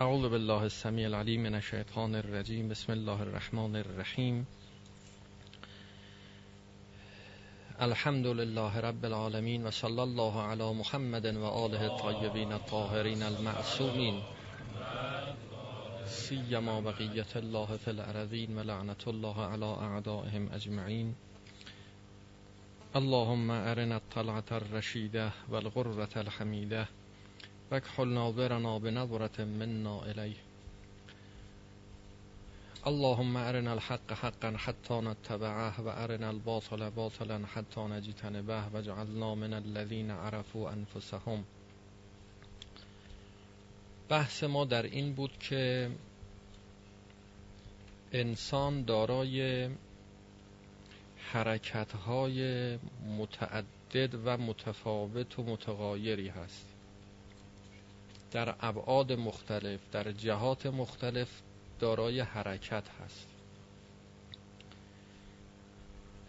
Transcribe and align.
اعوذ 0.00 0.28
بالله 0.28 0.62
السمیع 0.62 1.06
العلیم 1.06 1.42
من 1.42 1.54
الشیطان 1.54 2.14
الرجیم. 2.14 2.68
بسم 2.68 2.92
الله 2.92 3.20
الرحمن 3.20 3.76
الرحیم. 3.76 4.46
الحمد 7.78 8.26
لله 8.26 8.76
رب 8.76 9.04
العالمین 9.04 9.66
و 9.66 9.70
صلی 9.70 10.00
الله 10.00 10.42
علی 10.42 10.72
محمد 10.72 11.26
و 11.36 11.44
آله 11.44 11.82
الطیبین 11.82 12.52
الطاهرین 12.52 13.22
المعصومین. 13.22 14.20
سیما 16.06 16.80
بقیت 16.80 17.36
الله 17.36 17.76
فی 17.76 17.90
الارضین 17.90 18.58
و 18.58 18.62
لعنت 18.62 19.08
الله 19.08 19.40
علی 19.40 19.64
اعدائهم 19.64 20.48
اجمعین. 20.52 21.14
اللهم 22.94 23.50
ارنا 23.50 23.94
الطلعة 23.94 24.52
الرشیده 24.52 25.32
و 25.48 25.54
الغرة 25.54 26.16
الحمیده. 26.16 26.88
وکحل 27.70 28.08
ناظرنا 28.08 28.78
بنظرة 28.78 29.44
منا 29.44 30.02
الیه. 30.04 30.36
اللهم 32.86 33.36
ارنا 33.36 33.72
الحق 33.72 34.12
حقا 34.12 34.56
حتى 34.56 35.00
نتبعه 35.00 35.80
و 35.80 35.88
ارنا 35.88 36.28
الباطل 36.28 36.90
باطلا 36.90 37.46
حتى 37.46 37.80
نجتنبه 37.80 38.62
و 38.74 38.82
جعلنا 38.82 39.34
من 39.34 39.52
الذين 39.52 40.10
عرفوا 40.10 40.70
انفسهم. 40.70 41.44
بحث 44.08 44.44
ما 44.44 44.64
در 44.64 44.82
این 44.82 45.12
بود 45.12 45.38
که 45.38 45.90
انسان 48.12 48.82
دارای 48.84 49.68
حرکتهای 51.32 52.78
متعدد 53.18 54.14
و 54.24 54.36
متفاوت 54.36 55.38
و 55.38 55.42
متغایری 55.42 56.28
هست. 56.28 56.77
در 58.30 58.54
ابعاد 58.60 59.12
مختلف 59.12 59.80
در 59.92 60.12
جهات 60.12 60.66
مختلف 60.66 61.42
دارای 61.78 62.20
حرکت 62.20 62.88
هست. 63.04 63.28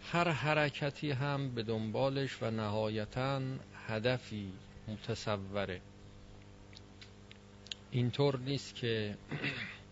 هر 0.02 0.28
حرکتی 0.28 1.10
هم 1.10 1.54
به 1.54 1.62
دنبالش 1.62 2.42
و 2.42 2.50
نهایتا 2.50 3.40
هدفی 3.86 4.52
متصوره. 4.88 5.80
اینطور 7.90 8.38
نیست 8.38 8.74
که 8.74 9.16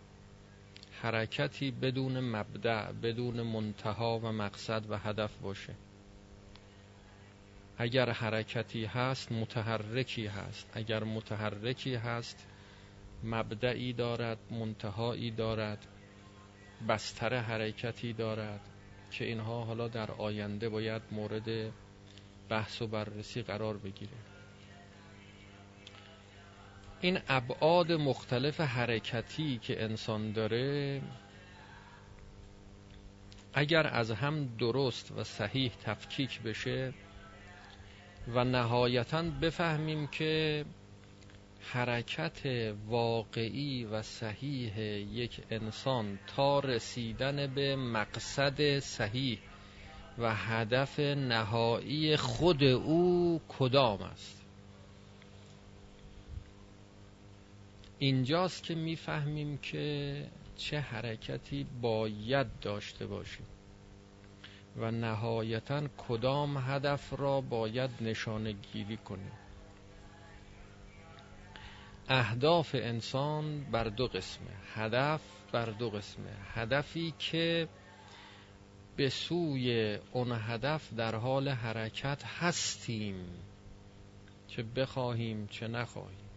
حرکتی 1.03 1.71
بدون 1.71 2.21
مبدع 2.21 2.93
بدون 2.93 3.43
منتها 3.43 4.19
و 4.19 4.33
مقصد 4.33 4.91
و 4.91 4.99
هدف 4.99 5.37
باشه. 5.37 5.75
اگر 7.79 8.11
حرکتی 8.11 8.85
هست 8.85 9.33
متحرکی 9.33 10.27
هست. 10.27 10.71
اگر 10.75 11.05
متحرکی 11.05 11.95
هست 11.95 12.47
مبدعی 13.25 13.93
دارد 13.93 14.39
منتهایی 14.51 15.31
دارد 15.31 15.87
بستر 16.89 17.35
حرکتی 17.35 18.13
دارد 18.13 18.61
که 19.11 19.25
اینها 19.25 19.65
حالا 19.65 19.89
در 19.89 20.11
آینده 20.11 20.69
باید 20.69 21.03
مورد 21.11 21.73
بحث 22.49 22.83
و 22.83 22.87
بررسی 22.87 23.43
قرار 23.43 23.77
بگیره 23.77 24.17
این 27.01 27.19
ابعاد 27.29 27.93
مختلف 27.93 28.61
حرکتی 28.61 29.59
که 29.59 29.85
انسان 29.85 30.33
داره 30.33 31.03
اگر 33.55 33.87
از 33.87 34.11
هم 34.11 34.57
درست 34.59 35.13
و 35.13 35.25
صحیح 35.25 35.73
تفکیک 35.85 36.43
بشه 36.43 36.93
و 38.35 38.45
نهایتا 38.45 39.23
بفهمیم 39.23 40.07
که 40.07 40.65
حرکت 41.61 42.73
واقعی 42.87 43.85
و 43.85 44.03
صحیح 44.03 44.81
یک 45.13 45.41
انسان 45.51 46.19
تا 46.37 46.59
رسیدن 46.61 47.47
به 47.55 47.77
مقصد 47.77 48.79
صحیح 48.79 49.39
و 50.19 50.35
هدف 50.35 51.01
نهایی 51.01 52.17
خود 52.17 52.65
او 52.65 53.41
کدام 53.49 54.03
است؟ 54.03 54.43
اینجاست 57.99 58.63
که 58.63 58.75
می‌فهمیم 58.75 59.59
که 59.59 60.27
چه 60.57 60.81
حرکتی 60.81 61.67
باید 61.83 62.47
داشته 62.61 63.07
باشیم. 63.07 63.47
و 64.79 64.91
نهایتا 64.91 65.89
کدام 66.09 66.57
هدف 66.57 67.21
را 67.21 67.41
باید 67.41 67.91
نشانه 68.01 68.53
گیری 68.53 68.97
کنیم؟ 68.97 69.33
اهداف 72.09 72.75
انسان 72.75 73.65
بر 73.71 73.85
دو 73.85 74.07
قسمه 74.07 74.51
هدف 74.75 75.21
بر 75.53 75.67
دو 75.67 75.91
قسمه. 75.91 76.37
هدفی 76.55 77.15
که 77.19 77.69
به 78.97 79.09
سوی 79.09 79.99
اون 80.13 80.33
هدف 80.33 80.95
در 80.95 81.15
حال 81.15 81.49
حرکت 81.49 82.23
هستیم 82.25 83.27
چه 84.47 84.63
بخواهیم 84.63 85.47
چه 85.47 85.69
نخواهیم. 85.69 86.28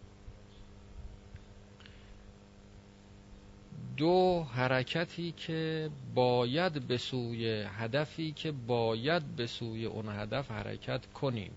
دو 3.97 4.43
حرکتی 4.43 5.31
که 5.31 5.89
باید 6.15 6.87
به 6.87 6.97
سوی 6.97 7.65
هدفی 7.67 8.31
که 8.31 8.51
باید 8.51 9.35
به 9.35 9.47
سوی 9.47 9.85
اون 9.85 10.09
هدف 10.09 10.51
حرکت 10.51 11.05
کنیم. 11.13 11.51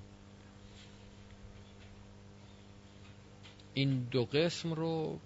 این 3.75 4.07
دو 4.11 4.25
قسم 4.25 4.73
رو 4.73 5.19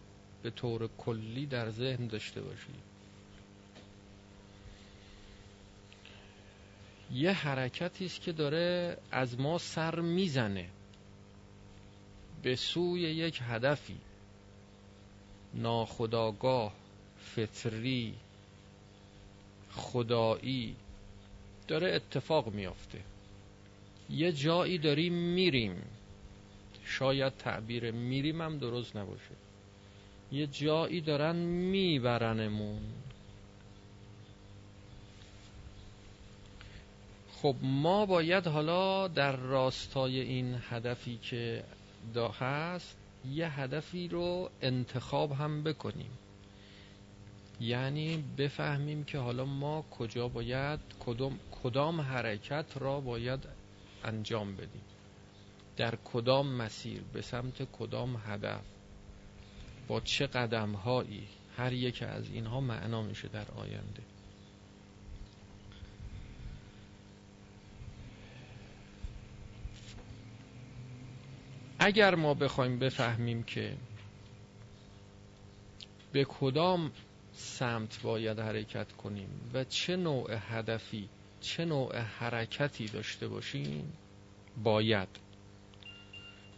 به 0.43 0.51
طور 0.51 0.89
کلی 0.99 1.47
در 1.47 1.71
ذهن 1.71 2.07
داشته 2.07 2.41
باشید 2.41 2.89
یه 7.13 7.33
حرکتی 7.33 8.07
است 8.07 8.21
که 8.21 8.33
داره 8.33 8.99
از 9.11 9.41
ما 9.41 9.59
سر 9.59 10.01
می‌زنه 10.01 10.69
به 12.43 12.57
سوی 12.57 13.01
یک 13.01 13.41
هدفی. 13.43 14.01
ناخداگاه 15.55 16.78
فطری 17.19 18.15
خدایی 19.73 20.77
داره 21.69 21.95
اتفاق 21.95 22.49
میافته. 22.55 23.01
یه 24.11 24.33
جایی 24.33 24.79
داریم 24.79 25.13
میریم. 25.13 25.83
شاید 26.85 27.37
تعبیر 27.37 27.91
میریم 27.91 28.43
هم 28.43 28.59
درست 28.59 28.97
نباشه. 28.97 29.35
یه 30.33 30.47
جایی 30.47 31.01
دارن 31.01 31.37
میبرنمون. 31.37 32.81
خب 37.43 37.57
ما 37.63 38.07
باید 38.07 38.47
حالا 38.47 39.09
در 39.09 39.37
راستای 39.37 40.21
این 40.21 40.59
هدفی 40.69 41.19
که 41.23 41.65
دا 42.15 42.29
هست 42.29 42.97
یه 43.31 43.61
هدفی 43.61 44.09
رو 44.09 44.51
انتخاب 44.63 45.33
هم 45.33 45.63
بکنیم. 45.63 46.11
یعنی 47.61 48.25
بفهمیم 48.39 49.05
که 49.05 49.19
حالا 49.19 49.45
ما 49.45 49.83
کجا 49.91 50.29
باید 50.29 50.81
کدام, 51.01 51.39
کدام 51.63 52.01
حرکت 52.01 52.67
را 52.77 53.01
باید 53.01 53.41
انجام 54.05 54.57
بدیم. 54.57 54.83
در 55.77 55.95
کدام 56.05 56.47
مسیر 56.53 57.03
به 57.13 57.23
سمت 57.23 57.63
کدام 57.73 58.23
هدف 58.27 58.65
با 59.89 60.01
چه 60.01 60.27
قدم 60.27 60.73
هایی 60.73 61.29
هر 61.57 61.73
یک 61.73 62.03
از 62.03 62.31
اینها 62.31 62.61
معنا 62.61 63.03
میشه 63.03 63.29
در 63.29 63.51
آینده. 63.57 64.03
اگر 71.79 72.15
ما 72.15 72.35
بخوایم 72.35 72.79
بفهمیم 72.79 73.43
که 73.43 73.77
به 76.13 76.25
کدام 76.25 76.93
سمت 77.39 78.03
باید 78.03 78.39
حرکت 78.39 78.93
کنیم 78.93 79.51
و 79.55 79.65
چه 79.65 79.97
نوع 79.97 80.39
هدفی 80.49 81.09
چه 81.41 81.65
نوع 81.65 81.99
حرکتی 81.99 82.87
داشته 82.87 83.29
باشیم؟ 83.29 83.93
باید. 84.63 85.09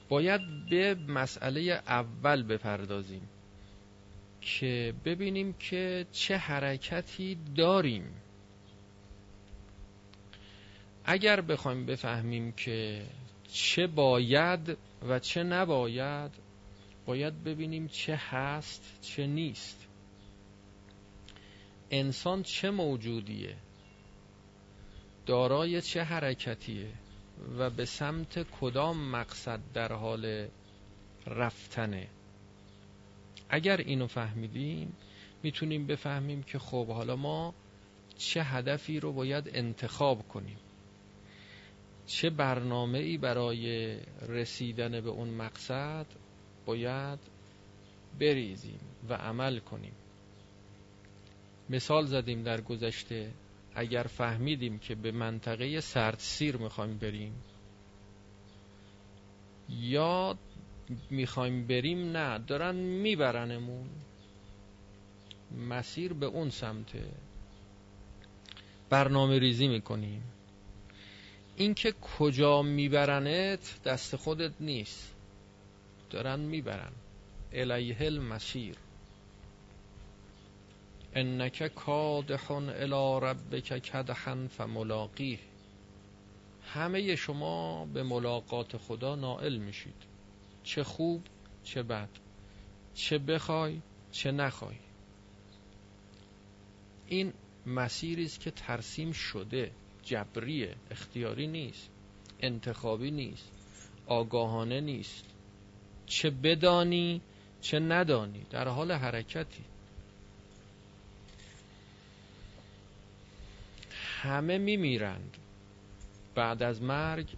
باید 0.09 0.41
به 0.71 0.95
مسئله 0.95 1.61
اول 1.87 2.43
بپردازیم 2.43 3.29
که 4.41 4.95
ببینیم 5.05 5.53
که 5.53 6.07
چه 6.13 6.37
حرکتی 6.37 7.39
داریم. 7.57 8.05
اگر 11.05 11.41
بخوایم 11.41 11.87
بفهمیم 11.87 12.53
که 12.53 13.07
چه 13.53 13.87
باید 13.87 14.77
و 15.09 15.19
چه 15.19 15.43
نباید 15.43 16.31
باید 17.07 17.45
ببینیم 17.45 17.89
چه 17.89 18.17
هست 18.17 18.99
چه 19.03 19.27
نیست. 19.27 19.90
انسان 21.91 22.43
چه 22.43 22.71
موجودیه؟ 22.71 23.57
دارای 25.27 25.83
چه 25.83 26.03
حرکتیه؟ 26.03 26.93
و 27.59 27.71
به 27.71 27.85
سمت 27.85 28.43
کدام 28.43 29.11
مقصد 29.11 29.61
در 29.75 29.93
حال 29.93 30.49
رفتنه؟ 31.27 32.09
اگر 33.49 33.77
اینو 33.77 34.07
فهمیدیم 34.07 34.93
می‌تونیم 35.43 35.87
بفهمیم 35.87 36.43
که 36.43 36.59
خب 36.59 36.87
حالا 36.87 37.17
ما 37.17 37.55
چه 38.19 38.43
هدفی 38.43 39.01
رو 39.01 39.13
باید 39.13 39.51
انتخاب 39.55 40.29
کنیم. 40.29 40.59
چه 42.07 42.31
برنامه 42.31 42.99
ای 42.99 43.19
برای 43.19 43.97
رسیدن 44.29 45.01
به 45.01 45.11
اون 45.11 45.29
مقصد 45.29 46.07
باید 46.67 47.19
بریزیم 48.21 48.81
و 49.09 49.15
عمل 49.15 49.59
کنیم. 49.59 49.93
مثال 51.71 52.07
زدیم 52.07 52.43
در 52.43 52.61
گذشته 52.61 53.31
اگر 53.75 54.03
فهمیدیم 54.03 54.79
که 54.79 54.95
به 54.95 55.13
منطقه 55.13 55.81
سیر 56.19 56.57
می‌خوایم 56.57 56.99
بریم 56.99 57.43
یا 59.69 60.39
می‌خوایم 61.11 61.67
بریم 61.67 62.17
نه 62.17 62.39
دارن 62.39 62.75
میبرنمون 62.75 63.89
مسیر 65.69 66.13
به 66.13 66.27
اون 66.27 66.51
سمته 66.51 67.05
برنامه 68.91 69.39
ریزی 69.39 69.69
می‌کنیم. 69.69 70.23
اینکه 71.57 71.93
کجا 71.93 72.63
میبرنت 72.63 73.83
دست 73.85 74.17
خودت 74.17 74.53
نیست. 74.61 75.15
دارن 76.11 76.41
می‌برن. 76.41 76.93
الیه 77.53 77.97
المسیر 78.01 78.77
انک 81.15 81.75
کادحن 81.75 82.69
الی 82.69 83.27
ربک 83.27 83.79
کدحن 83.79 84.47
فملاقیه 84.47 85.39
همه 86.63 87.17
شما 87.17 87.87
به 87.87 88.03
ملاقات 88.03 88.77
خدا 88.77 89.17
نائل 89.17 89.57
میشید. 89.57 89.95
چه 90.63 90.85
خوب 90.85 91.23
چه 91.65 91.83
بد. 91.83 92.09
چه 92.95 93.19
بخوای 93.19 93.81
چه 94.13 94.33
نخوای. 94.33 94.77
این 97.07 97.33
مسیری 97.67 98.25
است 98.25 98.41
که 98.41 98.51
ترسیم 98.51 99.13
شده 99.13 99.71
جبریه 100.03 100.77
اختیاری 100.91 101.47
نیست 101.47 101.91
انتخابی 102.41 103.11
نیست 103.11 103.53
آگاهانه 104.07 104.81
نیست. 104.81 105.25
چه 106.07 106.31
بدانی 106.31 107.21
چه 107.61 107.79
ندانی. 107.81 108.47
در 108.51 108.69
حال 108.69 108.93
حرکتی. 108.93 109.65
همه 114.23 114.59
میمیرند. 114.59 115.37
بعد 116.35 116.63
از 116.63 116.83
مرگ 116.83 117.37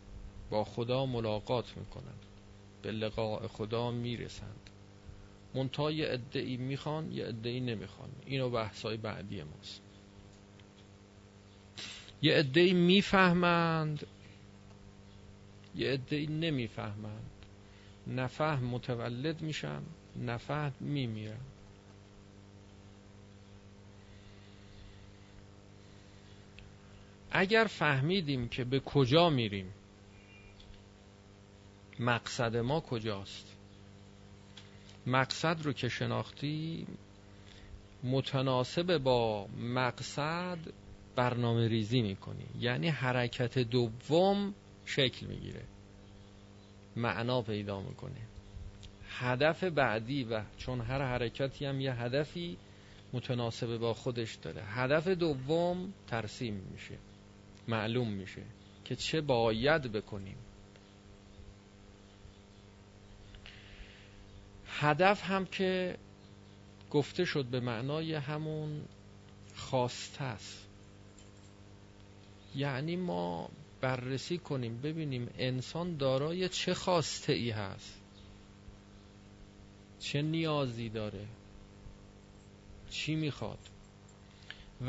با 0.51 0.65
خدا 0.65 1.07
ملاقات 1.07 1.77
می‌کنند. 1.77 2.27
به 2.83 2.93
لقاء 2.93 3.47
خدا 3.49 3.91
می‌رسند. 3.91 4.71
منتها 5.55 5.91
یه 5.91 6.07
ادعی 6.09 6.57
می‌خوان 6.57 7.13
یه 7.13 7.27
ادعی 7.27 7.61
نمی‌خوان. 7.61 8.09
اینو 8.27 8.51
بحثای 8.51 8.97
بعدی 8.97 9.43
ماست. 9.43 9.83
یه 12.23 12.39
ادعی 12.39 12.73
می‌فهمند 12.73 14.07
یه 15.77 15.93
ادعی 15.93 16.27
نمی‌فهمند. 16.27 17.31
نفهم 18.07 18.65
متولد 18.65 19.43
میشن 19.43 19.83
نفهم 20.17 20.73
میمیرن. 20.81 21.52
اگر 27.35 27.65
فهمیدیم 27.65 28.49
که 28.49 28.65
به 28.65 28.81
کجا 28.81 29.31
میریم 29.31 29.75
مقصد 31.99 32.57
ما 32.57 32.81
کجاست؟ 32.81 33.57
مقصد 35.07 35.63
رو 35.63 35.73
که 35.73 35.89
شناختیم 35.89 36.87
متناسب 38.05 38.99
با 38.99 39.47
مقصد 39.47 40.59
برنامه 41.17 41.69
ریزی 41.69 42.03
می‌کنی 42.03 42.47
یعنی 42.61 42.89
حرکت 42.89 43.59
دوم 43.59 44.55
شکل 44.87 45.27
می‌گیره. 45.27 45.63
معنا 46.97 47.43
پیدا 47.43 47.81
می‌کنه. 47.81 48.21
هدف 49.09 49.65
بعدی 49.65 50.25
و 50.25 50.43
چون 50.57 50.81
هر 50.81 51.03
حرکتی 51.03 51.65
هم 51.65 51.81
یه 51.81 51.93
هدفی 51.93 52.57
متناسب 53.13 53.77
با 53.77 53.95
خودش 53.95 54.35
داره. 54.35 54.63
هدف 54.65 55.09
دوم 55.09 55.93
ترسیم 56.07 56.55
میشه. 56.73 56.99
معلوم 57.69 58.09
میشه 58.09 58.43
که 58.85 58.97
چه 58.97 59.21
باید 59.21 59.83
بکنیم. 59.83 60.37
هدف 64.67 65.25
هم 65.25 65.47
که 65.47 65.97
گفته 66.91 67.25
شد 67.25 67.45
به 67.45 67.61
معنای 67.61 68.15
همون 68.15 68.83
خواسته 69.57 70.25
است. 70.25 70.67
یعنی 72.55 72.97
ما 72.97 73.49
بررسی 73.81 74.39
کنیم 74.39 74.81
ببینیم 74.81 75.31
انسان 75.39 75.97
دارای 75.97 76.49
چه 76.49 76.75
خواسته 76.75 77.33
ای 77.33 77.51
هست. 77.51 78.01
چه 80.01 80.23
نیازی 80.23 80.89
داره. 80.89 81.27
چی 82.91 83.15
می‌خواد. 83.15 83.59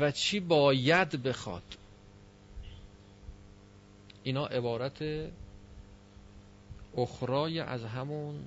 و 0.00 0.10
چی 0.10 0.40
باید 0.40 1.22
بخواد. 1.22 1.76
اینا 4.24 4.46
عبارت 4.46 5.04
اخرای 6.96 7.60
از 7.60 7.84
همون 7.84 8.44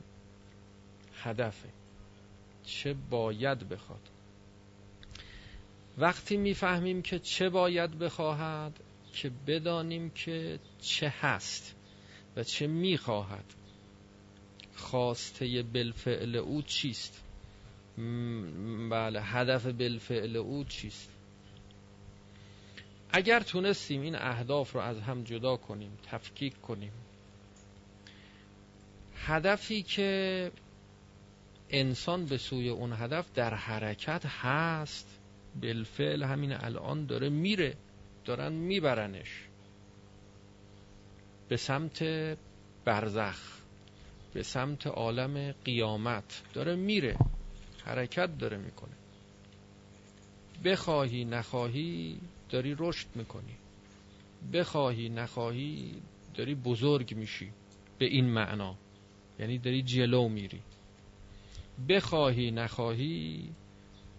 هدفه. 1.24 1.70
چه 2.64 2.96
باید 3.10 3.70
بخواد. 3.70 4.10
وقتی 5.98 6.38
می‌فهمیم 6.38 7.02
که 7.02 7.20
چه 7.20 7.50
باید 7.50 8.00
بخواهد 8.00 8.80
که 9.14 9.32
بدانیم 9.48 10.10
که 10.10 10.60
چه 10.82 11.14
هست 11.22 11.76
و 12.36 12.44
چه 12.44 12.68
می‌خواهد 12.68 13.46
خواسته 14.76 15.64
بالفعل 15.74 16.36
او 16.36 16.62
چیست؟ 16.62 17.24
بله 18.90 19.22
هدف 19.22 19.66
بالفعل 19.66 20.36
او 20.36 20.64
چیست؟ 20.64 21.17
اگر 23.12 23.40
تونستیم 23.40 24.02
این 24.02 24.16
اهداف 24.16 24.72
رو 24.72 24.80
از 24.80 25.00
هم 25.00 25.24
جدا 25.24 25.58
کنیم 25.58 25.98
تفکیک 26.12 26.62
کنیم 26.62 26.92
هدفی 29.16 29.84
که 29.84 30.52
انسان 31.70 32.26
به 32.26 32.38
سوی 32.38 32.70
اون 32.70 32.94
هدف 32.94 33.34
در 33.34 33.54
حرکت 33.54 34.26
هست 34.26 35.20
بالفعل 35.62 36.24
همین 36.24 36.54
الان 36.54 37.06
داره 37.06 37.30
میره 37.30 37.74
دارن 38.26 38.52
میبرنش 38.52 39.44
به 41.50 41.58
سمت 41.58 42.04
برزخ 42.86 43.58
به 44.34 44.44
سمت 44.44 44.88
عالم 44.88 45.52
قیامت 45.52 46.42
داره 46.54 46.76
میره 46.76 47.18
حرکت 47.86 48.38
داره 48.38 48.58
می‌کنه. 48.58 48.94
بخواهی 50.66 51.26
نخواهی 51.26 52.20
داری 52.50 52.76
رشد 52.80 53.08
می‌کنی. 53.16 53.56
بخواهی 54.54 55.10
نخواهی 55.10 56.02
داری 56.36 56.56
بزرگ 56.56 57.16
میشی 57.16 57.52
به 58.00 58.06
این 58.06 58.26
معنا. 58.26 58.76
یعنی 59.40 59.58
داری 59.58 59.84
جلو 59.84 60.30
میری. 60.30 60.62
بخواهی 61.90 62.52
نخواهی 62.52 63.50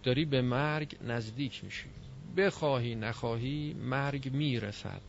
داری 0.03 0.25
به 0.25 0.43
مرگ 0.43 0.97
نزدیک 1.03 1.65
میشی. 1.65 1.89
بخواهی 2.37 2.95
نخواهی 2.95 3.75
مرگ 3.75 4.33
می‌رسد. 4.33 5.03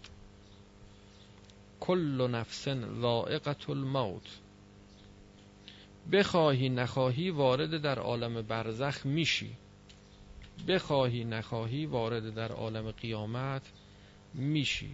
کل 1.79 2.27
نفس 2.31 2.67
ذائقت 3.01 3.69
الموت. 3.69 4.39
بخواهی 6.11 6.69
نخواهی 6.69 7.29
وارد 7.29 7.81
در 7.81 7.99
عالم 7.99 8.41
برزخ 8.41 9.05
میشی. 9.05 9.51
بخواهی 10.67 11.23
نخواهی 11.23 11.85
وارد 11.85 12.33
در 12.33 12.51
عالم 12.51 12.91
قیامت 12.91 13.61
میشی. 14.33 14.91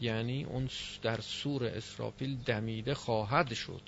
یعنی 0.00 0.44
اون 0.44 0.68
در 1.02 1.20
سور 1.20 1.64
اسرافیل 1.64 2.36
دمیده 2.36 2.94
خواهد 2.94 3.54
شد 3.54 3.82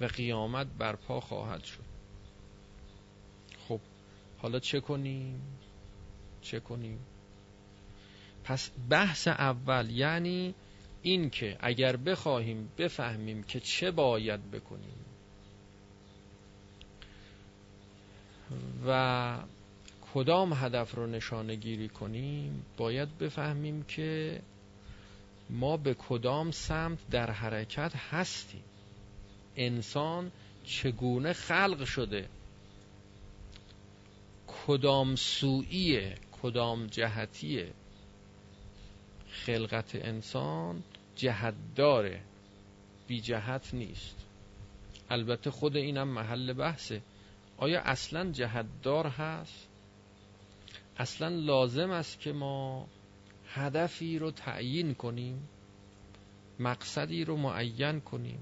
و 0.00 0.04
قیامت 0.04 0.66
برپا 0.78 1.20
خواهد 1.20 1.64
شد. 1.64 1.84
خب 3.68 3.80
حالا 4.38 4.58
چه 4.58 4.80
کنیم؟ 4.80 5.40
چه 6.42 6.60
کنیم؟ 6.60 6.98
پس 8.44 8.70
بحث 8.90 9.28
اول 9.28 9.90
یعنی 9.90 10.54
این 11.02 11.30
که 11.30 11.56
اگر 11.60 11.96
بخواهیم 11.96 12.68
بفهمیم 12.78 13.42
که 13.42 13.60
چه 13.60 13.90
باید 13.90 14.50
بکنیم 14.50 15.03
و 18.86 19.38
کدام 20.14 20.52
هدف 20.52 20.94
رو 20.94 21.06
نشانه 21.06 21.54
گیری 21.54 21.88
کنیم؟ 21.88 22.64
باید 22.76 23.18
بفهمیم 23.18 23.82
که 23.82 24.40
ما 25.50 25.76
به 25.76 25.94
کدام 25.94 26.50
سمت 26.50 26.98
در 27.10 27.30
حرکت 27.30 27.92
هستیم. 27.96 28.62
انسان 29.56 30.32
چگونه 30.64 31.32
خلق 31.32 31.84
شده؟ 31.84 32.28
کدام 34.46 35.16
سویه 35.16 36.14
کدام 36.42 36.86
جهتیه؟ 36.86 37.72
خلقت 39.30 39.94
انسان 39.94 40.82
جهت 41.16 41.54
داره 41.76 42.20
بی 43.06 43.20
جهت 43.20 43.74
نیست. 43.74 44.16
البته 45.10 45.50
خود 45.50 45.76
اینم 45.76 46.08
محل 46.08 46.52
بحثه. 46.52 47.02
آیا 47.56 47.80
اصلا 47.80 48.30
جهت 48.32 48.66
دار 48.82 49.06
هست؟ 49.06 49.68
اصلا 50.96 51.28
لازم 51.28 51.90
است 51.90 52.20
که 52.20 52.32
ما 52.32 52.88
هدفی 53.46 54.18
رو 54.18 54.30
تعیین 54.30 54.94
کنیم 54.94 55.48
مقصدی 56.58 57.24
رو 57.24 57.36
معین 57.36 58.00
کنیم 58.00 58.38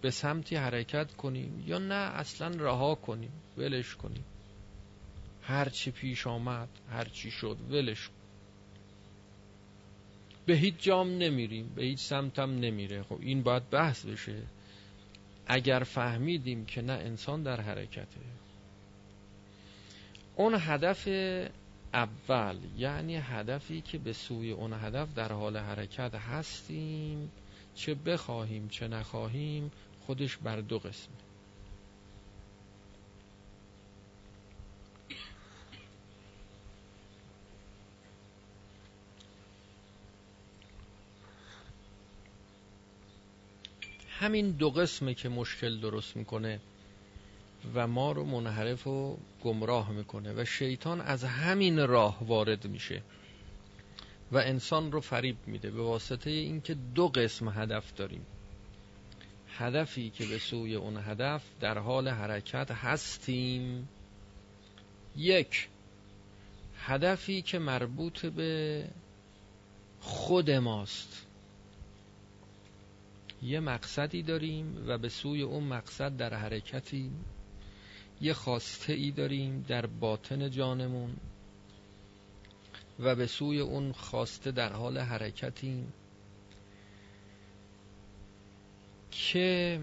به 0.00 0.10
سمتی 0.10 0.56
حرکت 0.56 1.14
کنیم 1.14 1.64
یا 1.66 1.78
نه 1.78 1.94
اصلا 1.94 2.48
رها 2.48 2.94
کنیم 2.94 3.32
ولش 3.56 3.94
کنیم. 3.94 4.24
هر 5.42 5.68
چی 5.68 5.90
پیش 5.90 6.26
آمد 6.26 6.68
هر 6.90 7.04
چی 7.04 7.30
شد 7.30 7.56
ولش 7.70 8.10
به 10.46 10.54
هیچ 10.54 10.74
جام 10.78 11.18
نمیریم 11.18 11.72
به 11.76 11.82
هیچ 11.82 11.98
سمتم 11.98 12.50
نمیره. 12.50 13.02
خب 13.02 13.18
این 13.20 13.42
باید 13.42 13.70
بحث 13.70 14.06
بشه. 14.06 14.42
اگر 15.46 15.82
فهمیدیم 15.82 16.64
که 16.64 16.82
نه 16.82 16.92
انسان 16.92 17.42
در 17.42 17.60
حرکته. 17.60 18.20
اون 20.36 20.54
هدف 20.58 21.08
اول 21.94 22.56
یعنی 22.76 23.16
هدفی 23.16 23.80
که 23.80 23.98
به 23.98 24.12
سوی 24.12 24.52
اون 24.52 24.72
هدف 24.72 25.14
در 25.14 25.32
حال 25.32 25.56
حرکت 25.56 26.14
هستیم 26.14 27.30
چه 27.74 27.94
بخواهیم 27.94 28.68
چه 28.68 28.88
نخواهیم 28.88 29.72
خودش 30.06 30.36
بر 30.36 30.60
دو 30.60 30.78
قسمه. 30.78 31.25
همین 44.20 44.50
دو 44.50 44.70
قسمه 44.70 45.14
که 45.14 45.28
مشکل 45.28 45.80
درست 45.80 46.16
می‌کنه 46.16 46.60
و 47.74 47.86
ما 47.86 48.12
رو 48.12 48.24
منحرف 48.24 48.86
و 48.86 49.18
گمراه 49.44 49.90
می‌کنه 49.90 50.32
و 50.32 50.44
شیطان 50.44 51.00
از 51.00 51.24
همین 51.24 51.86
راه 51.86 52.26
وارد 52.26 52.66
میشه 52.66 53.02
و 54.32 54.38
انسان 54.38 54.92
رو 54.92 55.00
فریب 55.00 55.36
میده 55.46 55.70
به 55.70 55.82
واسطه 55.82 56.30
اینکه 56.30 56.74
دو 56.74 57.08
قسم 57.08 57.48
هدف 57.48 57.94
داریم. 57.94 58.26
هدفی 59.58 60.10
که 60.10 60.26
به 60.26 60.38
سوی 60.38 60.74
اون 60.74 60.96
هدف 60.96 61.42
در 61.60 61.78
حال 61.78 62.08
حرکت 62.08 62.70
هستیم. 62.70 63.88
یک 65.16 65.68
هدفی 66.78 67.42
که 67.42 67.58
مربوط 67.58 68.26
به 68.26 68.84
خود 70.00 70.50
ماست. 70.50 71.25
یه 73.42 73.60
مقصدی 73.60 74.22
داریم 74.22 74.84
و 74.86 74.98
به 74.98 75.08
سوی 75.08 75.42
اون 75.42 75.64
مقصد 75.64 76.16
در 76.16 76.34
حرکتیم 76.34 77.24
یه 78.20 78.32
خواسته 78.32 78.92
ای 78.92 79.10
داریم 79.10 79.64
در 79.68 79.86
باطن 79.86 80.50
جانمون 80.50 81.16
و 83.00 83.14
به 83.14 83.26
سوی 83.26 83.60
اون 83.60 83.92
خواسته 83.92 84.50
در 84.50 84.72
حال 84.72 84.98
حرکتیم 84.98 85.92
که 89.10 89.80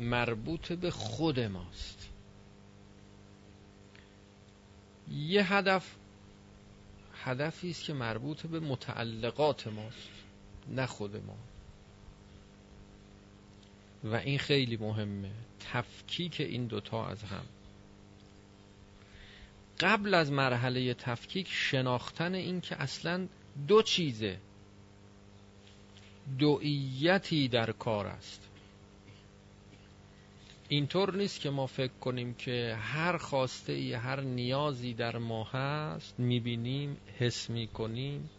مربوط 0.00 0.72
به 0.72 0.90
خود 0.90 1.40
ماست. 1.40 2.08
یه 5.10 5.54
هدف 5.54 5.96
هدفی 7.14 7.70
است 7.70 7.84
که 7.84 7.92
مربوط 7.92 8.46
به 8.46 8.60
متعلقات 8.60 9.66
ماست 9.66 10.08
نه 10.68 10.86
خود 10.86 11.16
ما. 11.16 11.36
و 14.04 14.14
این 14.14 14.38
خیلی 14.38 14.76
مهمه. 14.76 15.30
تفکیک 15.72 16.40
این 16.40 16.66
دوتا 16.66 17.06
از 17.06 17.22
هم. 17.22 17.44
قبل 19.80 20.14
از 20.14 20.32
مرحله 20.32 20.94
تفکیک 20.94 21.48
شناختن 21.50 22.34
این 22.34 22.60
که 22.60 22.82
اصلا 22.82 23.26
دو 23.68 23.82
چیزه. 23.82 24.38
دوئیتی 26.38 27.48
در 27.48 27.72
کار 27.72 28.06
است. 28.06 28.48
اینطور 30.68 31.16
نیست 31.16 31.40
که 31.40 31.50
ما 31.50 31.66
فکر 31.66 31.92
کنیم 32.00 32.34
که 32.34 32.76
هر 32.80 33.16
خواسته 33.16 33.72
ای 33.72 33.92
هر 33.92 34.20
نیازی 34.20 34.94
در 34.94 35.18
ما 35.18 35.44
هست 35.44 36.20
می‌بینیم 36.20 36.96
حس 37.18 37.50
می‌کنیم. 37.50 38.30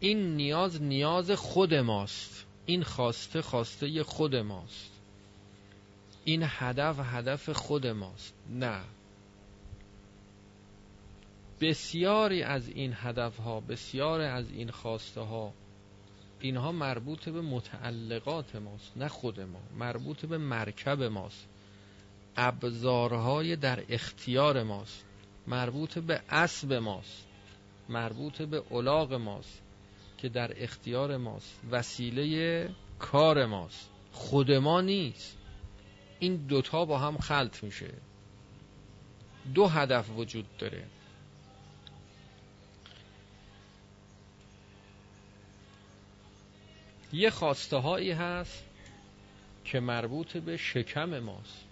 این 0.00 0.36
نیاز 0.36 0.82
نیاز 0.82 1.30
خود 1.30 1.74
ماست. 1.74 2.46
این 2.66 2.82
خواسته 2.82 3.42
خواسته 3.42 4.02
خود 4.02 4.36
ماست. 4.36 4.92
این 6.24 6.42
هدف 6.46 6.96
هدف 7.02 7.50
خود 7.50 7.86
ماست. 7.86 8.34
نه. 8.50 8.80
بسیاری 11.60 12.42
از 12.42 12.68
این 12.68 12.92
هدف 12.96 13.36
ها 13.36 13.60
بسیاری 13.60 14.24
از 14.24 14.50
این 14.50 14.70
خواسته 14.70 15.20
ها 15.20 15.52
اینها 16.40 16.72
مربوط 16.72 17.28
به 17.28 17.40
متعلقات 17.40 18.56
ماست 18.56 18.96
نه 18.96 19.08
خود 19.08 19.40
ما. 19.40 19.60
مربوط 19.78 20.26
به 20.26 20.38
مرکب 20.38 21.02
ماست. 21.02 21.48
ابزارهای 22.36 23.56
در 23.56 23.84
اختیار 23.88 24.62
ماست. 24.62 25.04
مربوط 25.46 25.98
به 25.98 26.20
اسب 26.28 26.72
ماست. 26.72 27.26
مربوط 27.88 28.42
به 28.42 28.62
الاغ 28.70 29.14
ماست. 29.14 29.62
که 30.22 30.28
در 30.28 30.62
اختیار 30.62 31.16
ماست 31.16 31.60
وسیله 31.70 32.70
کار 32.98 33.46
ماست 33.46 33.90
خود 34.12 34.52
ما 34.52 34.80
نیست. 34.80 35.36
این 36.18 36.36
دوتا 36.36 36.84
با 36.84 36.98
هم 36.98 37.18
خلط 37.18 37.64
میشه. 37.64 37.94
دو 39.54 39.66
هدف 39.66 40.10
وجود 40.10 40.56
داره. 40.58 40.84
یه 47.12 47.30
خواسته 47.30 47.76
هایی 47.76 48.10
هست 48.10 48.64
که 49.64 49.80
مربوط 49.80 50.36
به 50.36 50.56
شکم 50.56 51.18
ماست. 51.18 51.64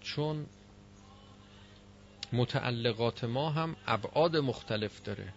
چون 0.00 0.46
متعلقات 2.32 3.24
ما 3.24 3.50
هم 3.50 3.76
ابعاد 3.86 4.36
مختلف 4.36 5.02
داره. 5.02 5.32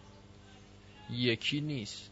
یکی 1.12 1.62
نیست. 1.62 2.12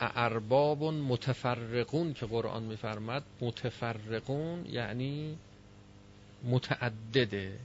ارباب 0.00 0.84
متفرقون 0.84 2.14
که 2.14 2.26
قرآن 2.26 2.62
میفرمد 2.62 3.22
متفرقون 3.40 4.66
یعنی 4.66 5.38
متعدده. 6.44 7.58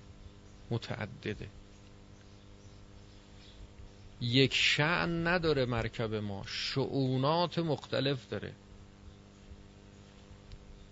متعدده. 0.71 1.47
یک 4.21 4.53
شعن 4.53 5.27
نداره 5.27 5.65
مرکب 5.65 6.13
ما. 6.13 6.43
شعونات 6.47 7.59
مختلف 7.59 8.29
داره. 8.29 8.53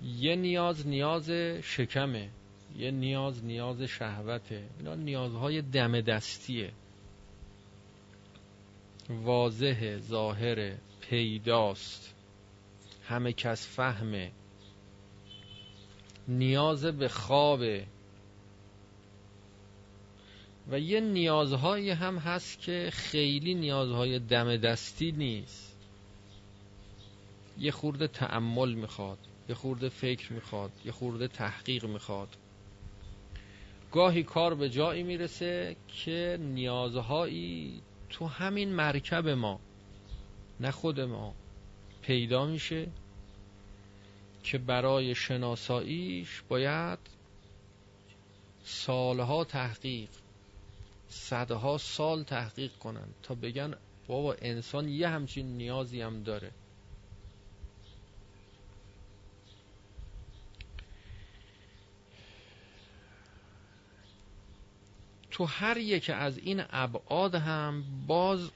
یه 0.04 0.36
نیاز 0.36 0.88
نیاز 0.88 1.30
شکمه. 1.64 2.30
یه 2.78 2.92
نیاز 2.92 3.46
نیاز 3.46 3.82
شهوته. 3.82 4.64
اینا 4.78 4.96
نیازهای 4.96 5.62
دم 5.62 6.02
دستیه. 6.02 6.72
واضح 9.24 9.98
ظاهر 9.98 10.74
پیداست. 11.02 12.16
همه 13.04 13.34
کس 13.34 13.68
فهمه 13.68 14.32
نیاز 16.28 16.86
به 16.86 17.08
خوابه 17.08 17.86
و 20.72 20.80
یه 20.80 21.00
نیازهایی 21.00 21.90
هم 21.90 22.18
هست 22.18 22.62
که 22.62 22.90
خیلی 22.94 23.56
نیازهای 23.56 24.20
دم 24.20 24.58
دستی 24.58 25.12
نیست. 25.12 25.78
یه 27.60 27.72
خورده 27.72 28.08
تعمل 28.08 28.74
می‌خواد 28.74 29.18
یه 29.50 29.56
خورده 29.56 29.90
فکر 29.90 30.34
می‌خواد 30.34 30.72
یه 30.86 30.92
خورده 30.92 31.28
تحقیق 31.28 31.86
می‌خواد. 31.86 32.30
گاهی 33.92 34.24
کار 34.24 34.56
به 34.56 34.70
جایی 34.70 35.04
می‌رسه 35.04 35.76
که 35.88 36.38
نیازهایی 36.42 37.82
تو 38.12 38.28
همین 38.28 38.74
مرکب 38.74 39.28
ما 39.28 39.60
نه 40.60 40.72
خود 40.72 41.00
ما 41.00 41.34
پیدا 42.02 42.46
میشه 42.46 42.88
که 44.44 44.58
برای 44.58 45.16
شناساییش 45.16 46.42
باید 46.50 47.00
سالها 48.64 49.44
تحقیق 49.44 50.10
صدها 51.08 51.78
سال 51.78 52.24
تحقیق 52.24 52.72
کنن 52.72 53.08
تا 53.24 53.36
بگن 53.36 53.74
بابا 54.08 54.36
انسان 54.42 54.90
یه 54.90 55.08
همچین 55.08 55.58
نیازی 55.58 56.02
هم 56.02 56.24
داره. 56.24 56.52
تو 65.32 65.46
هر 65.46 65.78
یک 65.78 66.10
از 66.10 66.38
این 66.38 66.64
ابعاد 66.70 67.36
هم 67.36 67.84
باز 68.08 68.50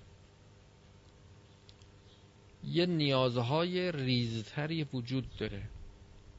یه 2.63 2.85
نیازهای 2.85 3.91
ریزتری 3.91 4.83
وجود 4.83 5.37
داره. 5.37 5.61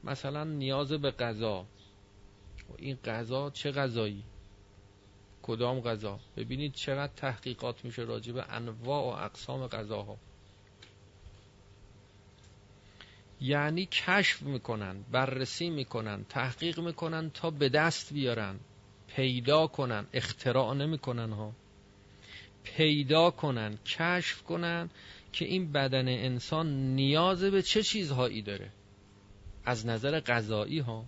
مثلا 0.05 0.45
نیاز 0.45 0.93
به 0.93 1.11
غذا. 1.11 1.67
این 2.79 2.97
غذا 2.97 3.51
چه 3.51 3.71
غذایی؟ 3.71 4.23
کدام 5.43 5.81
غذا؟ 5.81 6.21
ببینید 6.37 6.73
چقدر 6.73 7.13
تحقیقات 7.17 7.85
میشه 7.85 8.03
راجع 8.03 8.33
به 8.33 8.53
انواع 8.53 9.03
و 9.05 9.25
اقسام 9.25 9.67
غذاها. 9.67 10.17
یعنی 13.41 13.87
کشف 13.87 14.43
می‌کنن 14.43 15.03
بررسی 15.13 15.71
می‌کنن 15.71 16.25
تحقیق 16.29 16.81
می‌کنن 16.81 17.31
تا 17.31 17.51
به 17.51 17.69
دست 17.69 18.13
بیارن. 18.13 18.61
پیدا 19.09 19.67
کنن 19.67 20.07
اختراع 20.13 20.75
نمی‌کنن 20.75 21.33
ها. 21.33 21.53
پیدا 22.65 23.31
کنن 23.31 23.79
کشف 23.87 24.43
کنن 24.43 24.91
که 25.33 25.45
این 25.45 25.73
بدن 25.73 26.09
انسان 26.09 26.95
نیاز 26.95 27.45
به 27.45 27.63
چه 27.63 27.83
چیزهایی 27.83 28.43
داره. 28.43 28.71
از 29.65 29.87
نظر 29.87 30.21
غذایی 30.21 30.79
ها. 30.79 31.05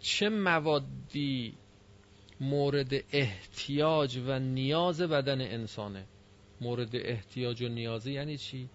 چه 0.00 0.28
موادی 0.28 1.54
مورد 2.40 2.92
احتیاج 3.12 4.16
و 4.26 4.38
نیاز 4.38 5.00
بدن 5.00 5.40
انسانه؟ 5.40 6.04
مورد 6.60 6.96
احتیاج 6.96 7.62
و 7.62 7.68
نیازه 7.68 8.12
یعنی 8.12 8.36
چی؟ 8.36 8.68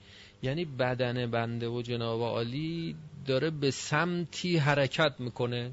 یعنی 0.44 0.66
بدن 0.66 1.32
بنده 1.32 1.68
و 1.68 1.82
جناب 1.82 2.22
عالی 2.22 2.96
داره 3.26 3.50
به 3.50 3.72
سمتی 3.72 4.58
حرکت 4.58 5.16
می‌کنه. 5.20 5.72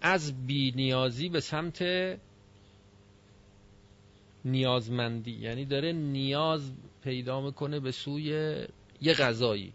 از 0.00 0.46
بی 0.46 0.72
نیازی 0.76 1.28
به 1.28 1.40
سمت 1.40 1.84
نیازمندی. 4.44 5.32
یعنی 5.32 5.64
داره 5.64 5.92
نیاز 5.92 6.72
پیدا 7.02 7.40
می‌کنه 7.40 7.80
به 7.80 7.92
سوی 7.92 8.24
یه 9.00 9.14
غذایی 9.14 9.72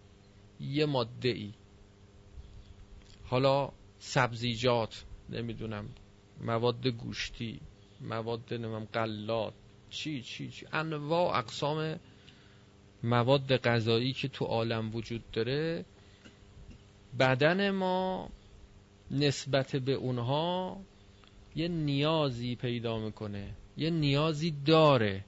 یه 0.59 0.85
ماده 0.85 1.29
ای 1.29 1.53
حالا 3.23 3.71
سبزیجات 3.99 5.05
نمی‌دونم 5.29 5.89
مواد 6.41 6.87
گوشتی. 6.87 7.59
مواد 8.03 8.53
نمیم 8.53 8.85
قلات 8.85 9.53
چی 9.89 10.21
چی 10.21 10.49
چی. 10.49 10.65
انواع 10.71 11.37
اقسام 11.37 11.99
مواد 13.03 13.57
غذایی 13.57 14.13
که 14.13 14.27
تو 14.27 14.45
عالم 14.45 14.95
وجود 14.95 15.31
داره 15.31 15.85
بدن 17.19 17.69
ما 17.69 18.29
نسبت 19.11 19.75
به 19.75 19.93
اونها 19.93 20.77
یه 21.55 21.67
نیازی 21.67 22.55
پیدا 22.55 22.99
می‌کنه 22.99 23.53
یه 23.77 23.89
نیازی 23.89 24.53
داره. 24.65 25.25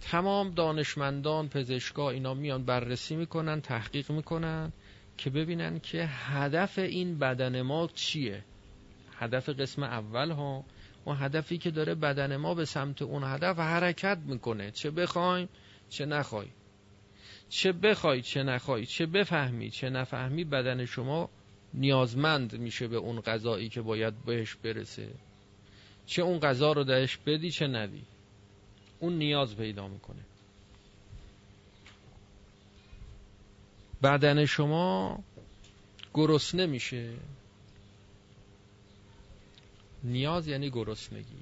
تمام 0.00 0.50
دانشمندان 0.50 1.48
پزشکا 1.48 2.10
اینا 2.10 2.34
میان 2.34 2.64
بررسی 2.64 3.16
می‌کنن 3.16 3.60
تحقیق 3.60 4.10
می‌کنن 4.10 4.72
که 5.18 5.30
ببینن 5.30 5.80
که 5.80 6.06
هدف 6.06 6.78
این 6.78 7.18
بدن 7.18 7.62
ما 7.62 7.88
چیه. 7.94 8.44
هدف 9.18 9.48
قسم 9.48 9.82
اول 9.82 10.30
ها 10.30 10.64
اون 11.04 11.16
هدفی 11.20 11.58
که 11.58 11.70
داره 11.70 11.94
بدن 11.94 12.36
ما 12.36 12.54
به 12.54 12.64
سمت 12.64 13.02
اون 13.02 13.24
هدف 13.24 13.58
حرکت 13.58 14.18
می‌کنه. 14.26 14.70
چه 14.70 14.90
بخوایم 14.90 15.48
چه 15.88 16.06
نخوای 16.06 16.48
چه 17.48 17.72
بخوای 17.72 18.22
چه 18.22 18.42
نخوای 18.42 18.86
چه 18.86 19.06
بفهمی 19.06 19.70
چه 19.70 19.90
نفهمی 19.90 20.44
بدن 20.44 20.84
شما 20.84 21.30
نیازمند 21.74 22.58
میشه 22.58 22.88
به 22.88 22.96
اون 22.96 23.20
غذایی 23.20 23.68
که 23.68 23.82
باید 23.82 24.24
بهش 24.24 24.54
برسه. 24.54 25.08
چه 26.06 26.22
اون 26.22 26.38
غذا 26.38 26.72
رو 26.72 26.84
دهش 26.84 27.16
بدی 27.16 27.50
چه 27.50 27.66
ندی. 27.66 28.04
اون 29.00 29.18
نیاز 29.18 29.56
پیدا 29.56 29.88
می‌کنه. 29.88 30.22
بدن 34.02 34.44
شما 34.44 35.18
گرسنه 36.14 36.66
میشه. 36.66 37.12
نیاز 40.04 40.48
یعنی 40.48 40.70
گرسنگی. 40.70 41.36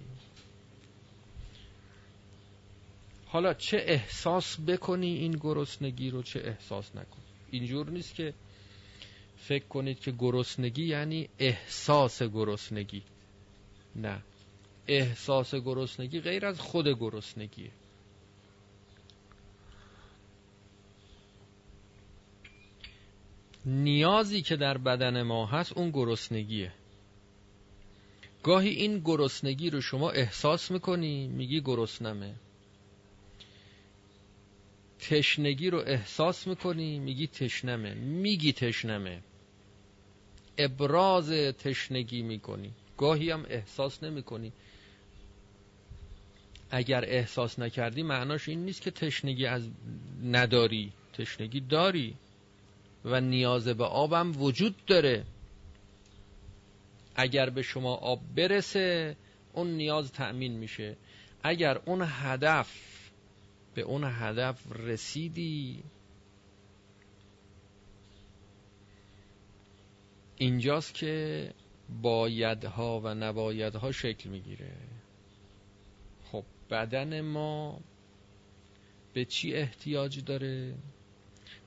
حالا 3.26 3.54
چه 3.54 3.76
احساس 3.80 4.60
بکنی 4.60 5.16
این 5.16 5.32
گرسنگی 5.32 6.10
رو 6.10 6.22
چه 6.22 6.40
احساس 6.44 6.96
نکنی؟ 6.96 7.24
اینجور 7.50 7.90
نیست 7.90 8.14
که 8.14 8.34
فکر 9.36 9.64
کنید 9.64 10.00
که 10.00 10.12
گرسنگی 10.18 10.86
یعنی 10.86 11.28
احساس 11.38 12.22
گرسنگی. 12.22 13.02
نه. 13.96 14.22
احساس 14.86 15.54
گرسنگی 15.54 16.20
غیر 16.20 16.46
از 16.46 16.60
خود 16.60 16.88
گرسنگیه. 16.88 17.70
نیازی 23.66 24.42
که 24.42 24.56
در 24.56 24.78
بدن 24.78 25.22
ما 25.22 25.46
هست 25.46 25.72
اون 25.72 25.90
گرسنگیه. 25.90 26.72
گاهی 28.46 28.68
این 28.68 28.98
گرسنگی 28.98 29.70
رو 29.70 29.80
شما 29.80 30.11
احساس 30.11 30.70
می‌کنی؟ 30.70 31.28
میگی 31.28 31.61
گرسنمه. 31.61 32.35
تشنگی 34.98 35.70
رو 35.70 35.78
احساس 35.78 36.46
می‌کنی؟ 36.46 36.98
میگی 36.98 37.26
تشنمه. 37.26 37.94
میگی 37.94 38.52
تشنمه. 38.52 39.22
ابراز 40.59 41.30
تشنگی 41.30 42.22
می‌کنی. 42.22 42.70
گاهی 42.96 43.30
هم 43.30 43.46
احساس 43.48 44.02
نمی‌کنی. 44.02 44.52
اگر 46.70 47.04
احساس 47.04 47.59
نکردی 47.59 48.02
معناش 48.02 48.48
این 48.48 48.64
نیست 48.64 48.82
که 48.82 48.90
تشنگی 48.90 49.46
از 49.46 49.68
نداری. 50.24 50.92
تشنگی 51.12 51.61
داری 51.61 52.14
و 53.04 53.20
نیاز 53.20 53.68
به 53.68 53.85
آبم 53.85 54.42
وجود 54.42 54.74
داره. 54.87 55.24
اگر 57.16 57.50
به 57.50 57.62
شما 57.62 57.94
آب 57.94 58.20
برسه 58.37 59.16
اون 59.52 59.66
نیاز 59.66 60.12
تأمین 60.12 60.52
میشه. 60.52 60.96
اگر 61.42 61.79
اون 61.79 62.05
هدف 62.09 62.72
به 63.74 63.83
اون 63.83 64.05
هدف 64.05 64.72
رسیدی 64.72 65.83
اینجاست 70.37 70.94
که 70.94 71.52
بایدها 72.02 73.00
و 73.00 73.09
نبایدها 73.09 73.92
شکل 73.92 74.31
می‌گیره. 74.31 74.72
خب 76.24 76.44
بدن 76.70 77.20
ما 77.20 77.81
به 79.14 79.24
چی 79.24 79.55
احتیاج 79.55 80.24
داره؟ 80.24 80.74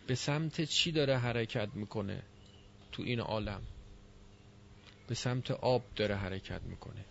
به 0.08 0.16
سمت 0.16 0.62
چی 0.62 0.92
داره 0.92 1.18
حرکت 1.18 1.70
می‌کنه 1.74 2.24
تو 2.92 3.04
این 3.04 3.20
عالم؟ 3.20 3.62
به 5.10 5.16
سمت 5.16 5.52
آب 5.52 5.84
داره 5.96 6.16
حرکت 6.16 6.62
می‌کنه. 6.64 7.06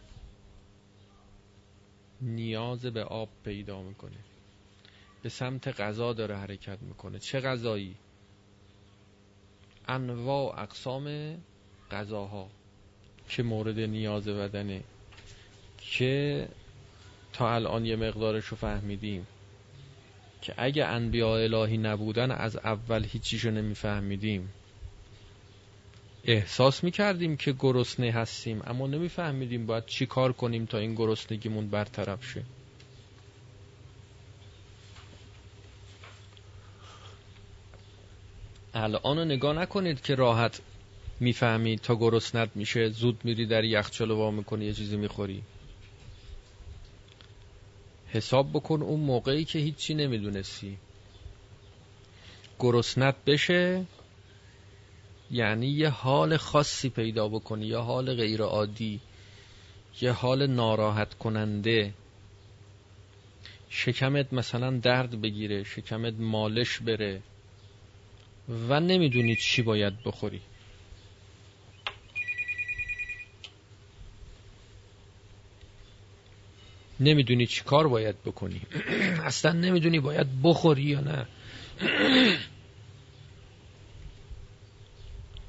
نیاز 2.21 2.87
به 2.87 3.05
آب 3.05 3.29
پیدا 3.45 3.83
می‌کنه. 3.83 4.17
به 5.23 5.29
سمت 5.29 5.81
غذا 5.81 6.13
داره 6.13 6.37
حرکت 6.37 6.83
می‌کنه. 6.83 7.19
چه 7.19 7.41
غذایی؟ 7.41 7.97
انواع 9.89 10.63
اقسام 10.63 11.37
غذاها 11.91 12.49
که 13.29 13.43
مورد 13.43 13.79
نیاز 13.79 14.29
بدنه. 14.29 14.83
که 15.79 16.49
تا 17.33 17.55
الان 17.55 17.85
یه 17.85 17.97
مقدارش 17.97 18.45
رو 18.45 18.57
فهمیدیم. 18.57 19.27
که 20.43 20.55
اگه 20.57 20.85
انبیاء 20.85 21.43
الهی 21.43 21.79
نبودن 21.79 22.31
از 22.31 22.57
اول 22.57 23.05
هیچیشو 23.05 23.51
نمیفهمیدیم. 23.51 24.53
احساس 26.25 26.85
می‌کردیم 26.85 27.37
که 27.37 27.53
گرسنه 27.53 28.11
هستیم 28.11 28.63
اما 28.67 28.87
نمیفهمیدیم 28.87 29.67
باید 29.67 29.87
چی 29.87 30.07
کار 30.07 30.33
کنیم 30.33 30.67
تا 30.67 30.79
این 30.79 30.95
گرسنگیمون 30.95 31.69
برطرف 31.69 32.25
شه. 32.25 32.45
الان 38.75 39.19
نگاه 39.19 39.57
نکنید 39.57 40.03
که 40.03 40.15
راحت 40.15 40.61
می‌فهمید 41.21 41.81
تا 41.81 41.97
گرسنت 41.97 42.51
میشه 42.55 42.89
زود 42.89 43.21
میری 43.25 43.47
در 43.47 43.65
یخچال 43.65 44.11
وا 44.11 44.31
می‌کنی 44.31 44.65
یه 44.65 44.73
چیزی 44.73 44.97
می‌خوری. 44.97 45.43
حساب 48.09 48.51
بکن 48.53 48.83
اون 48.83 49.01
موقعی 49.01 49.45
که 49.45 49.59
هیچی 49.59 49.95
نمی‌دونستی. 49.95 50.79
گرسنت 52.59 53.15
بشه 53.27 53.85
یعنی 55.31 55.67
یه 55.67 55.89
حال 55.89 56.37
خاصی 56.37 56.89
پیدا 56.89 57.29
بکنی 57.29 57.67
یه 57.67 57.79
حال 57.79 58.15
غیر 58.15 58.43
عادی 58.43 59.01
یه 60.01 60.13
حال 60.13 60.47
ناراحت 60.47 61.15
کننده. 61.15 61.93
شکمت 63.71 64.33
مثلا 64.33 64.71
درد 64.71 65.21
بگیره 65.21 65.65
شکمت 65.65 66.15
مالش 66.19 66.79
بره 66.79 67.23
و 68.69 68.81
نمی‌دونی 68.81 69.37
چی 69.37 69.63
باید 69.63 70.03
بخوری. 70.05 70.41
نمی‌دونی 77.01 77.47
چی 77.47 77.63
کار 77.65 77.89
باید 77.89 78.23
بکنی. 78.23 78.61
اصلا 79.31 79.53
نمی‌دونی 79.53 80.01
باید 80.01 80.27
بخوری 80.43 80.83
یا 80.83 81.01
نه. 81.01 81.27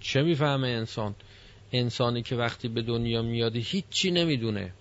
چه 0.10 0.22
می‌فهمه 0.22 0.68
انسان؟ 0.68 1.16
انسانی 1.72 2.22
که 2.22 2.36
وقتی 2.36 2.68
به 2.68 2.82
دنیا 2.82 3.22
میاد 3.22 3.56
هیچی 3.56 4.12
نمی‌دونه. 4.12 4.74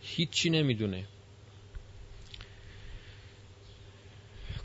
هیچی 0.00 0.50
نمی‌دونه. 0.50 1.04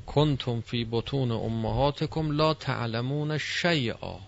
کنتم 0.05 0.61
فی 0.61 0.85
بطون 0.91 1.31
امهاتکم 1.31 2.31
لا 2.31 2.53
تعلمون 2.53 3.37
شیئا. 3.37 4.19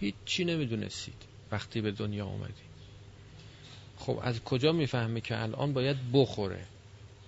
هیچی 0.00 0.44
نمی‌دونستید 0.44 1.22
وقتی 1.50 1.80
به 1.80 1.90
دنیا 1.90 2.26
آمدید 2.26 2.72
خب 3.96 4.18
از 4.22 4.44
کجا 4.44 4.72
می‌فهمه 4.72 5.20
که 5.20 5.42
الان 5.42 5.72
باید 5.72 5.96
بخوره 6.12 6.66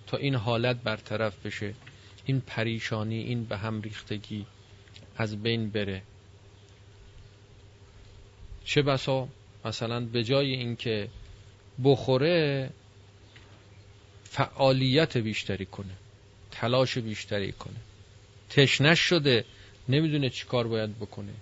تا 0.07 0.17
این 0.17 0.35
حالت 0.35 0.75
برطرف 0.75 1.45
بشه؟ 1.45 1.73
این 2.25 2.41
پریشانی 2.41 3.19
این 3.19 3.43
به 3.43 3.57
هم 3.57 3.81
ریختگی 3.81 4.45
از 5.17 5.43
بین 5.43 5.69
بره. 5.69 6.01
چه 8.65 8.81
بسا؟ 8.81 9.27
مثلا 9.65 9.99
به 9.99 10.23
جای 10.23 10.51
اینکه 10.51 11.07
بخوره 11.83 12.69
فعالیت 14.23 15.17
بیشتری 15.17 15.65
کنه 15.65 15.93
تلاش 16.51 16.97
بیشتری 16.97 17.51
کنه. 17.51 17.75
تشنش 18.49 18.99
شده 18.99 19.45
نمی‌دونه 19.89 20.29
چی 20.29 20.45
کار 20.45 20.67
باید 20.67 20.99
بکنه. 20.99 21.33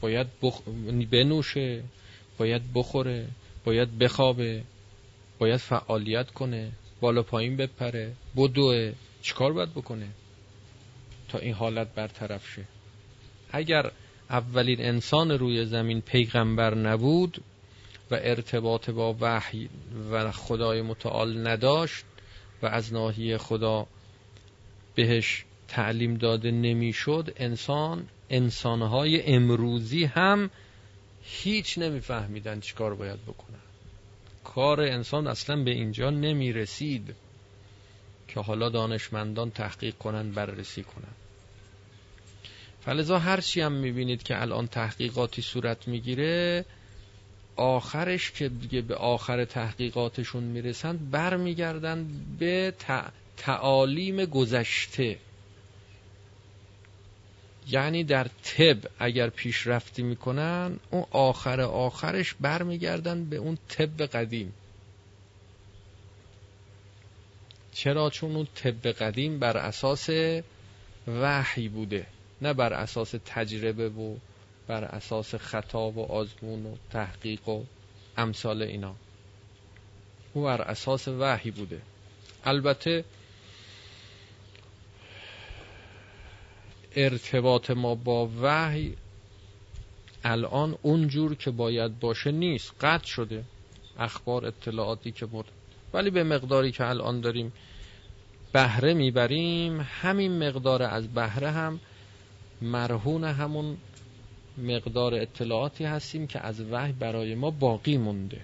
باید 0.00 0.26
بخ... 0.42 0.62
بنوشه 1.10 1.82
باید 2.38 2.62
بخوره 2.74 3.28
باید 3.64 3.98
بخوابه 3.98 4.62
باید 5.38 5.56
فعالیت 5.56 6.30
کنه 6.30 6.72
بالا 7.00 7.22
پایین 7.22 7.56
بپره 7.56 8.12
بدوه. 8.36 8.92
چیکار 9.22 9.52
باید 9.52 9.70
بکنه؟ 9.70 10.08
تا 11.28 11.38
این 11.38 11.54
حالت 11.54 11.94
برطرف 11.94 12.48
شه. 12.48 12.64
اگر 13.52 13.90
اولین 14.32 14.80
انسان 14.80 15.30
روی 15.30 15.66
زمین 15.66 16.00
پیغمبر 16.00 16.74
نبود 16.74 17.42
و 18.10 18.14
ارتباط 18.14 18.90
با 18.90 19.16
وحی 19.20 19.68
و 20.12 20.32
خدای 20.32 20.82
متعال 20.82 21.46
نداشت 21.46 22.04
و 22.62 22.66
از 22.66 22.92
ناحیه 22.92 23.38
خدا 23.38 23.86
بهش 24.94 25.44
تعلیم 25.68 26.14
داده 26.14 26.50
نمی‌شد 26.50 27.32
انسان 27.36 28.08
انسانهای 28.30 29.22
امروزی 29.22 30.04
هم 30.04 30.50
هیچ 31.22 31.78
نمیفهمیدن 31.78 32.60
چیکار 32.60 32.94
باید 32.94 33.22
بکنن. 33.22 33.58
کار 34.44 34.80
انسان 34.80 35.26
اصلا 35.26 35.62
به 35.62 35.70
اینجا 35.70 36.10
نمی 36.10 36.52
رسید 36.52 37.14
که 38.28 38.40
حالا 38.40 38.68
دانشمندان 38.68 39.50
تحقیق 39.50 39.94
کنن 39.94 40.30
بررسی 40.30 40.82
کنن. 40.82 41.21
فلذا 42.84 43.18
هرچی 43.18 43.60
هم 43.60 43.72
می‌بینید 43.72 44.22
که 44.22 44.40
الان 44.42 44.66
تحقیقاتی 44.66 45.42
صورت 45.42 45.88
می‌گیره 45.88 46.64
آخرش 47.56 48.30
که 48.30 48.48
دیگه 48.48 48.80
به 48.80 48.94
آخر 48.94 49.44
تحقیقاتشون 49.44 50.44
می‌رسند 50.44 51.10
برمیگردن 51.10 52.06
به 52.38 52.74
تعالیم 53.36 54.24
گذشته. 54.24 55.18
یعنی 57.68 58.04
در 58.04 58.26
طب 58.42 58.78
اگر 58.98 59.30
پیشرفتی 59.30 60.02
می‌کنن 60.02 60.80
اون 60.90 61.04
آخر 61.10 61.60
آخرش 61.60 62.34
برمیگردن 62.40 63.24
به 63.24 63.36
اون 63.36 63.58
طب 63.68 64.02
قدیم. 64.02 64.52
چرا؟ 67.72 68.10
چون 68.10 68.36
اون 68.36 68.48
طب 68.54 68.86
قدیم 68.86 69.38
بر 69.38 69.56
اساس 69.56 70.08
وحی 71.08 71.68
بوده. 71.68 72.06
نه 72.42 72.52
بر 72.52 72.72
اساس 72.72 73.14
تجربه 73.26 73.88
و 73.88 74.16
بر 74.66 74.84
اساس 74.84 75.34
خطا 75.34 75.90
و 75.90 76.12
آزمون 76.12 76.66
و 76.66 76.76
تحقیق 76.90 77.48
و 77.48 77.62
امثال 78.16 78.62
اینا. 78.62 78.94
او 80.32 80.42
بر 80.42 80.62
اساس 80.62 81.08
وحی 81.08 81.50
بوده. 81.50 81.80
البته 82.44 83.04
ارتباط 86.96 87.70
ما 87.70 87.94
با 87.94 88.30
وحی 88.42 88.96
الان 90.24 90.78
اونجور 90.82 91.34
که 91.34 91.50
باید 91.50 92.00
باشه 92.00 92.32
نیست. 92.32 92.72
قطع 92.80 93.06
شده 93.06 93.44
اخبار 93.98 94.46
اطلاعاتی 94.46 95.12
که 95.12 95.26
بود 95.26 95.46
ولی 95.92 96.10
به 96.10 96.24
مقداری 96.24 96.72
که 96.72 96.86
الان 96.86 97.20
داریم 97.20 97.52
بهره 98.52 98.94
می‌بریم 98.94 99.80
همین 99.80 100.48
مقدار 100.48 100.82
از 100.82 101.08
بهره 101.14 101.50
هم 101.50 101.80
مرهون 102.62 103.24
همون 103.24 103.76
مقدار 104.58 105.14
اطلاعاتی 105.14 105.84
هستیم 105.84 106.26
که 106.26 106.40
از 106.40 106.60
وحی 106.60 106.92
برای 106.92 107.34
ما 107.34 107.50
باقی 107.50 107.96
مونده. 107.96 108.40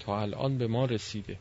تا 0.00 0.20
الان 0.20 0.58
به 0.58 0.66
ما 0.66 0.84
رسیده. 0.84 1.38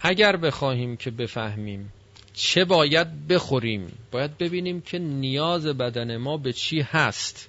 اگر 0.00 0.36
بخواهیم 0.36 0.96
که 0.96 1.10
بفهمیم 1.10 1.92
چه 2.34 2.64
باید 2.64 3.28
بخوریم 3.28 3.92
باید 4.10 4.38
ببینیم 4.38 4.80
که 4.80 4.98
نیاز 4.98 5.66
بدن 5.66 6.16
ما 6.16 6.36
به 6.36 6.52
چی 6.52 6.80
هست. 6.80 7.48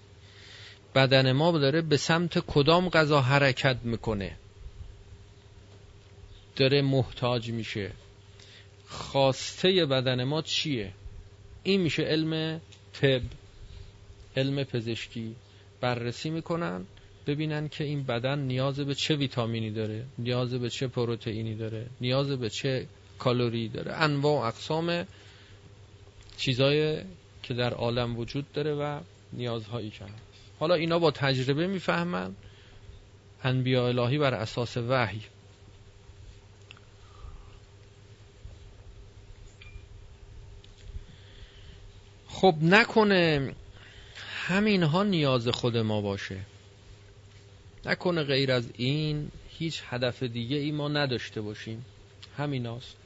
بدن 0.95 1.31
ما 1.31 1.51
داره 1.51 1.81
به 1.81 1.97
سمت 1.97 2.39
کدام 2.39 2.89
غذا 2.89 3.21
حرکت 3.21 3.77
می‌کنه. 3.83 4.37
داره 6.55 6.81
محتاج 6.81 7.51
میشه. 7.51 7.91
خواسته 8.87 9.85
بدن 9.85 10.23
ما 10.23 10.41
چیه؟ 10.41 10.93
این 11.63 11.81
میشه 11.81 12.03
علم 12.03 12.61
طب 12.93 13.21
علم 14.37 14.63
پزشکی. 14.63 15.35
بررسی 15.81 16.29
می‌کنن 16.29 16.85
ببینن 17.27 17.69
که 17.69 17.83
این 17.83 18.03
بدن 18.03 18.39
نیاز 18.39 18.79
به 18.79 18.95
چه 18.95 19.15
ویتامینی 19.15 19.71
داره 19.71 20.05
نیاز 20.19 20.53
به 20.53 20.69
چه 20.69 20.87
پروتئینی 20.87 21.55
داره 21.55 21.87
نیاز 22.01 22.31
به 22.31 22.49
چه 22.49 22.87
کالری 23.19 23.69
داره. 23.69 23.93
انواع 23.93 24.41
و 24.41 24.45
اقسام 24.45 25.05
چیزای 26.37 27.01
که 27.43 27.53
در 27.53 27.73
عالم 27.73 28.17
وجود 28.17 28.51
داره 28.51 28.73
و 28.73 28.99
نیازهایی 29.33 29.89
که 29.89 30.05
هست. 30.05 30.13
حالا 30.59 30.75
اینا 30.75 30.99
با 30.99 31.11
تجربه 31.11 31.67
می‌فهمن 31.67 32.35
انبیاء 33.43 33.87
الهی 33.87 34.17
بر 34.17 34.33
اساس 34.33 34.77
وحی. 34.77 35.21
خب 42.37 42.55
نکنه 42.61 43.55
همینها 44.47 45.03
نیاز 45.03 45.47
خود 45.47 45.77
ما 45.77 46.01
باشه. 46.01 46.39
نکنه 47.85 48.23
غیر 48.23 48.51
از 48.51 48.69
این 48.73 49.31
هیچ 49.49 49.81
هدف 49.85 50.23
دیگه 50.23 50.57
ای 50.57 50.71
ما 50.71 50.87
نداشته 50.87 51.41
باشیم. 51.41 51.85
همیناست 52.37 52.97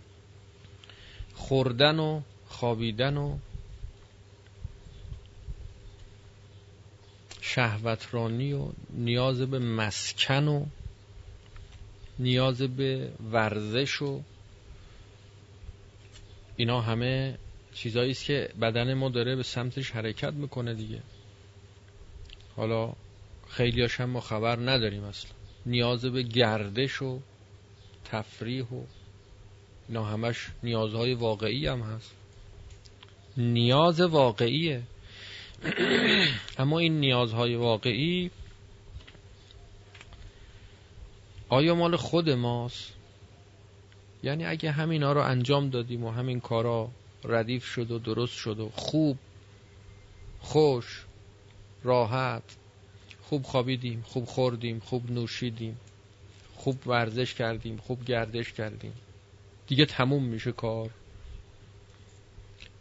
خوردن 1.34 2.00
و 2.00 2.22
خوابیدن 2.48 3.18
و 3.18 3.38
شهوترانی 7.42 8.54
و 8.54 8.68
نیاز 8.90 9.42
به 9.42 9.60
مسکن 9.60 10.48
و 10.48 10.66
نیاز 12.20 12.62
به 12.62 13.12
ورزش 13.32 14.02
و 14.02 14.22
اینا 16.56 16.82
همه 16.82 17.38
چیزایی 17.74 18.12
است 18.12 18.26
که 18.26 18.50
بدن 18.62 18.94
ما 18.94 19.10
داره 19.10 19.36
به 19.36 19.44
سمتش 19.44 19.92
حرکت 19.92 20.34
می‌کنه 20.34 20.74
دیگه. 20.74 21.02
حالا 22.56 22.94
خیلی 23.50 23.88
هم 24.00 24.10
ما 24.10 24.20
خبر 24.20 24.60
نداریم 24.60 25.04
اصلا. 25.04 25.32
نیاز 25.66 26.06
به 26.06 26.24
گردش 26.24 27.02
و 27.02 27.20
تفریح 28.06 28.66
و 28.66 28.84
اینا 29.88 30.04
همش 30.04 30.48
نیازهای 30.64 31.14
واقعی 31.14 31.68
هم 31.68 31.82
هست. 31.82 32.12
نیاز 33.38 34.00
واقعیه. 34.00 34.82
اما 36.58 36.80
این 36.80 37.00
نیازهای 37.00 37.56
واقعی 37.56 38.32
آیا 41.50 41.76
مال 41.76 41.96
خود 41.96 42.30
ماست؟ 42.30 42.94
یعنی 44.24 44.46
اگه 44.46 44.72
همینا 44.72 45.14
رو 45.14 45.22
انجام 45.22 45.70
دادیم 45.70 46.04
و 46.04 46.12
همین 46.12 46.40
کارا 46.40 46.90
ردیف 47.24 47.66
شد 47.66 47.92
و 47.92 48.00
درست 48.00 48.34
شد 48.34 48.60
و 48.60 48.70
خوب 48.70 49.18
خوش 50.40 51.06
راحت 51.84 52.44
خوب 53.22 53.44
خوابیدیم 53.44 54.04
خوب 54.08 54.26
خوردیم 54.26 54.80
خوب 54.80 55.12
نوشیدیم 55.12 55.78
خوب 56.56 56.88
ورزش 56.88 57.34
کردیم 57.34 57.78
خوب 57.78 58.06
گردش 58.06 58.54
کردیم. 58.54 58.94
دیگه 59.68 59.86
تموم 59.86 60.24
میشه 60.24 60.52
کار. 60.52 60.90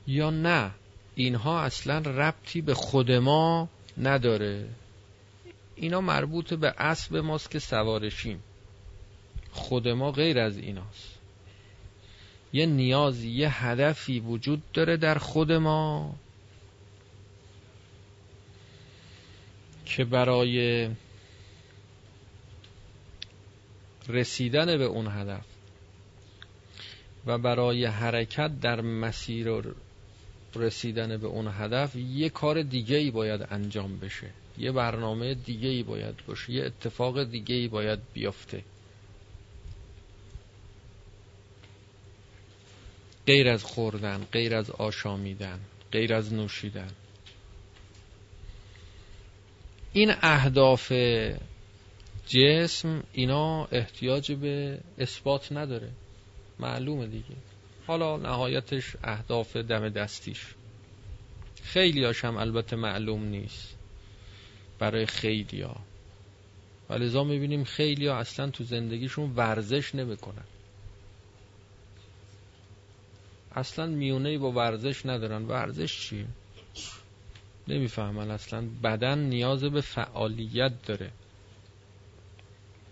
یا 0.07 0.31
نه 0.31 0.70
اینها 1.14 1.61
اصلا 1.61 1.98
ربطی 1.98 2.61
به 2.61 2.74
خود 2.74 3.12
ما 3.12 3.68
نداره. 3.98 4.68
اینا 5.76 6.00
مربوط 6.00 6.55
به 6.55 6.74
اسب 6.79 7.16
ماست 7.16 7.50
که 7.50 7.59
سوارشیم. 7.59 8.42
خود 9.53 9.88
ما 9.88 10.12
غیر 10.12 10.38
از 10.38 10.59
ایناست. 10.59 11.20
یه 12.53 12.67
نیازی 12.67 13.31
یه 13.31 13.65
هدفی 13.65 14.21
وجود 14.21 14.63
داره 14.73 14.97
در 14.97 15.19
خود 15.19 15.53
ما 15.53 16.15
که 19.87 20.05
برای 20.05 20.89
رسیدن 24.09 24.79
به 24.79 24.85
اون 24.85 25.09
هدف 25.09 25.45
و 27.27 27.39
برای 27.39 27.85
حرکت 27.85 28.61
در 28.61 28.81
مسیر 28.81 29.63
رسیدن 30.55 31.17
به 31.17 31.27
اون 31.27 31.49
هدف 31.49 31.97
یه 31.97 32.29
کار 32.29 32.63
دیگه 32.63 32.97
ای 32.97 33.11
باید 33.11 33.47
انجام 33.51 33.99
بشه 33.99 34.31
یه 34.59 34.73
برنامه 34.73 35.35
دیگه 35.35 35.69
ای 35.69 35.83
باید 35.83 36.15
باشه 36.27 36.53
یه 36.53 36.65
اتفاق 36.65 37.25
دیگه 37.25 37.55
ای 37.55 37.69
باید 37.69 37.99
بیفته. 38.15 38.63
غیر 43.31 43.49
از 43.49 43.64
خوردن 43.64 44.27
غیر 44.33 44.55
از 44.55 44.71
آشامیدن 44.71 45.61
غیر 45.93 46.14
از 46.14 46.33
نوشیدن. 46.33 46.90
این 49.93 50.14
اهداف 50.23 50.93
جسم 52.29 53.03
اینا 53.12 53.64
احتیاج 53.64 54.33
به 54.33 54.81
اثبات 54.99 55.53
نداره. 55.53 55.90
معلومه 56.59 57.07
دیگه. 57.07 57.37
حالا 57.87 58.16
نهایتش 58.16 58.97
اهداف 59.05 59.57
دم 59.57 59.88
دستیش. 59.88 60.47
خیلی 61.62 62.05
هاشم 62.05 62.37
البته 62.37 62.77
معلوم 62.77 63.25
نیست. 63.25 63.77
برای 64.79 65.07
خیلی 65.07 65.62
ها 65.62 65.77
و 66.88 66.95
لذا 66.95 67.25
می‌بینیم 67.25 67.64
خیلی 67.64 68.07
ها 68.07 68.16
اصلا 68.16 68.51
تو 68.51 68.64
زندگیشون 68.64 69.33
ورزش 69.37 69.95
نمی‌کنن. 69.95 70.45
اصلا 73.55 73.87
میونه 73.87 74.39
با 74.39 74.53
ورزش 74.53 75.07
ندارن. 75.07 75.45
ورزش 75.45 76.01
چیه 76.01 76.27
نمی‌فهمن 77.69 78.31
اصلا. 78.31 78.69
بدن 78.83 79.19
نیاز 79.19 79.65
به 79.65 79.81
فعالیت 79.81 80.73
داره. 80.87 81.11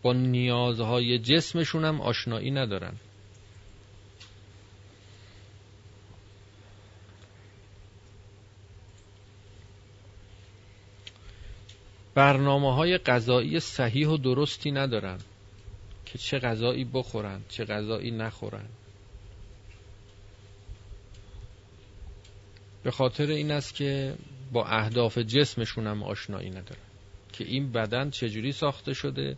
با 0.03 0.12
نیازهای 0.12 1.18
جسمشون 1.18 1.85
هم 1.85 2.01
آشنایی 2.01 2.51
ندارن. 2.51 2.92
برنامه 12.14 12.75
های 12.75 12.99
غذایی 12.99 13.61
صحیح 13.61 14.09
و 14.09 14.16
درستی 14.16 14.71
ندارن 14.71 15.18
که 16.07 16.18
چه 16.18 16.38
غذایی 16.38 16.85
بخورن 16.85 17.40
چه 17.49 17.64
غذایی 17.64 18.11
نخورن. 18.11 18.68
به 22.88 22.92
خاطر 22.92 23.31
این 23.31 23.51
است 23.51 23.74
که 23.74 24.14
با 24.53 24.64
اهداف 24.64 25.18
جسمشون 25.18 25.87
هم 25.87 26.03
آشنایی 26.03 26.51
ندارن 26.51 26.87
که 27.33 27.44
این 27.44 27.72
بدن 27.72 28.11
چجوری 28.11 28.53
ساخته 28.53 28.94
شده 28.94 29.37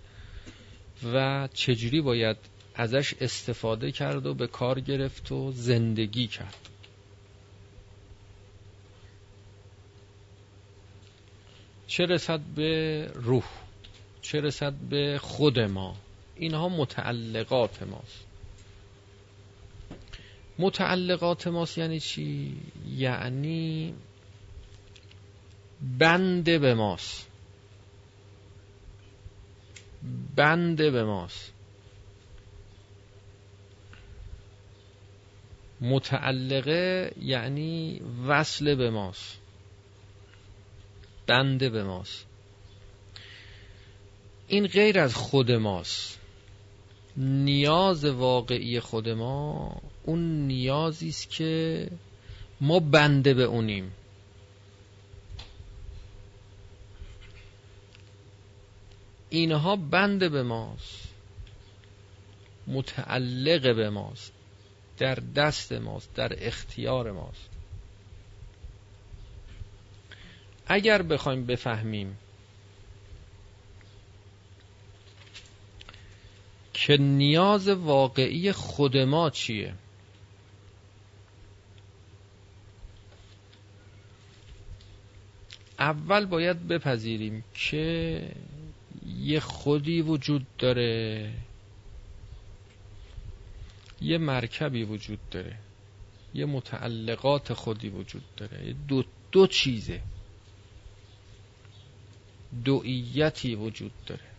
و 1.14 1.48
چجوری 1.54 2.00
باید 2.00 2.36
ازش 2.74 3.14
استفاده 3.20 3.92
کرد 3.92 4.26
و 4.26 4.34
به 4.34 4.46
کار 4.46 4.80
گرفت 4.80 5.32
و 5.32 5.52
زندگی 5.52 6.26
کرد. 6.26 6.56
چه 11.86 12.04
رسد 12.04 12.40
به 12.40 13.04
روح؟ 13.14 13.44
چه 14.22 14.40
رسد 14.40 14.72
به 14.72 15.18
خود 15.22 15.60
ما؟ 15.60 15.96
اینها 16.36 16.68
متعلقات 16.68 17.82
ماست. 17.82 18.29
متعلقات 20.60 21.46
ماست 21.46 21.78
یعنی 21.78 22.00
چی؟ 22.00 22.56
یعنی 22.96 23.94
بنده 25.98 26.58
به 26.58 26.74
ماست. 26.74 27.26
بنده 30.36 30.90
به 30.90 31.04
ماست. 31.04 31.52
متعلقه 35.80 37.12
یعنی 37.20 38.00
وصل 38.26 38.74
به 38.74 38.90
ماست. 38.90 39.38
بنده 41.26 41.70
به 41.70 41.84
ماست. 41.84 42.26
این 44.48 44.66
غیر 44.66 44.98
از 44.98 45.14
خود 45.14 45.52
ماست. 45.52 46.18
نیاز 47.16 48.04
واقعی 48.04 48.80
خود 48.80 49.08
ما 49.08 49.82
اون 50.04 50.46
نیازی 50.46 51.08
است 51.08 51.30
که 51.30 51.88
ما 52.60 52.80
بنده 52.80 53.34
به 53.34 53.42
اونیم. 53.44 53.92
اینها 59.30 59.76
بنده 59.76 60.28
به 60.28 60.42
ماست. 60.42 61.08
متعلق 62.66 63.76
به 63.76 63.90
ماست. 63.90 64.32
در 64.98 65.14
دست 65.14 65.72
ماست. 65.72 66.14
در 66.14 66.46
اختیار 66.46 67.12
ماست. 67.12 67.48
اگر 70.66 71.02
بخوایم 71.02 71.46
بفهمیم 71.46 72.18
که 76.72 76.96
نیاز 76.96 77.68
واقعی 77.68 78.52
خود 78.52 78.96
ما 78.96 79.30
چیه 79.30 79.74
اول 85.80 86.26
باید 86.26 86.68
بپذیریم 86.68 87.44
که 87.54 88.34
یه 89.06 89.40
خودی 89.40 90.02
وجود 90.02 90.46
داره. 90.58 91.32
یه 94.00 94.18
مرکبی 94.18 94.82
وجود 94.84 95.18
داره. 95.30 95.56
یه 96.34 96.46
متعلقات 96.46 97.52
خودی 97.52 97.88
وجود 97.88 98.22
داره. 98.36 98.74
دو, 98.88 99.04
دو 99.32 99.46
چیزه. 99.46 100.00
دوئیتی 102.64 103.54
وجود 103.54 103.92
داره. 104.06 104.30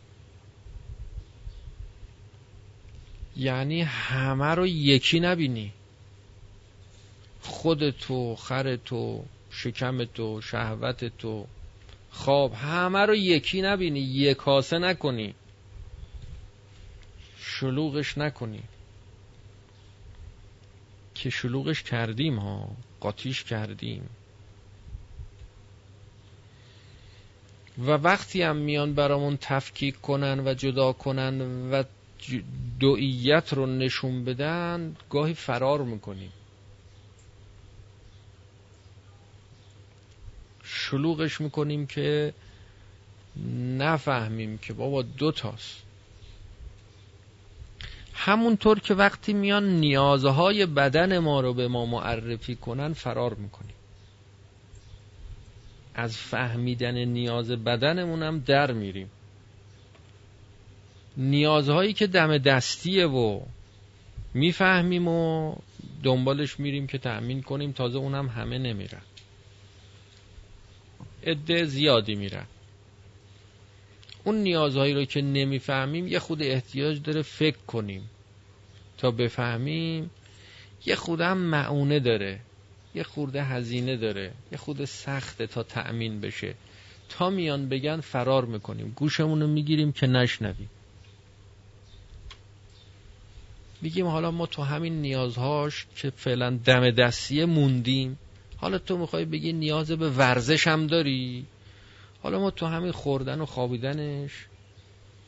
یعنی 3.38 3.82
همه 3.82 4.56
رو 4.56 4.67
یکی 4.67 5.19
نبینی. 5.19 5.73
خودتو 7.41 8.36
خرتو. 8.36 9.25
شکمتو 9.52 10.42
شهوتتو 10.42 11.48
خواب 12.12 12.54
همه 12.54 13.00
رو 13.06 13.16
یکی 13.16 13.62
نبینی 13.62 14.00
یک 14.00 14.38
کاسه 14.38 14.80
نکنی. 14.80 15.36
شلوغش 17.38 18.18
نکنی. 18.18 18.64
که 21.16 21.30
شلوغش 21.30 21.84
کردیم 21.84 22.40
ها 22.40 22.70
قاطیش 23.00 23.44
کردیم. 23.44 24.10
و 27.78 27.92
وقتی 27.92 28.42
هم 28.42 28.56
میان 28.58 28.94
برامون 28.94 29.38
تفکیک 29.42 30.02
کنن 30.02 30.40
و 30.48 30.54
جدا 30.54 30.94
کنن 30.94 31.42
و 31.72 31.84
دوئیت 32.80 33.54
رو 33.54 33.66
نشون 33.66 34.26
بدن 34.26 34.96
گاهی 35.10 35.34
فرار 35.34 35.82
می‌کنیم. 35.82 36.32
شلوغش 40.73 41.41
می‌کنیم 41.41 41.88
که 41.88 42.34
نفهمیم 43.77 44.57
که 44.57 44.73
بابا 44.73 45.01
دو 45.01 45.31
تاست. 45.31 45.84
همونطور 48.13 48.79
که 48.79 48.93
وقتی 48.93 49.34
میان 49.34 49.69
نیازهای 49.69 50.65
بدن 50.65 51.19
ما 51.19 51.41
رو 51.41 51.53
به 51.53 51.67
ما 51.67 51.86
معرفی 51.86 52.55
کنن 52.55 52.93
فرار 52.93 53.34
می‌کنیم. 53.34 53.75
از 55.95 56.17
فهمیدن 56.17 56.97
نیاز 56.97 57.51
بدنمون 57.51 58.23
هم 58.23 58.39
در 58.39 58.71
میریم. 58.71 59.10
نیازهایی 61.17 61.93
که 61.93 62.07
دم 62.07 62.38
دستیه 62.38 63.07
و 63.07 63.41
می‌فهمیم 64.34 65.07
و 65.07 65.55
دنبالش 66.03 66.60
میریم 66.60 66.88
که 66.88 66.97
تأمین 66.97 67.41
کنیم 67.41 67.71
تازه 67.71 67.97
اونم 67.97 68.27
همه 68.27 68.57
نمیرن. 68.57 69.01
عده 71.23 71.65
زیادی 71.65 72.15
میرن. 72.15 72.45
اون 74.23 74.36
نیازهایی 74.36 74.93
رو 74.93 75.05
که 75.05 75.21
نمی‌فهمیم 75.21 76.07
یه 76.07 76.19
خود 76.19 76.43
احتیاج 76.43 77.01
داره 77.01 77.21
فکر 77.21 77.57
کنیم. 77.67 78.10
تا 78.97 79.12
بفهمیم 79.12 80.12
یه 80.86 80.95
خود 80.95 81.21
هم 81.21 81.38
معونه 81.38 81.99
داره. 81.99 82.39
یه 82.95 83.03
خورده 83.03 83.43
هزینه 83.43 83.97
داره. 83.97 84.31
یه 84.51 84.57
خود 84.57 84.86
سخته 84.86 85.47
تا 85.47 85.63
تأمین 85.63 86.21
بشه. 86.21 86.55
تا 87.10 87.29
میان 87.29 87.69
بگن 87.69 87.99
فرار 87.99 88.45
می‌کنیم. 88.45 88.93
گوشمون 88.95 89.41
رو 89.41 89.47
می‌گیریم 89.47 89.91
که 89.91 90.07
نشنویم. 90.07 90.69
میگیم 93.81 94.07
حالا 94.07 94.31
ما 94.31 94.45
تو 94.45 94.63
همین 94.63 95.01
نیازهاش 95.01 95.86
که 95.95 96.10
فعلا 96.10 96.60
دم 96.65 96.91
دستیه 96.91 97.45
موندیم. 97.45 98.17
حالا 98.62 98.78
تو 98.78 98.97
می‌خوای 98.97 99.26
بگی 99.26 99.54
نیاز 99.54 99.91
به 99.91 100.10
ورزش 100.10 100.67
هم 100.67 100.88
داری؟ 100.88 101.45
حالا 102.24 102.39
ما 102.39 102.52
تو 102.52 102.65
همین 102.65 102.91
خوردن 102.91 103.41
و 103.41 103.45
خوابیدنش 103.45 104.32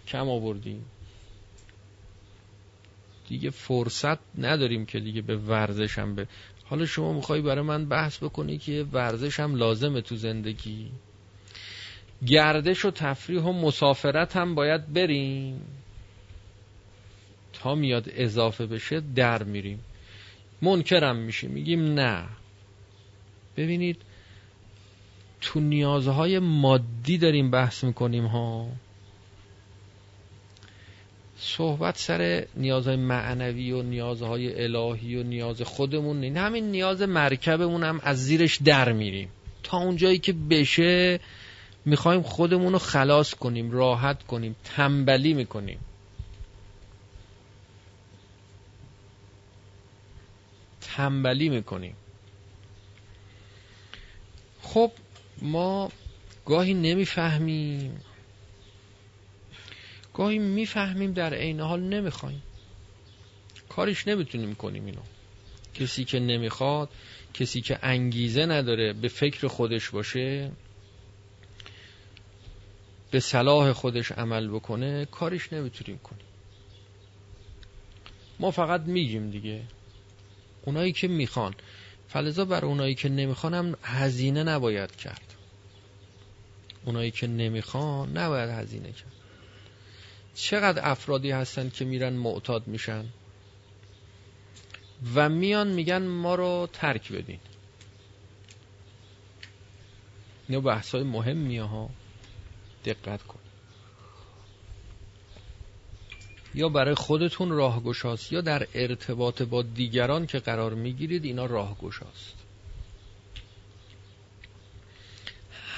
کم 0.07 0.29
آوردیم. 0.29 0.85
دیگه 3.27 3.49
فرصت 3.49 4.17
نداریم 4.37 4.85
که 4.85 4.99
دیگه 4.99 5.21
به 5.21 5.37
ورزش 5.37 5.99
هم 5.99 6.15
به 6.15 6.27
حالا 6.65 6.85
شما 6.85 7.13
می‌خوای 7.13 7.41
برای 7.41 7.65
من 7.65 7.85
بحث 7.85 8.23
بکنی 8.23 8.57
که 8.57 8.85
ورزش 8.91 9.39
هم 9.39 9.55
لازمه 9.55 10.01
تو 10.01 10.15
زندگی. 10.15 10.91
گردش 12.25 12.85
و 12.85 12.91
تفریح 12.91 13.41
و 13.41 13.51
مسافرت 13.51 14.35
هم 14.35 14.55
باید 14.55 14.93
بریم. 14.93 15.61
تا 17.53 17.75
میاد 17.75 18.09
اضافه 18.11 18.65
بشه 18.65 19.01
در 19.15 19.43
میریم. 19.43 19.79
منکرم 20.61 21.15
میشیم 21.15 21.51
میگیم 21.51 21.83
نه. 21.83 22.25
ببینید 23.57 24.01
تو 25.41 25.59
نیازهای 25.59 26.39
مادی 26.39 27.17
داریم 27.17 27.51
بحث 27.51 27.83
می‌کنیم 27.83 28.25
ها. 28.25 28.67
صحبت 31.37 31.97
سر 31.97 32.47
نیازهای 32.55 32.95
معنوی 32.95 33.71
و 33.71 33.81
نیازهای 33.81 34.63
الهی 34.63 35.15
و 35.15 35.23
نیاز 35.23 35.61
خودمون 35.61 36.19
نه 36.19 36.39
همین 36.39 36.71
نیاز 36.71 37.01
مرکبمون 37.01 37.83
هم 37.83 37.99
از 38.03 38.25
زیرش 38.25 38.57
در 38.57 38.91
میریم. 38.91 39.29
تا 39.63 39.77
اونجایی 39.77 40.19
که 40.19 40.33
بشه 40.33 41.19
می‌خوایم 41.85 42.21
خودمون 42.21 42.73
رو 42.73 42.79
خلاص 42.79 43.33
کنیم 43.33 43.71
راحت 43.71 44.23
کنیم 44.23 44.55
تنبلی 44.63 45.33
می‌کنیم. 45.33 45.79
تنبلی 50.81 51.49
می‌کنیم. 51.49 51.95
خب 54.63 54.91
ما 55.41 55.91
گاهی 56.45 56.73
نمی‌فهمیم. 56.73 58.01
گاهی 60.13 60.39
می‌فهمیم 60.39 61.13
در 61.13 61.33
عین 61.33 61.59
حال 61.59 61.79
نمی‌خوایم. 61.79 62.43
کاریش 63.69 64.07
نمی‌تونیم 64.07 64.55
کنیم 64.55 64.85
اینو. 64.85 65.01
کسی 65.73 66.03
که 66.03 66.19
نمی‌خواد 66.19 66.89
کسی 67.33 67.61
که 67.61 67.79
انگیزه 67.81 68.45
نداره 68.45 68.93
به 68.93 69.07
فکر 69.07 69.47
خودش 69.47 69.89
باشه 69.89 70.51
به 73.11 73.19
صلاح 73.19 73.71
خودش 73.71 74.11
عمل 74.11 74.47
بکنه 74.47 75.05
کاریش 75.05 75.53
نمی‌تونیم 75.53 75.99
کنیم. 75.99 76.25
ما 78.39 78.51
فقط 78.51 78.81
میگیم 78.81 79.29
دیگه. 79.29 79.61
اونایی 80.65 80.91
که 80.91 81.07
می‌خوان. 81.07 81.55
فلزا 82.13 82.45
بر 82.45 82.65
اونایی 82.65 82.95
که 82.95 83.09
نمی‌خوان 83.09 83.53
هم 83.53 83.75
هزینه 83.83 84.43
نباید 84.43 84.95
کرد. 84.95 85.33
اونایی 86.85 87.11
که 87.11 87.27
نمی‌خوان 87.27 88.17
نباید 88.17 88.49
هزینه 88.49 88.91
کرد. 88.91 89.11
چقدر 90.35 90.91
افرادی 90.91 91.31
هستن 91.31 91.69
که 91.69 91.85
میرن 91.85 92.13
معتاد 92.13 92.67
میشن 92.67 93.05
و 95.15 95.29
میان 95.29 95.67
میگن 95.67 96.01
ما 96.01 96.35
رو 96.35 96.69
ترک 96.73 97.11
بدین. 97.11 97.39
اینو 100.47 100.61
بحثای 100.61 101.03
مهمیه 101.03 101.63
ها. 101.63 101.89
دقت 102.85 103.23
کن. 103.23 103.42
یا 106.55 106.69
برای 106.69 106.95
خودتون 106.95 107.49
راهگشاست 107.49 108.31
یا 108.31 108.41
در 108.41 108.67
ارتباط 108.73 109.41
با 109.41 109.61
دیگران 109.61 110.27
که 110.27 110.39
قرار 110.39 110.73
می‌گیرید 110.73 111.25
اینا 111.25 111.45
راهگشاست. 111.45 112.33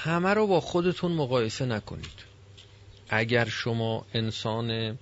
همه 0.02 0.34
رو 0.34 0.46
با 0.46 0.60
خودتون 0.60 1.12
مقایسه 1.12 1.66
نکنید. 1.66 2.26
اگر 3.08 3.44
شما 3.44 4.06
انسان 4.14 4.98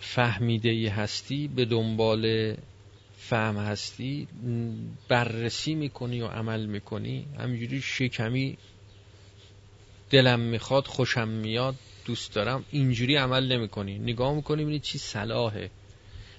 فهمیده 0.00 0.68
ای 0.68 0.86
هستی 0.86 1.48
به 1.48 1.64
دنبال 1.64 2.54
فهم 3.18 3.56
هستی 3.56 4.28
بررسی 5.08 5.74
می‌کنی 5.74 6.20
و 6.20 6.26
عمل 6.26 6.66
می‌کنی 6.66 7.26
همینجوری 7.38 7.82
شکمی 7.82 8.58
دلم 10.10 10.40
می‌خواد 10.40 10.86
خوشم 10.86 11.28
میاد 11.28 11.74
دوست 12.06 12.34
دارم 12.34 12.64
اینجوری 12.70 13.16
عمل 13.16 13.52
نمی 13.52 13.68
کنی 13.68 13.98
نگاه 13.98 14.34
می‌کنی 14.34 14.62
ببینی 14.62 14.78
چی 14.78 14.98
صلاحه. 14.98 15.70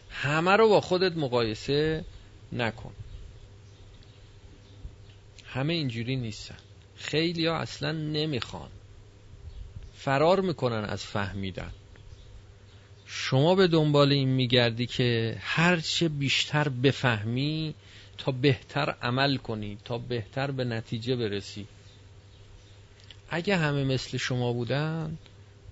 همه 0.10 0.52
رو 0.52 0.70
با 0.70 0.82
خودت 0.82 1.18
مقایسه 1.18 2.06
نکن. 2.52 2.94
همه 5.46 5.74
اینجوری 5.74 6.16
نیستن. 6.16 6.58
خیلی 6.96 7.46
ها 7.46 7.58
اصلا 7.58 7.92
نمی‌خوان. 7.92 8.70
فرار 9.96 10.42
می‌کنن 10.42 10.86
از 10.86 11.04
فهمیدن. 11.04 11.72
شما 13.06 13.56
به 13.56 13.68
دنبال 13.68 14.12
این 14.12 14.30
میگردی 14.30 14.86
که 14.86 15.38
هرچه 15.40 16.10
بیشتر 16.10 16.70
بفهمی 16.70 17.74
تا 18.18 18.32
بهتر 18.32 18.96
عمل 19.02 19.38
کنی 19.38 19.78
تا 19.86 19.98
بهتر 19.98 20.52
به 20.52 20.64
نتیجه 20.64 21.16
برسی. 21.16 21.68
اگه 23.30 23.58
همه 23.58 23.84
مثل 23.84 24.18
شما 24.18 24.54
بودن 24.54 25.18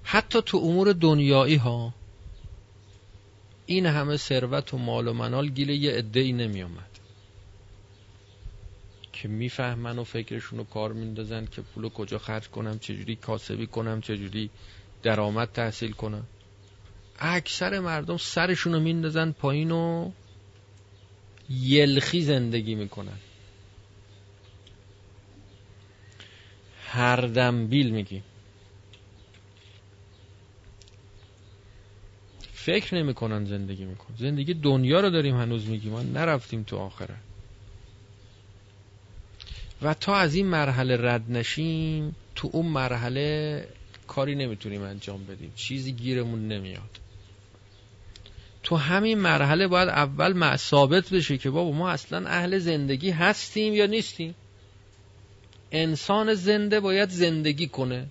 حتی 0.05 0.41
تو 0.41 0.57
امور 0.57 0.93
دنیایی 0.93 1.55
ها 1.55 1.93
این 3.65 3.85
همه 3.85 4.17
ثروت 4.17 4.73
و 4.73 4.77
مال 4.77 5.07
و 5.07 5.13
منال 5.13 5.49
گیل 5.49 5.69
یه 5.69 5.91
عده 5.91 6.19
ای 6.19 6.31
نمی 6.31 6.63
آمد 6.63 6.89
که 9.13 9.27
می‌فهمن 9.27 9.99
و 9.99 10.03
فکرشون 10.03 10.59
رو 10.59 10.65
کار 10.65 10.93
میندازن 10.93 11.45
که 11.45 11.61
پولو 11.61 11.89
کجا 11.89 12.17
خرج 12.17 12.47
کنم 12.47 12.79
چجوری 12.79 13.15
کاسبی 13.15 13.67
کنم 13.67 14.01
چجوری 14.01 14.49
درآمد 15.03 15.51
تحصیل 15.51 15.91
کنم. 15.91 16.25
اکثر 17.19 17.79
مردم 17.79 18.17
سرشون 18.17 18.73
رو 18.73 18.79
میندازن 18.79 19.31
پایین 19.31 19.71
و 19.71 20.11
یلخی 21.49 22.21
زندگی 22.21 22.75
می‌کنن. 22.75 23.17
هر 26.87 27.21
دنبیل 27.21 27.89
میگیم 27.89 28.23
فکر 32.65 32.95
نمی‌کنن 32.95 33.45
زندگی 33.45 33.85
میکن 33.85 34.13
زندگی 34.19 34.53
دنیا 34.53 34.99
رو 34.99 35.09
داریم 35.09 35.35
هنوز 35.35 35.65
میگیم. 35.65 35.91
ما 35.91 36.01
نرفتیم 36.01 36.63
تو 36.63 36.77
آخره 36.77 37.15
و 39.81 39.93
تا 39.93 40.15
از 40.15 40.35
این 40.35 40.45
مرحله 40.47 40.97
رد 40.97 41.31
نشیم 41.31 42.15
تو 42.35 42.49
اون 42.51 42.65
مرحله 42.65 43.67
کاری 44.07 44.35
نمی‌تونیم 44.35 44.81
انجام 44.81 45.25
بدیم. 45.25 45.51
چیزی 45.55 45.91
گیرمون 45.91 46.47
نمیاد. 46.47 46.99
تو 48.63 48.75
همین 48.75 49.19
مرحله 49.19 49.67
باید 49.67 49.89
اول 49.89 50.55
ثابت 50.55 51.09
بشه 51.09 51.37
که 51.37 51.49
بابا 51.49 51.71
ما 51.71 51.89
اصلا 51.89 52.27
اهل 52.27 52.57
زندگی 52.57 53.09
هستیم 53.09 53.73
یا 53.73 53.85
نیستیم. 53.85 54.35
انسان 55.71 56.33
زنده 56.33 56.79
باید 56.79 57.09
زندگی 57.09 57.67
کنه. 57.67 58.07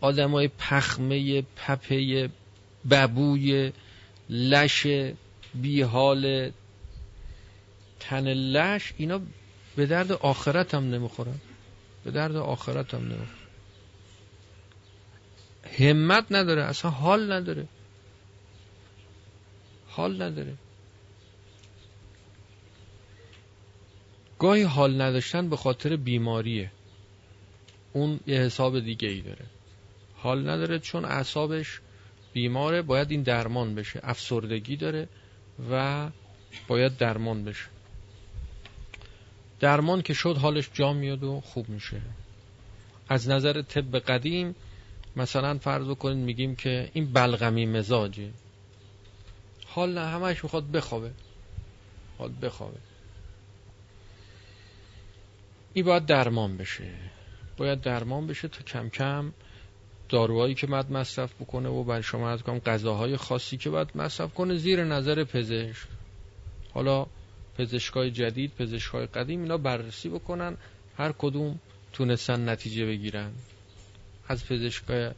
آدمای 0.00 0.48
پخمه 0.58 1.42
پپه 1.42 2.28
ببوی 2.90 3.72
لش 4.30 4.86
بیحال 5.54 6.50
تن 8.00 8.28
لش 8.28 8.92
اینا 8.96 9.20
به 9.76 9.86
درد 9.86 10.12
آخرت 10.12 10.74
هم 10.74 10.94
نمی‌خورن. 10.94 11.40
به 12.04 12.10
درد 12.10 12.36
آخرت 12.36 12.94
هم 12.94 13.00
نمی‌خورن. 13.00 13.28
همت 15.78 16.26
نداره 16.30 16.62
اصلا 16.64 16.90
حال 16.90 17.32
نداره. 17.32 17.66
حال 19.86 20.22
نداره. 20.22 20.54
گاهی 24.38 24.62
حال 24.62 25.00
نداشتن 25.00 25.48
به 25.48 25.56
خاطر 25.56 25.96
بیماریه. 25.96 26.70
اون 27.92 28.20
یه 28.26 28.38
حساب 28.38 28.80
دیگه 28.80 29.08
ای 29.08 29.20
داره. 29.20 29.44
حال 30.16 30.48
نداره 30.48 30.78
چون 30.78 31.04
اعصابش 31.04 31.80
بیماره 32.32 32.82
باید 32.82 33.10
این 33.10 33.22
درمان 33.22 33.74
بشه. 33.74 34.00
افسردگی 34.02 34.76
داره 34.76 35.08
و 35.70 36.08
باید 36.68 36.96
درمان 36.96 37.44
بشه. 37.44 37.66
درمان 39.60 40.02
که 40.02 40.14
شد 40.14 40.36
حالش 40.36 40.70
جا 40.72 40.92
میاد 40.92 41.24
و 41.24 41.40
خوب 41.40 41.68
میشه. 41.68 42.00
از 43.08 43.28
نظر 43.28 43.62
طب 43.62 43.98
قدیم 43.98 44.54
مثلا 45.16 45.58
فرض 45.58 45.88
کنید 45.88 46.24
میگیم 46.24 46.56
که 46.56 46.90
این 46.92 47.12
بلغمی 47.12 47.66
مزاجه. 47.66 48.30
حال 49.66 49.98
نه 49.98 50.06
همش 50.06 50.44
می‌خواد 50.44 50.70
بخوابه. 50.70 51.10
حال 52.18 52.32
بخوابه. 52.42 52.78
این 55.72 55.84
باید 55.84 56.06
درمان 56.06 56.56
بشه. 56.56 56.90
باید 57.56 57.80
درمان 57.80 58.26
بشه 58.26 58.48
تا 58.48 58.62
کم 58.62 58.88
کم 58.88 59.32
داروهایی 60.12 60.54
که 60.54 60.66
باید 60.66 60.90
مصرف 60.90 61.34
بکنه 61.34 61.68
و 61.68 61.84
برای 61.84 62.02
شما 62.02 62.30
از 62.30 62.42
کنم 62.42 62.58
غذاهای 62.58 63.16
خاصی 63.16 63.56
که 63.56 63.70
باید 63.70 63.88
مصرف 63.94 64.34
کنه 64.34 64.56
زیر 64.56 64.84
نظر 64.84 65.24
پزشک. 65.24 65.86
حالا 66.74 67.06
پزشکای 67.58 68.10
جدید 68.10 68.52
پزشکای 68.58 69.06
قدیم 69.06 69.42
اینا 69.42 69.56
بررسی 69.56 70.08
بکنن 70.08 70.56
هر 70.96 71.12
کدوم 71.12 71.58
تونستن 71.92 72.48
نتیجه 72.48 72.86
بگیرن. 72.86 73.30
از 74.28 74.46
پزشکای 74.46 75.10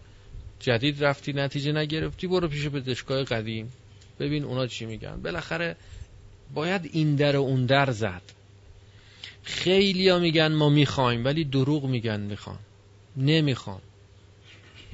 جدید 0.60 1.04
رفتی 1.04 1.32
نتیجه 1.32 1.72
نگرفتی 1.72 2.26
برو 2.26 2.48
پیش 2.48 2.68
پزشکای 2.68 3.24
قدیم. 3.24 3.72
ببین 4.20 4.44
اونا 4.44 4.66
چی 4.66 4.86
میگن. 4.86 5.22
بالاخره 5.22 5.76
باید 6.54 6.90
این 6.92 7.14
در 7.14 7.36
اون 7.36 7.66
در 7.66 7.90
زد. 7.90 8.22
خیلی 9.42 10.08
ها 10.08 10.18
میگن 10.18 10.52
ما 10.52 10.68
می‌خوایم 10.68 11.24
ولی 11.24 11.44
دروغ 11.44 11.84
میگن 11.84 12.20
می‌خوان. 12.20 12.58
نمی‌خوان. 13.16 13.80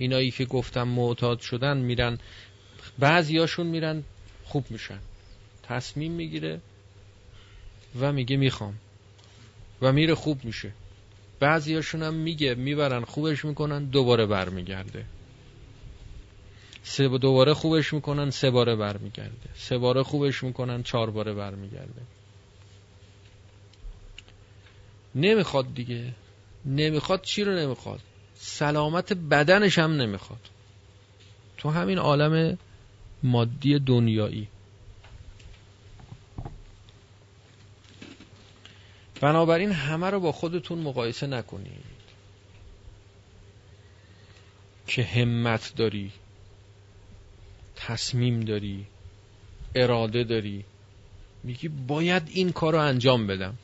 اینایی 0.01 0.30
که 0.30 0.44
گفتم 0.44 0.88
معتاد 0.88 1.40
شدن 1.40 1.76
میرن 1.76 2.18
بعضیاشون 2.98 3.66
میرن 3.66 4.03
خوب 4.44 4.70
میشن 4.70 4.98
تصمیم 5.62 6.12
می‌گیره 6.12 6.61
و 8.01 8.12
میگه 8.12 8.36
می‌خوام 8.36 8.74
و 9.82 9.92
میره 9.92 10.14
خوب 10.14 10.44
میشه. 10.44 10.72
بعضیاشون 11.40 12.03
هم 12.03 12.14
میگه 12.14 12.55
می‌برن 12.55 13.05
خوبش 13.05 13.44
می‌کنن 13.44 13.84
دوباره 13.84 14.26
برمیگرده. 14.26 15.05
سه 16.82 17.09
دوباره 17.09 17.55
خوبش 17.55 17.92
می‌کنن 17.92 18.30
سه 18.30 18.51
باره 18.51 18.76
برمیگرده. 18.76 19.48
سه 19.55 19.78
باره 19.78 20.03
خوبش 20.03 20.42
می‌کنن 20.42 20.82
چهار 20.82 21.11
باره 21.11 21.34
برمیگرده. 21.34 22.03
نمی‌خواد 25.14 25.74
دیگه. 25.74 26.14
نمی‌خواد 26.64 27.22
چی 27.22 27.44
رو 27.44 27.57
نمی‌خواد؟ 27.57 28.01
سلامت 28.43 29.12
بدنش 29.12 29.78
هم 29.78 29.93
نمی‌خواد. 29.93 30.41
تو 31.57 31.70
همین 31.70 31.99
عالم 31.99 32.59
مادی 33.22 33.78
دنیایی. 33.78 34.49
بنابراین 39.20 39.72
همه 39.72 40.11
رو 40.11 40.20
با 40.20 40.32
خودتون 40.32 40.78
مقایسه 40.78 41.26
نکنید. 41.26 41.84
که 44.86 45.03
همت 45.03 45.72
داری 45.76 46.12
تصمیم 47.76 48.41
داری 48.41 48.86
اراده 49.74 50.24
داری. 50.24 50.64
میگی 51.43 51.68
باید 51.68 52.22
این 52.28 52.53
کار 52.53 52.72
رو 52.72 52.78
انجام 52.78 53.26
بدم. 53.26 53.55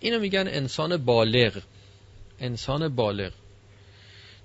اینو 0.00 0.20
میگن 0.20 0.44
انسان 0.48 0.96
بالغ. 0.96 1.62
انسان 2.40 2.88
بالغ. 2.88 3.32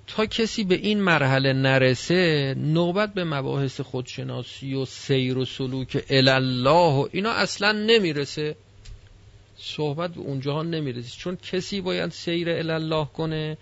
تا 0.08 0.26
کسی 0.26 0.64
به 0.64 0.76
این 0.76 1.02
مرحله 1.02 1.54
نرسه 1.54 2.56
نوبت 2.58 3.14
به 3.14 3.24
مباحث 3.24 3.82
خودشناسی 3.82 4.74
و 4.74 4.86
سیر 4.86 5.38
و 5.38 5.46
سلوک 5.46 6.04
الله 6.10 6.94
و 6.94 7.08
اینا 7.12 7.32
اصلا 7.32 7.72
نمی‌رسه. 7.72 8.56
صحبت 9.58 10.14
به 10.14 10.22
اونجاها 10.22 10.64
نمی‌رسه. 10.64 11.18
چون 11.18 11.36
کسی 11.36 11.82
باید 11.82 12.12
سیر 12.12 12.50
الله 12.50 13.06
کنه 13.06 13.58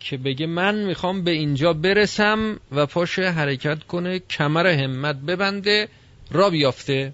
که 0.00 0.16
بگه 0.16 0.46
من 0.46 0.74
می‌خوام 0.84 1.24
به 1.24 1.30
اینجا 1.30 1.72
برسم 1.72 2.60
و 2.72 2.86
پاشه 2.86 3.30
حرکت 3.30 3.84
کنه 3.84 4.18
کمر 4.18 4.66
همت 4.66 5.16
ببنده 5.16 5.88
را 6.30 6.50
بیافته. 6.50 7.12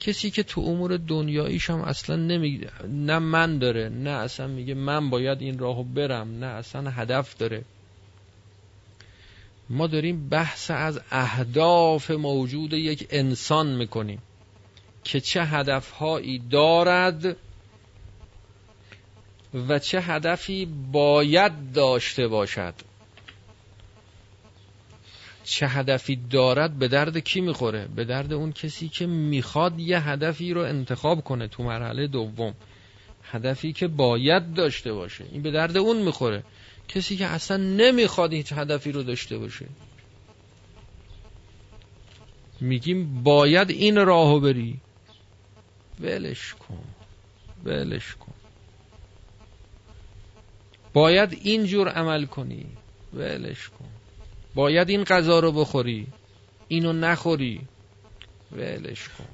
کسی 0.00 0.30
که 0.30 0.42
تو 0.42 0.60
امور 0.60 0.96
دنیاییش 0.96 1.70
هم 1.70 1.80
اصلا 1.80 2.16
نمیگه 2.16 2.70
نه 2.88 3.18
من 3.18 3.58
داره 3.58 3.88
نه 3.88 4.10
اصلا 4.10 4.46
میگه 4.46 4.74
من 4.74 5.10
باید 5.10 5.40
این 5.40 5.58
راهو 5.58 5.84
برم 5.84 6.38
نه 6.38 6.46
اصلا 6.46 6.90
هدف 6.90 7.36
داره. 7.36 7.64
ما 9.70 9.86
داریم 9.86 10.28
بحث 10.28 10.70
از 10.70 11.00
اهداف 11.10 12.10
موجود 12.10 12.72
یک 12.72 13.06
انسان 13.10 13.66
می‌کنیم 13.66 14.18
که 15.04 15.20
چه 15.20 15.44
هدفهایی 15.44 16.38
دارد 16.38 17.36
و 19.68 19.78
چه 19.78 20.00
هدفی 20.00 20.66
باید 20.92 21.72
داشته 21.72 22.28
باشد. 22.28 22.74
چه 25.44 25.66
هدفی 25.68 26.16
دارد 26.16 26.78
به 26.78 26.88
درد 26.88 27.18
کی 27.18 27.40
می‌خوره؟ 27.40 27.88
به 27.96 28.04
درد 28.04 28.32
اون 28.32 28.52
کسی 28.52 28.88
که 28.88 29.06
می‌خواد 29.06 29.78
یه 29.78 30.08
هدفی 30.08 30.52
رو 30.52 30.60
انتخاب 30.60 31.24
کنه 31.24 31.48
تو 31.48 31.62
مرحله 31.62 32.06
دوم. 32.06 32.54
هدفی 33.22 33.72
که 33.72 33.88
باید 33.88 34.54
داشته 34.54 34.92
باشه. 34.92 35.24
این 35.32 35.42
به 35.42 35.50
درد 35.50 35.76
اون 35.76 36.02
می‌خوره. 36.02 36.42
کسی 36.88 37.16
که 37.16 37.26
اصلا 37.26 37.56
نمی‌خواد 37.56 38.32
هیچ 38.32 38.52
هدفی 38.52 38.92
رو 38.92 39.02
داشته 39.02 39.38
باشه. 39.38 39.66
میگیم 42.60 43.22
باید 43.22 43.70
این 43.70 44.06
راهو 44.06 44.40
بری. 44.40 44.80
ولش 46.00 46.54
کن. 46.54 46.84
ولش 47.64 48.14
کن. 48.14 48.32
باید 50.92 51.32
اینجور 51.42 51.88
عمل 51.88 52.26
کنی. 52.26 52.66
ولش 53.14 53.68
کن. 53.68 53.88
باید 54.54 54.88
این 54.88 55.04
غذا 55.04 55.40
رو 55.40 55.52
بخوری. 55.52 56.06
اینو 56.68 56.92
نخوری. 56.92 57.60
ولش 58.52 59.08
کن. 59.08 59.28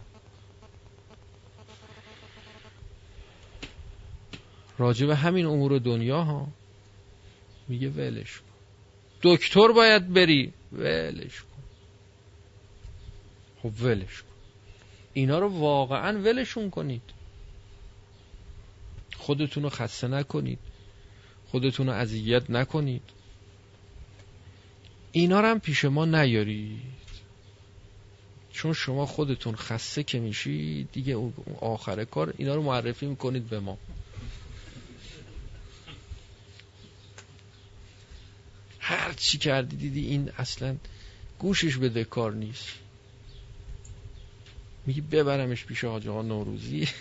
راجب 4.79 5.11
همین 5.11 5.47
امور 5.47 5.79
دنیا 5.79 6.23
ها 6.23 6.49
میگه 7.69 7.89
ولش 7.89 8.39
کن. 8.39 8.45
دکتر 9.23 9.73
باید 9.73 10.13
بری. 10.13 10.53
ولش 10.73 11.41
کن. 11.41 11.63
خب 13.63 13.83
ولش 13.83 14.23
کن. 14.23 14.29
اینا 15.13 15.39
رو 15.39 15.49
واقعا 15.49 16.19
ولشون 16.19 16.71
کنید. 16.71 17.03
خودتون 19.17 19.63
رو 19.63 19.69
خسته 19.69 20.09
نکنید. 20.09 20.59
خودتون 21.47 21.87
رو 21.87 21.93
اذیت 21.93 22.51
نکنید. 22.51 23.03
اینا 25.13 25.41
رو 25.41 25.47
هم 25.47 25.61
پیش 25.61 25.85
ما 25.85 26.05
نیارید. 26.05 26.99
چون 28.53 28.73
شما 28.73 29.07
خودتون 29.07 29.57
خسته 29.57 30.03
که 30.03 30.21
میشی 30.21 30.85
دیگه 30.93 31.13
اون 31.13 31.33
آخر 31.61 32.05
کار 32.05 32.35
اینا 32.37 32.55
رو 32.55 32.63
معرفی 32.63 33.07
می‌کنید 33.07 33.49
به 33.49 33.61
ما. 33.61 33.79
هر 38.89 39.13
چی 39.13 39.39
کردی 39.39 39.77
دیدی 39.77 40.07
این 40.07 40.31
اصلا 40.39 40.77
گوشش 41.39 41.77
به 41.77 42.05
کار 42.05 42.33
نیست. 42.33 42.69
میگی 44.87 45.01
ببرمش 45.01 45.65
پیش 45.65 45.85
آقا 45.85 46.23
نوروزی. 46.23 46.89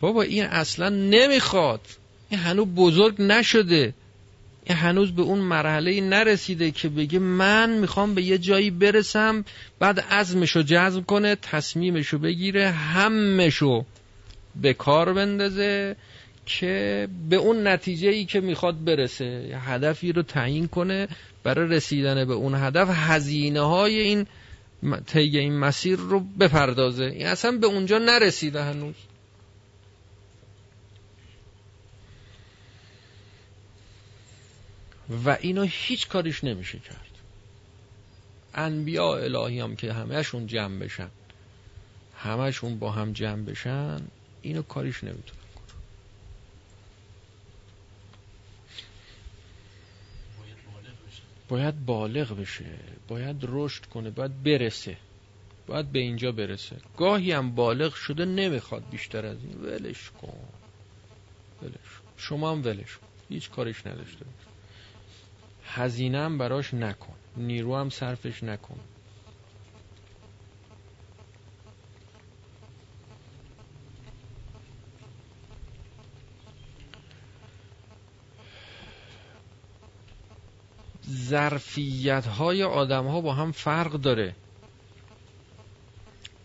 بابا 0.00 0.22
این 0.22 0.44
اصلا 0.44 0.88
نمی‌خواد. 0.88 1.80
این 2.30 2.40
هنوز 2.40 2.66
بزرگ 2.66 3.22
نشده. 3.22 3.94
این 4.64 4.78
هنوز 4.78 5.12
به 5.12 5.22
اون 5.22 5.38
مرحله 5.38 6.00
نرسیده 6.00 6.70
که 6.70 6.88
بگه 6.88 7.18
من 7.18 7.70
می‌خوام 7.70 8.14
به 8.14 8.22
یه 8.22 8.38
جایی 8.38 8.70
برسم 8.70 9.44
بعد 9.78 10.00
عزمشو 10.00 10.62
جذب 10.62 11.06
کنه 11.06 11.36
تصمیمشو 11.36 12.18
بگیره 12.18 12.70
همشو 12.70 13.84
به 14.54 14.74
کار 14.74 15.12
بندازه. 15.12 15.96
که 16.46 17.08
به 17.28 17.36
اون 17.36 17.66
نتیجه 17.66 18.08
ای 18.08 18.24
که 18.24 18.40
می‌خواد 18.40 18.84
برسه. 18.84 19.60
هدفی 19.64 20.12
رو 20.12 20.22
تعیین 20.22 20.68
کنه 20.68 21.08
برای 21.42 21.68
رسیدن 21.68 22.24
به 22.24 22.34
اون 22.34 22.54
هدف. 22.54 22.88
هزینه 22.90 23.60
های 23.60 23.98
این 23.98 24.26
طی 25.06 25.38
این 25.38 25.58
مسیر 25.58 25.98
رو 25.98 26.20
بپردازه. 26.20 27.04
این 27.04 27.26
اصلا 27.26 27.50
به 27.52 27.66
اونجا 27.66 27.98
نرسیده 27.98 28.62
هنوز. 28.62 28.94
و 35.24 35.36
اینو 35.40 35.62
هیچ 35.62 36.08
کاریش 36.08 36.44
نمیشه 36.44 36.78
کرد. 36.78 37.06
انبیاء 38.54 39.16
الهی 39.16 39.60
هم 39.60 39.76
که 39.76 39.92
همهشون 39.92 40.46
جمع 40.46 40.78
بشن. 40.78 41.08
همهشون 42.16 42.78
با 42.78 42.90
هم 42.90 43.12
جمع 43.12 43.42
بشن 43.42 44.00
اینو 44.42 44.62
کاریش 44.62 45.04
نمی‌تونه. 45.04 45.41
باید 51.52 51.86
بالغ 51.86 52.40
بشه 52.40 52.64
باید 53.08 53.36
رشد 53.42 53.84
کنه 53.86 54.10
باید 54.10 54.42
برسه 54.42 54.96
باید 55.66 55.92
به 55.92 55.98
اینجا 55.98 56.32
برسه. 56.32 56.76
گاهی 56.96 57.32
هم 57.32 57.54
بالغ 57.54 57.94
شده 57.94 58.24
نمی‌خواد 58.24 58.82
بیشتر 58.90 59.26
از 59.26 59.38
این. 59.44 59.64
ولش 59.64 60.10
کن. 60.10 60.48
ولش 61.62 62.00
شما 62.16 62.50
هم 62.52 62.64
ولش 62.64 62.96
کن. 62.96 63.06
هیچ 63.28 63.50
کارش 63.50 63.86
نداشته 63.86 64.24
باش. 64.24 64.44
هزینه 65.64 66.18
هم 66.18 66.38
براش 66.38 66.74
نکن. 66.74 67.14
نیرو 67.36 67.76
هم 67.76 67.90
صرفش 67.90 68.42
نکن. 68.42 68.80
ظرفیت 81.12 82.26
های 82.26 82.62
آدم 82.62 83.06
ها 83.06 83.20
با 83.20 83.34
هم 83.34 83.52
فرق 83.52 83.92
داره. 83.92 84.34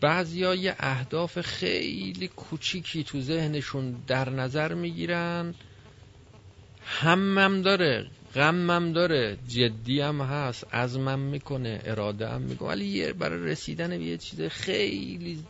بعضی 0.02 0.40
یه 0.40 0.76
اهداف 0.80 1.42
خیلی 1.42 2.28
کوچیکی 2.28 3.04
تو 3.04 3.22
ذهنشون 3.22 3.92
در 4.08 4.30
نظر 4.30 4.74
می‌گیرن. 4.74 5.56
همم 6.86 7.62
داره 7.62 8.08
غمم 8.36 8.94
داره 8.94 9.38
جدی 9.48 10.02
هم 10.02 10.22
هست 10.22 10.74
عزمم 10.74 11.20
می‌کنه 11.20 11.82
اراده 11.86 12.30
هم 12.30 12.42
می‌کنه 12.42 12.70
ولی 12.70 13.14
برای 13.14 13.52
رسیدن 13.52 13.90
به 13.90 14.04
یه 14.04 14.18
چیز 14.18 14.42
خیلی 14.42 15.44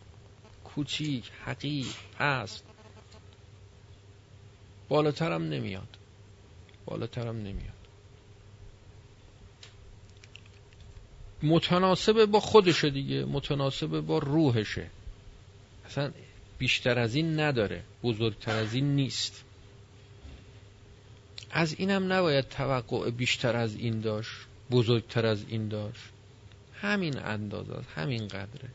کوچیک 0.64 1.30
حقیق 1.44 1.86
هست. 2.18 2.64
بالاترم 4.88 5.42
نمیاد. 5.42 5.88
بالاترم 6.86 7.36
نمیاد. 7.36 7.77
متناسب 11.42 12.24
با 12.24 12.40
خودشه 12.40 12.90
دیگه 12.90 13.24
متناسب 13.24 14.00
با 14.00 14.18
روحشه. 14.18 14.86
اصلا 15.86 16.12
بیشتر 16.58 16.98
از 16.98 17.14
این 17.14 17.40
نداره 17.40 17.82
بزرگتر 18.02 18.56
از 18.56 18.74
این 18.74 18.94
نیست. 18.94 19.44
از 21.50 21.74
اینم 21.78 22.12
نباید 22.12 22.48
توقع 22.48 23.10
بیشتر 23.10 23.56
از 23.56 23.74
این 23.76 24.00
داشت 24.00 24.30
بزرگتر 24.70 25.26
از 25.26 25.44
این 25.48 25.68
داشت. 25.68 26.00
همین 26.74 27.18
اندازه 27.18 27.82
همین 27.94 28.28
قدره. 28.28 28.68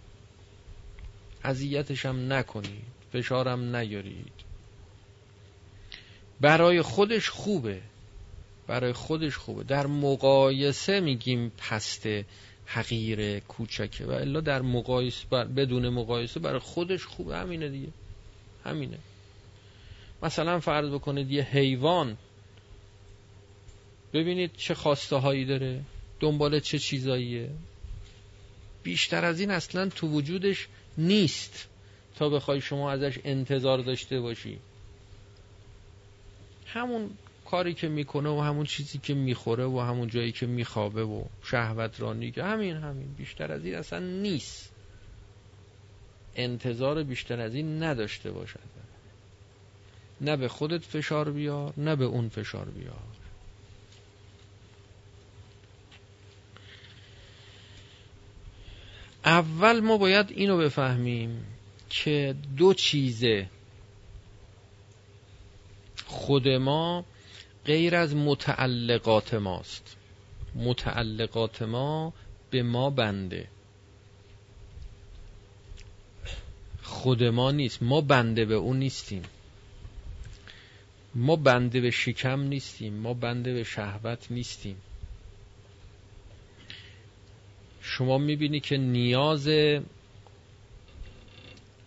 اذیتش 1.43 2.05
هم 2.05 2.33
نکنید 2.33 2.83
فشارم 3.13 3.75
نیارید. 3.75 4.33
برای 6.41 6.81
خودش 6.81 7.29
خوبه 7.29 7.81
برای 8.67 8.93
خودش 8.93 9.37
خوبه. 9.37 9.63
در 9.63 9.87
مقایسه 9.87 10.99
میگیم 10.99 11.51
پسته 11.57 12.25
حقیر 12.65 13.39
کوچکه 13.39 14.05
و 14.05 14.11
الا 14.11 14.41
در 14.41 14.61
مقایسه 14.61 15.27
بدون 15.27 15.89
مقایسه 15.89 16.39
برای 16.39 16.59
خودش 16.59 17.05
خوبه. 17.05 17.37
همینه 17.37 17.69
دیگه. 17.69 17.87
همینه. 18.65 18.97
مثلا 20.23 20.59
فرض 20.59 20.89
بکنید 20.89 21.31
یه 21.31 21.43
حیوان. 21.43 22.17
ببینید 24.13 24.51
چه 24.57 24.73
خواسته 24.73 25.15
هایی 25.15 25.45
داره. 25.45 25.81
دنبال 26.19 26.59
چه 26.59 26.79
چیزاییه. 26.79 27.49
بیشتر 28.83 29.25
از 29.25 29.39
این 29.39 29.51
اصلا 29.51 29.89
تو 29.89 30.07
وجودش 30.07 30.67
نیست 30.97 31.67
تا 32.15 32.29
بخوای 32.29 32.61
شما 32.61 32.91
ازش 32.91 33.19
انتظار 33.23 33.79
داشته 33.79 34.19
باشی. 34.19 34.59
همون 36.65 37.09
کاری 37.53 37.73
که 37.73 37.87
می‌کنه 37.87 38.29
و 38.29 38.39
همون 38.41 38.65
چیزی 38.65 38.97
که 38.97 39.13
می‌خوره 39.13 39.65
و 39.65 39.79
همون 39.79 40.07
جایی 40.07 40.31
که 40.31 40.45
میخوابه 40.45 41.03
و 41.03 41.23
شهوت 41.43 42.01
رانی 42.01 42.31
که 42.31 42.43
همین 42.43 42.75
همین. 42.77 43.13
بیشتر 43.13 43.51
از 43.51 43.65
این 43.65 43.75
اصلا 43.75 43.99
نیست. 43.99 44.71
انتظار 46.35 47.03
بیشتر 47.03 47.39
از 47.39 47.55
این 47.55 47.83
نداشته 47.83 48.31
باشد. 48.31 48.59
نه 50.21 50.37
به 50.37 50.47
خودت 50.47 50.83
فشار 50.83 51.31
بیار 51.31 51.73
نه 51.77 51.95
به 51.95 52.05
اون 52.05 52.29
فشار 52.29 52.65
بیار. 52.65 53.13
اول 59.25 59.79
ما 59.79 59.97
باید 59.97 60.31
اینو 60.31 60.57
بفهمیم 60.57 61.45
که 61.89 62.35
دو 62.57 62.73
چیزه. 62.73 63.49
خود 66.05 66.47
ما 66.47 67.05
غیر 67.65 67.95
از 67.95 68.15
متعلقات 68.15 69.33
ماست. 69.33 69.95
متعلقات 70.55 71.61
ما 71.61 72.13
به 72.51 72.63
ما 72.63 72.89
بنده. 72.89 73.47
خود 76.83 77.23
ما 77.23 77.51
نیست. 77.51 77.83
ما 77.83 78.01
بنده 78.01 78.45
به 78.45 78.55
اون 78.55 78.79
نیستیم. 78.79 79.23
ما 81.15 81.35
بنده 81.35 81.81
به 81.81 81.91
شکم 81.91 82.41
نیستیم. 82.41 82.93
ما 82.93 83.13
بنده 83.13 83.53
به 83.53 83.63
شهوت 83.63 84.31
نیستیم. 84.31 84.77
شما 87.81 88.17
می‌بینی 88.17 88.59
که 88.59 88.77
نیاز 88.77 89.49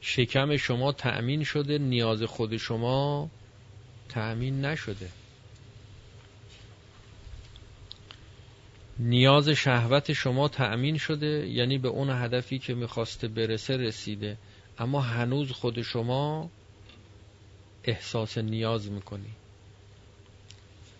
شکم 0.01 0.57
شما 0.57 0.93
تأمین 0.93 1.45
شده 1.45 1.79
نیاز 1.79 2.23
خود 2.23 2.57
شما 2.57 3.31
تأمین 4.09 4.65
نشده. 4.65 5.09
نیاز 8.99 9.49
شهوت 9.49 10.13
شما 10.13 10.49
تأمین 10.49 10.99
شده 10.99 11.49
یعنی 11.49 11.79
به 11.79 11.89
اون 11.89 12.11
هدفی 12.11 12.59
که 12.59 12.75
می‌خواسته 12.75 13.29
برسه 13.29 13.77
رسیده. 13.77 14.37
اما 14.79 15.01
هنوز 15.01 15.53
خود 15.53 15.83
شما 15.83 16.51
احساس 17.85 18.39
نیاز 18.39 18.91
می‌کنی. 18.91 19.31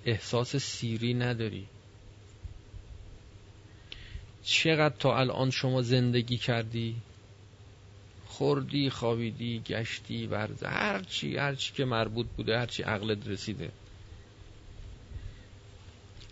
احساس 0.05 0.57
سیری 0.57 1.15
نداری. 1.15 1.67
چقدر 4.45 4.95
تا 4.99 5.19
الان 5.19 5.51
شما 5.51 5.83
زندگی 5.83 6.37
کردی؟ 6.37 6.97
خوردی 8.27 8.91
خوابیدی 8.91 9.63
گشتی 9.67 10.27
ورز 10.27 10.63
هرچی 10.63 11.37
هرچی 11.37 11.75
که 11.75 11.85
مربوط 11.85 12.27
بوده 12.37 12.59
هرچی 12.59 12.83
عقلت 12.83 13.29
رسیده. 13.29 13.71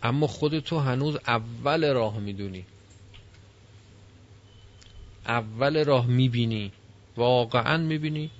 اما 0.04 0.26
خودتو 0.26 0.78
هنوز 0.78 1.16
اول 1.26 1.92
راه 1.92 2.18
می‌دونی. 2.18 2.64
اول 5.26 5.84
راه 5.84 6.06
می‌بینی. 6.06 6.72
واقعا 7.16 7.76
می‌بینی. 7.76 8.30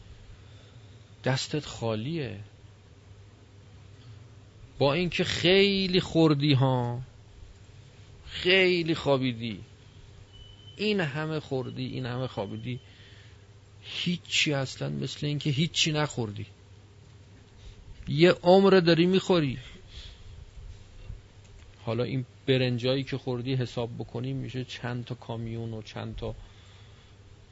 دستت 1.24 1.66
خالیه. 1.66 2.40
با 4.78 4.94
اینکه 4.94 5.24
خیلی 5.24 6.00
خوردی 6.00 6.52
ها. 6.52 7.00
خیلی 8.26 8.94
خوابیدی. 8.94 9.60
این 10.76 11.00
همه 11.00 11.40
خوردی 11.40 11.86
این 11.86 12.06
همه 12.06 12.26
خوابیدی. 12.26 12.80
هیچی 13.82 14.52
اصلا 14.52 14.88
مثل 14.88 15.26
اینکه 15.26 15.50
هیچی 15.50 15.92
نخوردی. 15.92 16.46
یه 18.08 18.32
عمر 18.32 18.80
داری 18.80 19.06
می‌خوری. 19.06 19.58
حالا 21.84 22.04
این 22.04 22.26
برنجایی 22.46 23.04
که 23.04 23.18
خوردی 23.18 23.54
حساب 23.54 23.94
بکنیم 23.98 24.36
میشه 24.36 24.64
چند 24.64 25.04
تا 25.04 25.14
کامیون 25.14 25.74
و 25.74 25.82
چند 25.82 26.16
تا 26.16 26.34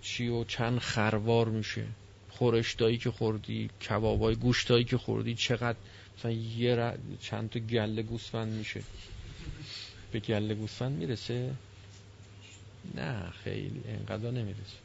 چی 0.03 0.28
و 0.28 0.45
چند 0.45 0.78
خروار 0.78 1.49
میشه. 1.49 1.85
خورشتایی 2.30 2.99
که 2.99 3.11
خوردی 3.11 3.70
کبابای 3.89 4.35
گوشتایی 4.35 4.85
که 4.85 4.99
خوردی 4.99 5.35
چقدر 5.35 5.78
مثلا 6.18 6.30
یه 6.30 6.95
چند 7.20 7.51
تا 7.51 7.61
گله 7.61 8.03
گوسفند 8.03 8.53
میشه. 8.53 8.83
به 10.12 10.20
گله 10.20 10.55
گوسفند 10.55 10.99
می‌رسه؟ 10.99 11.51
نه 12.95 13.30
خیلی 13.45 13.83
انقدر 13.89 14.30
نمی‌رسه. 14.30 14.78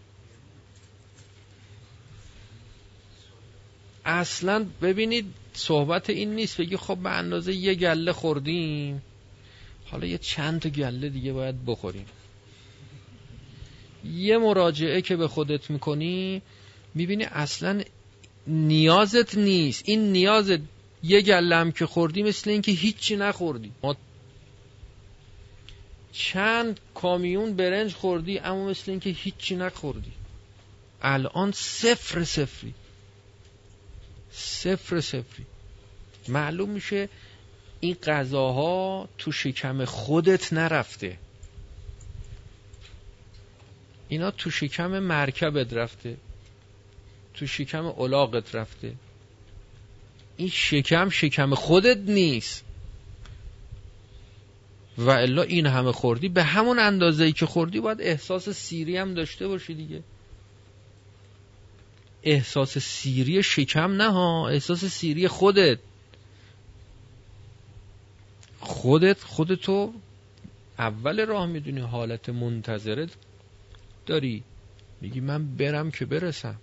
اصلا 4.05 4.65
ببینید 4.81 5.25
صحبت 5.53 6.09
این 6.09 6.35
نیست 6.35 6.61
بگی 6.61 6.77
خب 6.77 6.97
به 6.97 7.09
اندازه 7.09 7.53
یه 7.53 7.75
گله 7.75 8.11
خوردیم. 8.11 9.01
حالا 9.91 10.05
یه 10.07 10.17
چند 10.17 10.61
تا 10.61 10.69
گله 10.69 11.09
دیگه 11.09 11.33
باید 11.33 11.65
بخوریم. 11.65 12.05
یه 14.05 14.37
مراجعه 14.37 15.01
که 15.01 15.15
به 15.15 15.27
خودت 15.27 15.69
می‌کنی 15.69 16.41
می‌بینی 16.93 17.23
اصلا 17.23 17.83
نیازت 18.47 19.37
نیست. 19.37 19.83
این 19.85 20.11
نیازت 20.11 20.59
یه 21.03 21.21
گله 21.21 21.55
هم 21.55 21.71
که 21.71 21.85
خوردی 21.85 22.23
مثل 22.23 22.49
اینکه 22.49 22.71
هیچی 22.71 23.15
نخوردی. 23.15 23.71
ما 23.83 23.95
چند 26.11 26.79
کامیون 26.95 27.55
برنج 27.55 27.93
خوردی 27.93 28.39
اما 28.39 28.69
مثل 28.69 28.91
اینکه 28.91 29.09
هیچی 29.09 29.55
نخوردی. 29.55 30.11
الان 31.01 31.51
صفر 31.51 32.23
صفری. 32.23 32.73
صفر 34.31 35.01
صفری. 35.01 35.45
معلوم 36.27 36.69
میشه 36.69 37.09
این 37.79 37.97
غذاها 38.03 39.09
تو 39.17 39.31
شکم 39.31 39.85
خودت 39.85 40.53
نرفته. 40.53 41.17
اینا 44.09 44.31
تو 44.31 44.51
شکم 44.51 44.99
مرکبت 44.99 45.73
رفته. 45.73 46.17
تو 47.33 47.47
شکم 47.47 47.85
اولاقت 47.85 48.55
رفته. 48.55 48.93
این 50.37 50.49
شکم 50.49 51.09
شکم 51.09 51.55
خودت 51.55 51.97
نیست. 51.97 52.63
و 54.97 55.09
الا 55.09 55.41
این 55.41 55.65
همه 55.65 55.91
خوردی 55.91 56.29
به 56.29 56.43
همون 56.43 56.79
اندازه 56.79 57.23
ای 57.23 57.31
که 57.31 57.45
خوردی 57.45 57.79
باید 57.79 58.01
احساس 58.01 58.49
سیری 58.49 58.97
هم 58.97 59.13
داشته 59.13 59.47
باشی 59.47 59.73
دیگه. 59.73 60.03
احساس 62.23 62.77
سیری 62.77 63.43
شکم 63.43 63.91
نه 63.91 64.11
ها 64.11 64.49
احساس 64.49 64.85
سیری 64.85 65.27
خودت. 65.27 65.79
خودت 68.67 69.23
خودتو 69.23 69.93
اول 70.79 71.25
راه 71.25 71.45
می‌دونی 71.45 71.79
حالت 71.79 72.29
منتظرت 72.29 73.09
داری. 74.05 74.43
میگی 75.01 75.19
من 75.19 75.55
برم 75.55 75.91
که 75.91 76.05
برسم. 76.05 76.55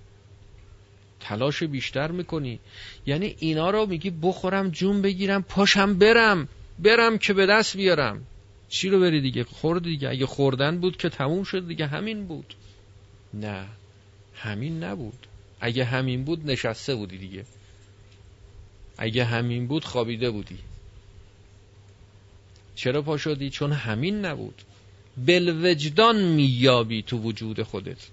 تلاش 1.20 1.62
بیشتر 1.62 2.10
می‌کنی. 2.10 2.60
یعنی 3.06 3.36
اینا 3.38 3.70
رو 3.70 3.86
میگی 3.86 4.10
بخورم 4.10 4.70
جون 4.70 5.02
بگیرم 5.02 5.42
پاشم 5.42 5.98
برم. 5.98 6.48
برم 6.78 7.18
که 7.18 7.32
به 7.32 7.46
دست 7.46 7.76
بیارم. 7.76 8.26
چی 8.68 8.88
رو 8.88 9.00
بری 9.00 9.20
دیگه؟ 9.20 9.44
خورد 9.44 9.82
دیگه. 9.82 10.08
اگه 10.08 10.26
خوردن 10.26 10.78
بود 10.78 10.96
که 10.96 11.08
تموم 11.08 11.44
شد 11.44 11.68
دیگه. 11.68 11.86
همین 11.86 12.26
بود. 12.26 12.54
نه. 13.34 13.66
همین 14.34 14.84
نبود. 14.84 15.26
اگه 15.60 15.84
همین 15.84 16.24
بود 16.24 16.50
نشسته 16.50 16.94
بودی 16.94 17.18
دیگه. 17.18 17.44
اگه 18.98 19.24
همین 19.24 19.66
بود 19.66 19.84
خوابیده 19.84 20.30
بودی. 20.30 20.58
چرا 22.74 23.02
پا 23.02 23.16
شدی؟ 23.16 23.50
چون 23.50 23.72
همین 23.72 24.24
نبود. 24.24 24.62
بلوجدان 25.26 26.22
میابی 26.22 27.02
تو 27.02 27.18
وجود 27.18 27.62
خودت. 27.62 28.08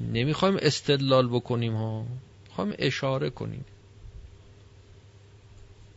نمی‌خوایم 0.00 0.56
استدلال 0.60 1.28
بکنیم 1.28 1.74
ها. 1.74 2.06
می‌خوایم 2.48 2.74
اشاره 2.78 3.30
کنیم. 3.30 3.64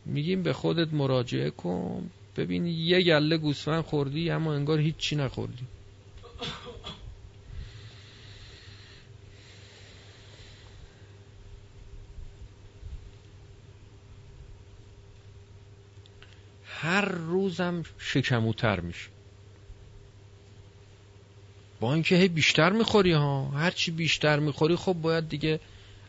میگیم 0.05 0.43
به 0.43 0.53
خودت 0.53 0.93
مراجعه 0.93 1.49
کن. 1.49 2.09
ببین 2.37 2.65
یه 2.67 3.01
گله 3.01 3.37
گوسفند 3.37 3.83
خوردی 3.83 4.29
اما 4.29 4.53
انگار 4.53 4.79
هیچی 4.79 5.15
نخوردی. 5.15 5.63
هر 16.81 17.05
روزم 17.05 17.83
شکموتر 17.97 18.79
میشه. 18.79 19.09
با 21.79 21.93
اینکه 21.93 22.15
هی 22.15 22.27
بیشتر 22.27 22.71
می‌خوری 22.71 23.11
ها 23.11 23.49
هرچی 23.49 23.91
بیشتر 23.91 24.39
می‌خوری 24.39 24.75
خب 24.75 24.93
باید 24.93 25.29
دیگه 25.29 25.59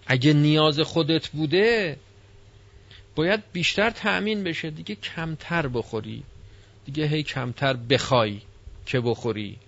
اگه 0.07 0.33
نیاز 0.33 0.81
خودت 0.81 1.29
بوده 1.29 1.97
باید 3.15 3.41
بیشتر 3.53 3.91
تأمین 3.91 4.45
بشه. 4.45 4.71
دیگه 4.71 4.95
کمتر 4.95 5.69
بخوری. 5.69 6.23
دیگه 6.85 7.07
هی 7.07 7.23
کمتر 7.23 7.73
بخوای 7.73 8.41
که 8.87 9.01
بخوری. 9.01 9.59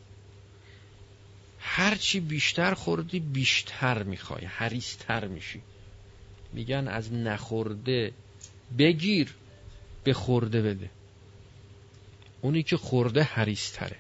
هرچی 1.59 2.21
بیشتر 2.21 2.75
خوردی 2.75 3.21
بیشتر 3.21 4.03
می‌خوای 4.03 4.45
حریستر 4.45 5.27
میشی. 5.27 5.61
میگن 6.53 6.89
از 6.89 7.13
نخورده 7.13 8.13
بگیر. 8.79 9.35
به 10.05 10.13
خورده 10.13 10.63
بده. 10.63 10.91
اونی 12.41 12.63
که 12.63 12.77
خورده 12.77 13.23
حریستره 13.23 13.97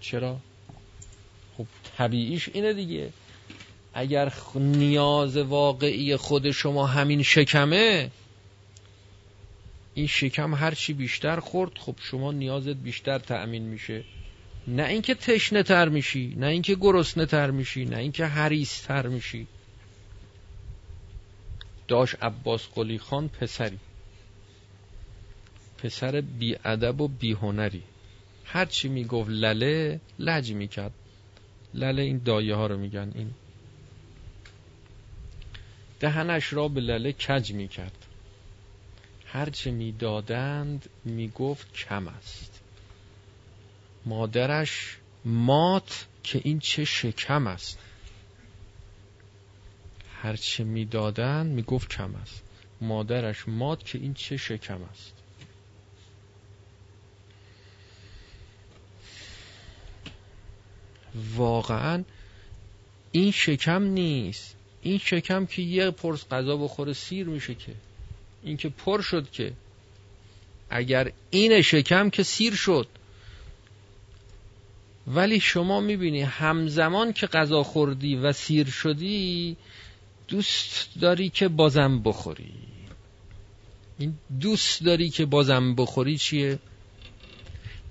چرا؟ 0.00 0.36
خب 1.56 1.66
طبیعیش 1.96 2.48
اینه 2.52 2.72
دیگه. 2.72 3.10
اگر 3.94 4.32
نیاز 4.54 5.36
واقعی 5.36 6.16
خود 6.16 6.50
شما 6.50 6.86
همین 6.86 7.22
شکمه 7.22 8.10
این 9.94 10.06
شکم 10.06 10.54
هرچی 10.54 10.92
بیشتر 10.92 11.40
خورد 11.40 11.78
خب 11.78 11.94
شما 12.00 12.32
نیازت 12.32 12.76
بیشتر 12.76 13.18
تأمین 13.18 13.62
میشه. 13.62 14.04
نه 14.68 14.84
اینکه 14.84 15.14
تشنه 15.14 15.62
تر 15.62 15.88
میشی 15.88 16.34
نه 16.38 16.46
اینکه 16.46 16.74
گرسنه 16.74 17.26
تر 17.26 17.50
میشی 17.50 17.84
نه 17.84 17.96
اینکه 17.96 18.26
حریص 18.26 18.82
تر 18.82 19.06
میشی. 19.06 19.46
داشت 21.90 22.22
عباس 22.22 22.68
قلی 22.74 22.98
خان 22.98 23.28
پسری. 23.28 23.78
پسر 25.78 26.22
ادب 26.64 27.00
و 27.00 27.08
هنری. 27.40 27.82
هرچی 28.44 28.88
می‌گفت 28.88 29.30
لله 29.30 30.00
لج 30.18 30.52
می‌کرد. 30.52 30.92
لله 31.74 32.02
این 32.02 32.18
دایه 32.24 32.54
ها 32.54 32.66
رو 32.66 32.76
میگن 32.76 33.12
این 33.14 33.30
دهنش 36.00 36.52
را 36.52 36.68
به 36.68 36.80
لله 36.80 37.12
کج 37.12 37.52
می‌کرد. 37.52 38.06
هرچه 39.26 39.70
می‌دادند 39.70 40.90
می‌گفت 41.04 41.72
کم 41.72 42.08
است. 42.08 42.60
مادرش 44.06 44.96
مات 45.24 46.06
که 46.22 46.40
این 46.44 46.58
چه 46.58 46.84
شکم 46.84 47.46
است. 47.46 47.78
هرچه 50.22 50.64
می‌دادند 50.64 51.52
می‌گفت 51.52 51.88
کم 51.88 52.14
است. 52.14 52.42
مادرش 52.80 53.48
مات 53.48 53.84
که 53.84 53.98
این 53.98 54.14
چه 54.14 54.36
شکم 54.36 54.82
است. 54.82 55.12
واقعا 61.34 62.04
این 63.12 63.30
شکم 63.30 63.82
نیست. 63.82 64.56
این 64.82 64.98
شکم 64.98 65.46
که 65.46 65.62
یه 65.62 65.90
پرس 65.90 66.28
غذا 66.28 66.56
بخوره 66.56 66.92
سیر 66.92 67.26
میشه 67.26 67.54
که. 67.54 67.72
این 68.42 68.56
که 68.56 68.68
پر 68.68 69.00
شد 69.00 69.30
که. 69.30 69.52
اگر 70.70 71.12
این 71.30 71.62
شکم 71.62 72.10
که 72.10 72.22
سیر 72.22 72.54
شد. 72.54 72.88
ولی 75.06 75.40
شما 75.40 75.80
می‌بینی 75.80 76.22
همزمان 76.22 77.12
که 77.12 77.26
غذا 77.26 77.62
خوردی 77.62 78.16
و 78.16 78.32
سیر 78.32 78.66
شدی 78.66 79.56
دوست 80.30 80.88
داری 81.00 81.28
که 81.28 81.48
بازم 81.48 82.02
بخوری. 82.02 82.54
این 83.98 84.18
دوست 84.40 84.84
داری 84.84 85.10
که 85.10 85.26
بازم 85.26 85.74
بخوری 85.74 86.18
چیه؟ 86.18 86.58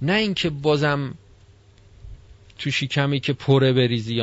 نه 0.01 0.13
اینکه 0.13 0.49
بازم 0.49 1.13
تو 2.57 2.71
شکمی 2.71 3.19
که 3.19 3.33
پره 3.33 3.73
بریزی 3.73 4.21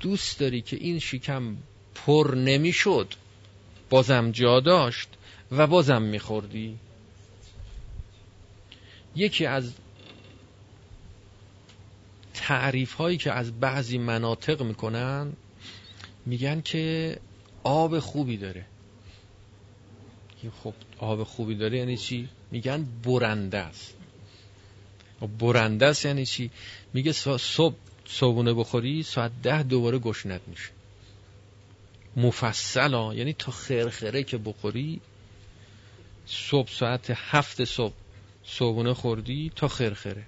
دوست 0.00 0.40
داری 0.40 0.60
که 0.60 0.76
این 0.76 0.98
شکم 0.98 1.56
پر 1.94 2.34
نمی‌شد 2.34 3.14
بازم 3.90 4.30
جا 4.30 4.60
داشت 4.60 5.08
و 5.50 5.66
بازم 5.66 6.02
میخوردی. 6.02 6.78
یکی 9.16 9.46
از 9.46 9.72
تعریف 12.34 12.94
هایی 12.94 13.18
که 13.18 13.32
از 13.32 13.60
بعضی 13.60 13.98
مناطق 13.98 14.62
می‌کنن 14.62 15.32
میگن 16.26 16.60
که 16.60 17.16
آب 17.68 17.98
خوبی 17.98 18.36
داره. 18.36 18.64
خب 20.62 20.74
آب 20.98 21.24
خوبی 21.24 21.54
داره 21.54 21.78
یعنی 21.78 21.96
چی؟ 21.96 22.28
میگن 22.50 22.86
برنده 23.04 23.58
است. 23.58 23.94
خب 25.20 25.26
برنده 25.38 25.86
است 25.86 26.04
یعنی 26.04 26.26
چی؟ 26.26 26.50
میگه 26.94 27.12
صبح 27.12 27.74
صبحونه 28.06 28.54
بخوری 28.54 29.02
ساعت 29.02 29.32
ده 29.42 29.62
دوباره 29.62 29.98
گشنت 29.98 30.40
میشه. 30.46 30.70
مفصل 32.16 32.94
ها 32.94 33.14
یعنی 33.14 33.32
تا 33.32 33.52
خرخره 33.52 34.24
که 34.24 34.38
بخوری 34.38 35.00
صبح 36.26 36.70
ساعت 36.70 37.12
هفت 37.14 37.64
صبح 37.64 37.94
صبحونه 38.44 38.94
خوردی 38.94 39.52
تا 39.56 39.68
خرخره. 39.68 40.24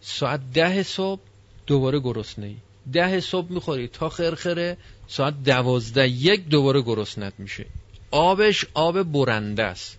ساعت 0.00 0.40
ده 0.54 0.82
صبح 0.82 1.20
دوباره 1.66 2.00
گرسنه 2.00 2.46
ای 2.46 2.56
ده 2.92 3.20
صبح 3.20 3.52
می‌خوری 3.52 3.88
تا 3.88 4.08
خرخره 4.08 4.76
ساعت 5.12 5.42
دوازده 5.42 6.08
یک 6.08 6.48
دوباره 6.48 6.82
گرسنت 6.82 7.32
میشه. 7.38 7.66
آبش 8.10 8.64
آب 8.74 9.02
برنده 9.02 9.62
است. 9.62 9.98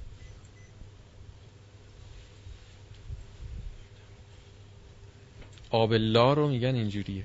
آب 5.70 5.94
لا 5.94 6.34
رو 6.34 6.48
میگن 6.48 6.76
اینجوریه. 6.76 7.24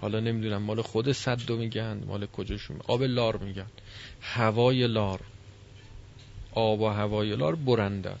حالا 0.00 0.20
نمی‌دونم 0.20 0.62
مال 0.62 0.82
خود 0.82 1.12
صدو 1.12 1.56
میگن 1.56 2.02
مال 2.06 2.26
کجاشون 2.26 2.80
آب 2.88 3.02
لار 3.02 3.36
میگن. 3.36 3.66
هوای 4.20 4.86
لار 4.86 5.20
آب 6.52 6.80
و 6.80 6.88
هوای 6.88 7.36
لار 7.36 7.54
برنده 7.54 8.12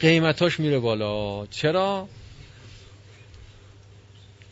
قیمتاش 0.00 0.60
میره 0.60 0.78
بالا. 0.78 1.46
چرا؟ 1.46 2.08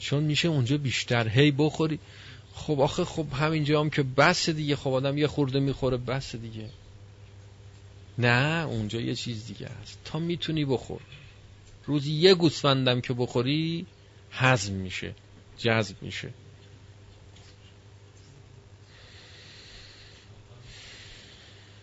چون 0.02 0.24
میشه 0.24 0.48
اونجا 0.48 0.76
بیشتر 0.76 1.28
هی 1.28 1.50
بخوری. 1.50 1.98
خب 2.54 2.80
آخه 2.80 3.04
خب 3.04 3.26
همینجا 3.32 3.80
هم 3.80 3.90
که 3.90 4.02
بس 4.02 4.50
دیگه 4.50 4.76
خب 4.76 4.90
آدم 4.90 5.18
یه 5.18 5.26
خورده 5.26 5.60
می‌خوره 5.60 5.96
بس 5.96 6.36
دیگه. 6.36 6.68
نه 8.18 8.66
اونجا 8.66 9.00
یه 9.00 9.14
چیز 9.14 9.46
دیگه 9.46 9.68
هست. 9.82 9.98
تا 10.04 10.18
می‌تونی 10.18 10.64
بخور. 10.64 11.00
روزی 11.86 12.12
یه 12.12 12.34
گوسفندم 12.34 13.00
که 13.00 13.12
بخوری 13.14 13.86
هضم 14.32 14.72
میشه 14.72 15.14
جذب 15.58 15.96
میشه. 16.02 16.30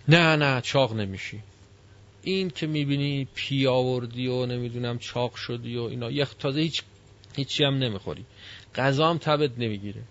نه 0.08 0.36
نه 0.36 0.62
چاق 0.62 0.94
نمیشی. 0.94 1.40
این 2.24 2.50
که 2.50 2.68
می‌بینی 2.68 3.28
پی 3.36 3.68
آوردی 3.68 4.28
و 4.28 4.46
نمی‌دونم 4.46 5.00
چاق 5.00 5.36
شدی 5.36 5.78
و 5.78 5.82
اینا 5.82 6.12
یه 6.12 6.26
تازه 6.40 6.62
هیچ 6.62 6.84
هیچی 7.36 7.64
هم 7.64 7.78
نمی‌خوری. 7.78 8.26
غذا 8.76 9.10
هم 9.10 9.18
تبت 9.18 9.52
نمی‌گیره. 9.58 10.02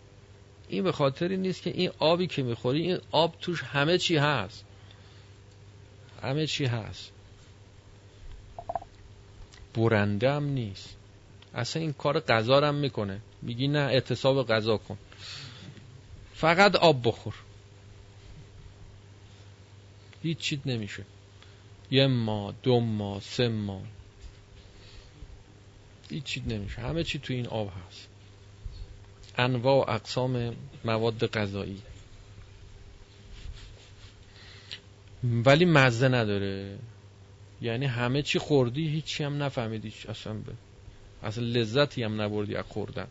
این 0.69 0.85
به 0.85 0.93
خاطری 0.93 1.37
نیست 1.37 1.63
که 1.63 1.71
این 1.71 1.91
آبی 1.99 2.27
که 2.27 2.43
می‌خوری 2.43 2.83
این 2.83 2.99
آب 3.11 3.37
توش 3.41 3.63
همه 3.63 3.99
چی 3.99 4.17
هست. 4.17 4.65
همه 6.23 6.47
چی 6.47 6.65
هست. 6.65 7.13
برنده 9.75 10.33
هم 10.33 10.45
نیست. 10.45 10.97
اصلا 11.55 11.83
این 11.83 11.93
کار 11.93 12.21
غذا 12.21 12.61
هم 12.61 12.75
می‌کنه. 12.75 13.21
میگی 13.43 13.69
نه 13.69 13.79
اعتصاب 13.79 14.47
غذا 14.49 14.77
کن. 14.77 14.99
فقط 16.35 16.77
آب 16.77 17.09
بخور. 17.09 17.35
هیچ 20.23 20.39
چیت 20.39 20.67
نمیشه. 20.67 21.05
یه 21.91 22.07
ما 22.07 22.55
دو 22.63 22.81
ما 22.81 23.21
سه 23.21 23.49
ما 23.49 23.83
هیچ 26.11 26.25
چیت 26.25 26.47
نمیشه. 26.47 26.81
همه 26.81 27.05
چی 27.05 27.19
تو 27.19 27.33
این 27.33 27.47
آب 27.47 27.73
هست. 27.89 28.09
انواع 29.39 29.87
و 29.87 29.91
اقسام 29.91 30.57
مواد 30.85 31.27
غذایی. 31.27 31.83
ولی 35.25 35.65
مزه 35.65 36.09
نداره. 36.09 36.79
یعنی 37.63 37.87
همه 37.87 38.23
چی 38.23 38.39
خوردی 38.39 38.89
هیچی 38.89 39.25
هم 39.25 39.43
نفهمیدی 39.43 39.93
اصلا 40.09 40.33
به 40.33 40.53
اصلا 41.23 41.45
لذتی 41.45 42.03
هم 42.03 42.21
نبردی 42.21 42.57
از 42.57 42.65
خوردن. 42.65 43.07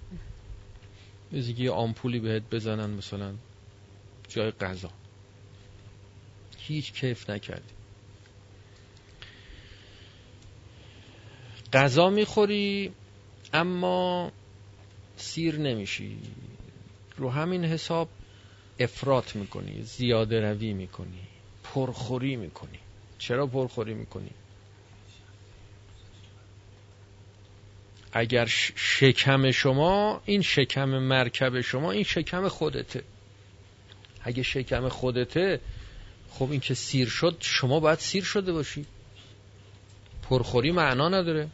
مثل 1.32 1.60
یه 1.60 1.72
آمپولی 1.72 2.20
بهت 2.20 2.44
بزنن 2.52 2.90
مثلا 2.90 3.34
جای 4.30 4.52
غذا. 4.52 4.92
هیچ 6.58 6.94
کیف 6.94 7.30
نکردی. 7.30 7.77
غذا 11.74 12.10
می‌خوری 12.10 12.92
اما 13.54 14.32
سیر 15.18 15.58
نمیشی. 15.58 16.18
رو 17.18 17.30
همین 17.30 17.66
حساب 17.66 18.10
افراط 18.80 19.36
می‌کنی 19.36 19.82
زیاده 19.82 20.42
روی 20.42 20.74
می‌کنی 20.74 21.28
پرخوری 21.64 22.36
می‌کنی. 22.36 22.80
چرا 23.18 23.48
پرخوری 23.48 23.94
می‌کنی؟ 23.94 24.32
اگر 28.14 28.46
شکم 28.76 29.52
شما 29.52 30.22
این 30.26 30.42
شکم 30.42 30.90
مرکب 30.90 31.62
شما 31.62 31.92
این 31.92 32.04
شکم 32.04 32.48
خودته. 32.48 33.04
اگه 34.22 34.44
شکم 34.44 34.90
خودته 34.90 35.60
خب 36.30 36.52
این 36.52 36.60
که 36.60 36.74
سیر 36.74 37.08
شد 37.08 37.38
شما 37.40 37.80
باید 37.80 38.00
سیر 38.00 38.24
شده 38.24 38.54
باشی. 38.54 38.86
پرخوری 40.30 40.72
معنا 40.72 41.10
نداره. 41.10 41.48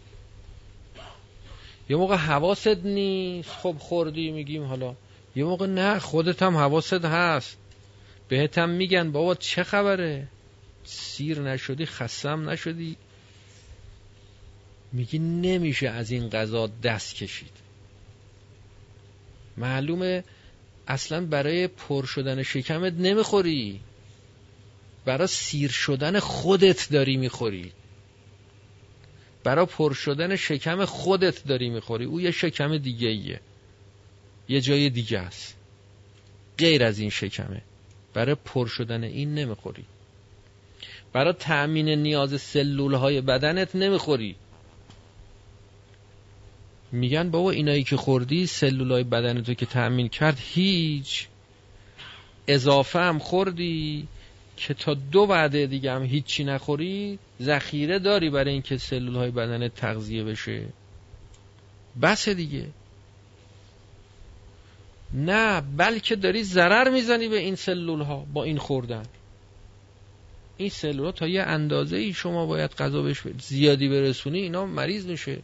یه 1.90 1.96
موقع 1.96 2.16
حواست 2.16 2.68
نیست. 2.68 3.50
خب 3.50 3.76
خوردی 3.80 4.32
میگیم 4.32 4.64
حالا. 4.64 4.96
یه 5.36 5.44
موقع 5.44 5.66
نه 5.66 6.00
خودت 6.00 6.44
هم 6.44 6.58
حواست 6.58 7.06
هست. 7.06 7.58
بهت 8.28 8.58
هم 8.58 8.70
میگن 8.70 9.12
بابا 9.12 9.36
چه 9.36 9.64
خبره؟ 9.64 10.28
سیر 10.84 11.40
نشدی 11.40 11.86
خسم 11.86 12.50
نشدی. 12.50 12.98
میگی 14.92 15.20
نمیشه 15.20 15.90
از 15.90 16.12
این 16.12 16.30
غذا 16.30 16.68
دست 16.84 17.16
کشید. 17.16 17.52
معلومه 19.58 20.24
اصلا 20.88 21.26
برای 21.26 21.68
پر 21.68 22.06
شدن 22.06 22.44
شکمت 22.44 22.94
نمی‌خوری. 22.94 23.80
برای 25.06 25.28
سیر 25.28 25.72
شدن 25.72 26.20
خودت 26.20 26.90
داری 26.92 27.18
می‌خوری. 27.18 27.72
برای 29.44 29.66
پر 29.66 29.94
شدن 29.94 30.36
شکم 30.36 30.86
خودت 30.86 31.44
داری 31.44 31.70
می‌خوری. 31.70 32.06
او 32.06 32.22
یه 32.22 32.32
شکم 32.32 32.78
دیگه 32.78 33.08
ایه. 33.08 33.40
یه 34.50 34.62
جای 34.62 34.90
دیگه 34.90 35.20
است. 35.20 35.58
غیر 36.58 36.84
از 36.84 37.00
این 37.00 37.10
شکمه. 37.10 37.62
برای 38.14 38.36
پر 38.36 38.68
شدن 38.68 39.04
این 39.04 39.36
نمی‌خوری. 39.36 39.86
برای 41.14 41.34
تأمین 41.34 41.90
نیاز 41.90 42.42
سلول 42.42 42.94
های 42.94 43.22
بدنت 43.22 43.76
نمی‌خوری. 43.76 44.36
میگن 46.92 47.32
بابا 47.32 47.52
اینایی 47.52 47.84
که 47.84 47.98
خوردی 47.98 48.46
سلول 48.46 48.92
های 48.92 49.04
بدنتو 49.04 49.54
که 49.54 49.66
تأمین 49.66 50.10
کرد 50.10 50.38
هیچ. 50.40 51.28
اضافه 52.48 53.00
هم 53.00 53.20
خوردی. 53.20 54.08
که 54.58 54.74
تا 54.74 54.94
دو 54.94 55.20
وعده 55.20 55.68
دیگه 55.68 55.92
هم 55.92 56.04
هیچی 56.04 56.44
نخوری 56.44 57.20
ذخیره 57.42 58.00
داری 58.00 58.30
برای 58.30 58.54
اینکه 58.54 58.78
سلول 58.78 59.16
های 59.16 59.32
بدنت 59.32 59.76
تغذیه 59.76 60.24
بشه. 60.24 60.66
بس 62.02 62.30
دیگه. 62.30 62.68
نه 65.14 65.62
بلکه 65.62 66.16
داری 66.16 66.44
ضرر 66.44 66.90
می‌زنی 66.90 67.28
به 67.28 67.38
این 67.38 67.56
سلول 67.56 68.02
ها 68.02 68.26
با 68.34 68.44
این 68.44 68.58
خوردن. 68.58 69.04
این 70.58 70.70
سلول 70.70 71.06
ها 71.06 71.12
تا 71.12 71.28
یه 71.28 71.42
اندازه 71.42 71.98
ای 71.98 72.14
شما 72.14 72.46
باید 72.46 72.72
غذا 72.72 73.02
بهش 73.02 73.24
زیادی 73.40 73.90
برسونی 73.90 74.40
اینا 74.40 74.66
مریض 74.66 75.06
میشه. 75.06 75.40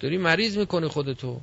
داری 0.00 0.18
مریض 0.18 0.58
می‌کنه 0.58 0.88
خودتو. 0.88 1.40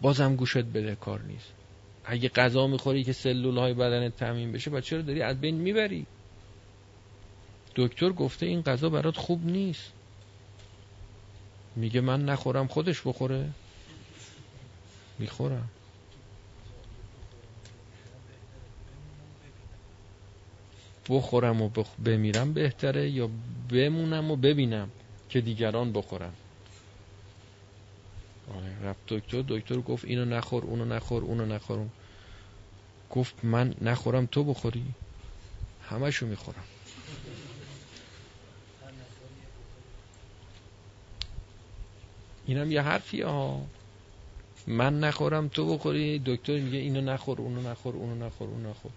بازم 0.00 0.36
گوشت 0.36 0.58
بده 0.58 0.94
کار 0.94 1.20
نیست. 1.22 1.61
اگه 2.04 2.28
غذا 2.28 2.66
می‌خوری 2.66 3.04
که 3.04 3.12
سلول 3.12 3.58
های 3.58 3.74
بدنت 3.74 4.16
تامین 4.16 4.52
بشه 4.52 4.70
بعد 4.70 4.82
چرا 4.82 5.02
داری 5.02 5.22
از 5.22 5.40
بین 5.40 5.54
می‌بری؟ 5.54 6.06
دکتر 7.76 8.10
گفته 8.10 8.46
این 8.46 8.62
غذا 8.62 8.88
برات 8.88 9.16
خوب 9.16 9.46
نیست. 9.46 9.92
میگه 11.76 12.00
من 12.00 12.24
نخورم 12.24 12.66
خودش 12.66 13.02
بخوره. 13.06 13.48
می‌خورم. 15.18 15.68
بخورم 21.08 21.62
و 21.62 21.70
بمیرم 22.04 22.52
بهتره 22.52 23.10
یا 23.10 23.30
بمونم 23.70 24.30
و 24.30 24.36
ببینم 24.36 24.90
که 25.28 25.40
دیگران 25.40 25.92
بخورن. 25.92 26.32
رفت 28.82 29.00
دکتر 29.08 29.42
دکتر 29.48 29.76
گفت 29.76 30.04
اینو 30.04 30.24
نخور 30.24 30.64
اونو 30.64 30.84
نخور 30.84 31.22
اونو 31.22 31.46
نخور. 31.46 31.86
گفت 33.10 33.44
من 33.44 33.74
نخورم 33.80 34.26
تو 34.26 34.44
بخوری؟ 34.44 34.84
همشو 35.88 36.26
می‌خورم. 36.26 36.64
اینم 42.46 42.70
یه 42.70 42.82
حرفیه 42.82 43.26
ها. 43.26 43.60
من 44.66 45.00
نخورم 45.00 45.48
تو 45.48 45.74
بخوری؟ 45.74 46.22
دکتر 46.26 46.58
میگه 46.58 46.78
اینو 46.78 47.00
نخور 47.00 47.40
اونو 47.40 47.70
نخور 47.70 47.94
اونو 47.94 48.26
نخور 48.26 48.48
اونو 48.48 48.70
نخور. 48.70 48.90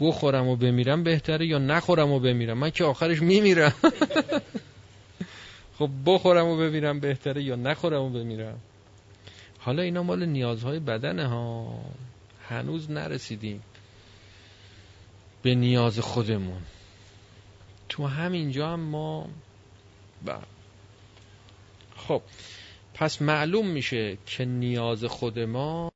بخورم 0.00 0.48
و 0.48 0.56
بمیرم 0.56 1.02
بهتره 1.02 1.46
یا 1.46 1.58
نخورم 1.58 2.10
و 2.12 2.20
بمیرم؟ 2.20 2.58
من 2.58 2.70
که 2.70 2.84
آخرش 2.84 3.22
میمیرم. 3.22 3.74
خب 5.80 5.90
بخورم 6.06 6.46
و 6.46 6.56
بمیرم 6.56 7.00
بهتره 7.00 7.42
یا 7.42 7.56
نخورم 7.56 8.02
و 8.02 8.10
بمیرم؟ 8.10 8.60
حالا 9.58 9.82
اینا 9.82 10.02
مال 10.02 10.26
نیازهای 10.26 10.78
بدنه 10.78 11.26
ها. 11.26 11.80
هنوز 12.48 12.90
نرسیدیم 12.90 13.62
به 15.42 15.54
نیاز 15.54 15.98
خودمون. 15.98 16.62
تو 17.88 18.06
همینجا 18.06 18.68
هم 18.68 18.80
ما 18.80 19.28
با 20.26 20.38
خب 21.96 22.22
پس 22.94 23.22
معلوم 23.22 23.66
میشه 23.66 24.18
که 24.26 24.44
نیاز 24.44 25.04
خود 25.04 25.38
ما 25.38 25.89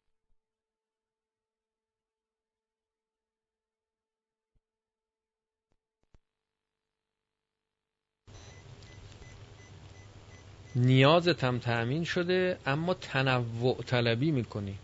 نیازت 10.84 11.44
هم 11.44 11.58
تأمین 11.58 12.04
شده 12.04 12.58
اما 12.66 12.94
تنوع 12.94 13.82
طلبی 13.86 14.30
می‌کنی. 14.30 14.78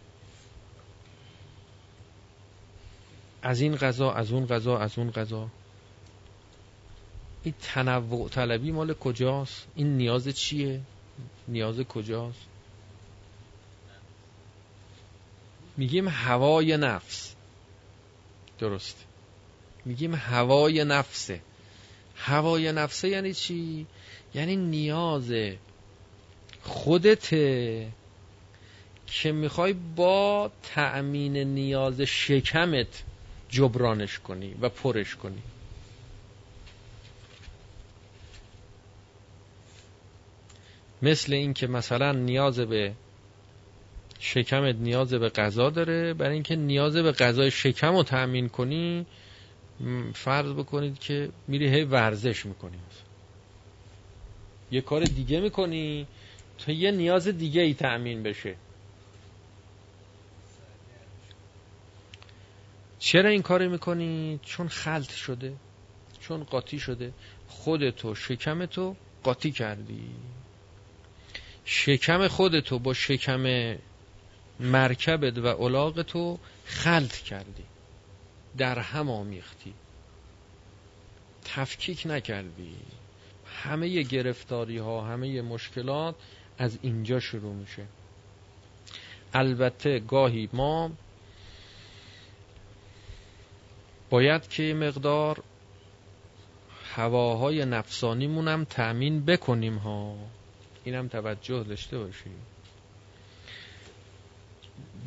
از 3.42 3.60
این 3.60 3.76
غذا 3.76 4.12
از 4.12 4.32
اون 4.32 4.46
غذا 4.46 4.78
از 4.78 4.98
اون 4.98 5.10
غذا. 5.10 5.48
این 7.42 7.54
تنوع 7.62 8.28
طلبی 8.28 8.72
مال 8.72 8.94
کجاست؟ 8.94 9.66
این 9.74 9.96
نیاز 9.96 10.28
چیه؟ 10.28 10.80
نیاز 11.48 11.80
کجاست؟ 11.80 12.46
میگیم 15.76 16.08
هوای 16.08 16.76
نفس. 16.76 17.34
درست. 18.58 19.04
میگیم 19.84 20.14
هوای 20.14 20.84
نفسه. 20.84 21.40
هوای 22.16 22.72
نفسه 22.72 23.08
یعنی 23.08 23.34
چی؟ 23.34 23.86
یعنی 24.34 24.56
نیاز 24.56 25.32
خودت 26.70 27.28
که 29.06 29.32
می‌خوای 29.32 29.72
با 29.96 30.50
تأمین 30.62 31.36
نیاز 31.36 32.00
شکمت 32.00 33.02
جبرانش 33.48 34.18
کنی 34.18 34.54
و 34.60 34.68
پرش 34.68 35.16
کنی. 35.16 35.42
مثل 41.02 41.32
اینکه 41.32 41.66
مثلا 41.66 42.12
نیاز 42.12 42.60
به 42.60 42.92
شکمت 44.20 44.74
نیاز 44.74 45.14
به 45.14 45.28
غذا 45.28 45.70
داره 45.70 46.14
برای 46.14 46.34
اینکه 46.34 46.56
نیاز 46.56 46.96
به 46.96 47.12
غذای 47.12 47.50
شکم 47.50 47.96
رو 47.96 48.02
تأمین 48.02 48.48
کنی 48.48 49.06
فرض 50.14 50.52
بکنید 50.52 50.98
که 50.98 51.28
میری 51.48 51.68
هی 51.68 51.84
ورزش 51.84 52.46
می‌کنی. 52.46 52.78
یه 54.72 54.80
کار 54.80 55.04
دیگه 55.04 55.40
می‌کنی 55.40 56.06
تا 56.66 56.72
یه 56.72 56.90
نیاز 56.90 57.28
دیگه 57.28 57.60
ای 57.60 57.74
تأمین 57.74 58.22
بشه. 58.22 58.56
چرا 62.98 63.28
این 63.28 63.42
کار 63.42 63.68
می‌کنی؟ 63.68 64.40
چون 64.42 64.68
خلط 64.68 65.10
شده 65.12 65.56
چون 66.20 66.44
قاطی 66.44 66.78
شده. 66.78 67.12
خودتو 67.48 68.14
شکمتو 68.14 68.96
قاطی 69.22 69.50
کردی. 69.50 70.10
شکم 71.64 72.28
خودتو 72.28 72.78
با 72.78 72.94
شکم 72.94 73.76
مرکبت 74.60 75.38
و 75.38 75.48
علاقتو 75.48 76.38
خلط 76.64 77.16
کردی. 77.16 77.64
در 78.58 78.78
هم 78.78 79.10
آمیختی. 79.10 79.74
تفکیک 81.44 82.02
نکردی. 82.06 82.76
همه 83.46 84.02
گرفتاری 84.02 84.78
ها 84.78 85.00
همه 85.00 85.42
مشکلات 85.42 86.14
از 86.60 86.78
اینجا 86.82 87.20
شروع 87.20 87.54
میشه. 87.54 87.86
البته 89.34 89.98
گاهی 89.98 90.48
ما 90.52 90.90
باید 94.10 94.48
که 94.48 94.74
مقدار 94.74 95.42
هواهای 96.94 97.64
نفسانیمون 97.64 98.48
هم 98.48 98.64
تأمین 98.64 99.24
بکنیم 99.24 99.76
ها. 99.76 100.16
اینم 100.84 101.08
توجه 101.08 101.62
داشته 101.62 101.98
باشیم 101.98 102.36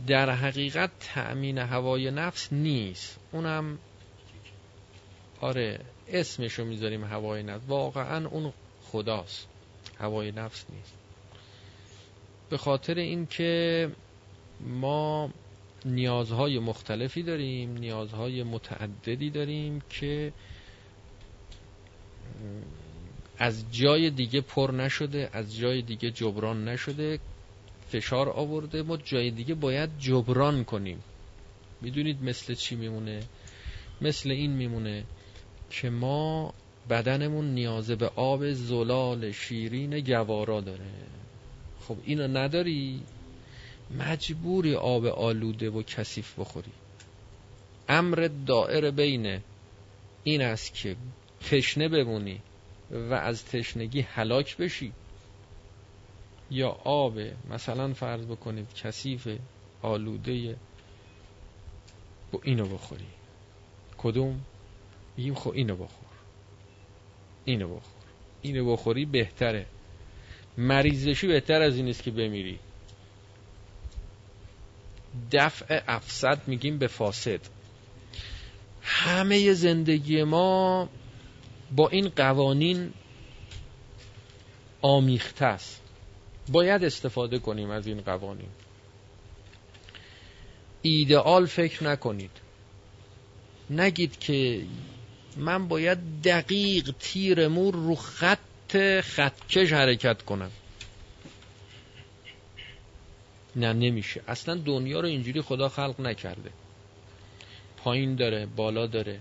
در 0.08 0.30
حقیقت 0.30 0.91
تأمین 0.99 1.58
هوای 1.58 2.12
نفس 2.12 2.54
نیست. 2.54 3.20
اونم 3.32 3.78
آره 5.41 5.80
اسمشو 6.08 6.66
می‌ذاریم 6.66 7.04
هوای 7.04 7.43
نفس. 7.43 7.64
واقعا 7.68 8.28
اون 8.28 8.54
خداست. 8.84 9.47
هوای 9.99 10.32
نفس 10.32 10.66
نیست. 10.70 11.03
به 12.54 12.58
خاطر 12.58 12.97
اینکه 12.97 13.89
ما 14.60 15.30
نیازهای 15.86 16.60
مختلفی 16.60 17.24
داریم 17.24 17.78
نیازهای 17.78 18.43
متعددی 18.43 19.30
داریم 19.30 19.82
که 19.89 20.34
از 23.38 23.66
جای 23.72 24.10
دیگه 24.10 24.41
پر 24.41 24.72
نشده 24.72 25.30
از 25.34 25.58
جای 25.58 25.82
دیگه 25.82 26.12
جبران 26.12 26.68
نشده 26.68 27.20
فشار 27.89 28.30
آورده. 28.30 28.82
ما 28.82 28.97
جای 28.97 29.32
دیگه 29.32 29.54
باید 29.54 29.89
جبران 29.99 30.64
کنیم. 30.64 31.04
می‌دونید 31.82 32.24
مثل 32.24 32.54
چی 32.54 32.76
میمونه؟ 32.76 33.20
مثل 34.01 34.32
این 34.32 34.51
میمونه 34.51 35.04
که 35.70 35.89
ما 35.89 36.54
بدنمون 36.89 37.54
نیاز 37.54 37.91
به 37.91 38.08
آب 38.16 38.51
زلال 38.51 39.32
شیرین 39.32 39.99
گوارا 39.99 40.62
داره. 40.62 41.22
خب 41.88 41.98
اینو 42.04 42.28
نداری؟ 42.28 43.04
مجبوری 44.00 44.76
آب 44.76 45.06
آلوده 45.06 45.70
و 45.70 45.84
کثیف 45.84 46.40
بخوری. 46.40 46.72
امر 47.90 48.30
دائر 48.46 48.92
بین 48.92 49.42
این 50.24 50.42
است 50.42 50.74
که 50.74 50.96
تشنه 51.50 51.88
بمونی 51.88 52.42
و 52.92 53.14
از 53.14 53.46
تشنگی 53.46 54.02
هلاک 54.02 54.58
بشی. 54.58 54.94
یا 56.52 56.70
آب 56.84 57.20
مثلا 57.50 57.94
فرض 57.94 58.26
بکنید 58.26 58.74
کثیف 58.74 59.28
آلوده 59.82 60.58
اینو 62.44 62.66
بخوری. 62.66 63.08
کدوم؟ 63.98 64.42
میگیم 65.18 65.36
خب 65.36 65.52
اینو 65.52 65.76
بخور. 65.76 66.10
اینو 67.46 67.68
بخور. 67.68 68.04
اینو 68.42 68.72
بخوری 68.72 69.06
بهتره. 69.06 69.66
مریضشی 70.58 71.28
بهتر 71.28 71.62
از 71.62 71.76
این 71.78 71.89
است 71.89 72.04
که 72.04 72.12
بمیری. 72.12 72.60
دفع 75.32 75.82
افسد 75.88 76.41
میگیم 76.47 76.78
به 76.78 76.88
فاسد. 76.88 77.39
همه 78.82 79.54
زندگی 79.54 80.24
ما 80.24 80.89
با 81.76 81.89
این 81.89 82.10
قوانین 82.10 82.93
آمیخته 84.82 85.45
است. 85.45 85.82
باید 86.49 86.84
استفاده 86.84 87.39
کنیم 87.39 87.70
از 87.70 87.88
این 87.88 88.01
قوانین. 88.01 88.49
ایدئال 90.82 91.45
فکر 91.45 91.84
نکنید. 91.84 92.32
نگید 93.70 94.20
که 94.20 94.66
من 95.38 95.68
باید 95.68 96.22
دقیق 96.24 96.95
تیر 96.99 97.47
مور 97.47 97.74
رو 97.74 97.95
خط 97.95 98.39
خطکش 99.01 99.74
حرکت 99.74 100.21
کنم 100.21 100.51
نه 103.55 103.74
نمیشه. 103.74 104.21
اصلا 104.28 104.55
دنیا 104.55 104.99
رو 104.99 105.07
اینجوری 105.07 105.41
خدا 105.41 105.69
خلق 105.69 106.01
نکرده. 106.01 106.49
پایین 107.78 108.15
داره 108.15 108.45
بالا 108.45 108.88
داره. 108.88 109.19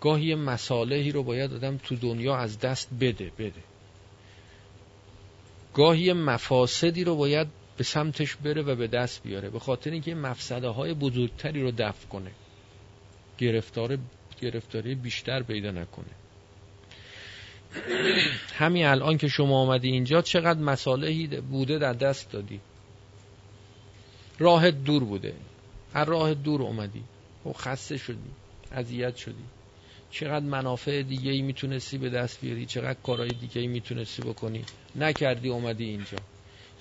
گاهی 0.00 0.34
مصالحی 0.34 1.12
رو 1.12 1.22
باید 1.22 1.54
آدم 1.54 1.76
تو 1.76 1.96
دنیا 1.96 2.36
از 2.36 2.58
دست 2.58 2.88
بده 3.00 3.32
بده. 3.38 3.62
گاهی 5.74 6.12
مفاسدی 6.12 7.04
رو 7.04 7.16
باید 7.16 7.48
به 7.76 7.84
سمتش 7.84 8.36
بره 8.36 8.62
و 8.62 8.74
به 8.74 8.86
دست 8.86 9.22
بیاره. 9.22 9.50
به 9.50 9.58
خاطر 9.58 9.90
اینکه 9.90 10.14
مفسده 10.14 10.68
های 10.68 10.94
بزرگتری 10.94 11.62
رو 11.62 11.70
دفع 11.70 12.06
کنه. 12.06 12.30
گرفتار 13.38 13.98
گرفتاری 14.40 14.94
بیشتر 14.94 15.42
پیدا 15.42 15.70
نکنه. 15.70 16.10
همین 18.54 18.86
الان 18.86 19.18
که 19.18 19.28
شما 19.28 19.60
آمدی 19.60 19.88
اینجا 19.88 20.22
چقدر 20.22 20.60
مصالحی 20.60 21.26
بوده 21.26 21.78
در 21.78 21.92
دست 21.92 22.30
دادی؟ 22.30 22.60
راه 24.38 24.70
دور 24.70 25.04
بوده. 25.04 25.34
هر 25.94 26.04
راه 26.04 26.34
دور 26.34 26.62
اومدی. 26.62 27.02
و 27.46 27.52
خسته 27.52 27.96
شدی. 27.96 28.30
اذیت 28.72 29.16
شدی. 29.16 29.44
چقدر 30.10 30.44
منافع 30.44 31.02
دیگه 31.02 31.30
ای 31.30 31.42
می‌تونستی 31.42 31.98
به 31.98 32.10
دست 32.10 32.40
بیاری؟ 32.40 32.66
چقدر 32.66 32.98
کارهای 33.02 33.30
دیگه 33.40 33.60
ای 33.60 33.66
می‌تونستی 33.66 34.22
بکنی؟ 34.22 34.64
نکردی 34.96 35.48
اومدی 35.48 35.84
اینجا. 35.84 36.18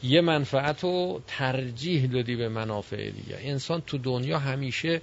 یه 0.03 0.21
منفعت 0.21 0.83
رو 0.83 1.21
ترجیح 1.27 2.05
دادی 2.05 2.35
به 2.35 2.49
منافع 2.49 3.09
دیگه. 3.09 3.37
انسان 3.41 3.81
تو 3.81 3.97
دنیا 3.97 4.39
همیشه 4.39 5.01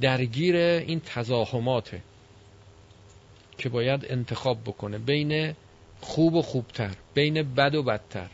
درگیر 0.00 0.56
این 0.56 1.00
تزاهماته 1.04 2.02
که 3.58 3.68
باید 3.68 4.06
انتخاب 4.08 4.62
بکنه. 4.62 4.98
بین 4.98 5.54
خوب 6.00 6.34
و 6.34 6.42
خوبتر 6.42 6.94
بین 7.14 7.54
بد 7.54 7.74
و 7.74 7.82
بدتر. 7.82 8.30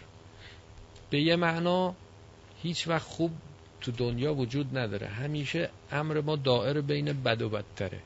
به 1.10 1.20
یه 1.20 1.36
معنا 1.36 1.94
هیچ 2.62 2.88
وقت 2.88 3.06
خوب 3.06 3.30
تو 3.80 3.92
دنیا 3.92 4.34
وجود 4.34 4.78
نداره. 4.78 5.06
همیشه 5.06 5.70
امر 5.92 6.20
ما 6.20 6.36
دائر 6.36 6.80
بین 6.80 7.12
بد 7.12 7.42
و 7.42 7.48
بدتره. 7.48 8.00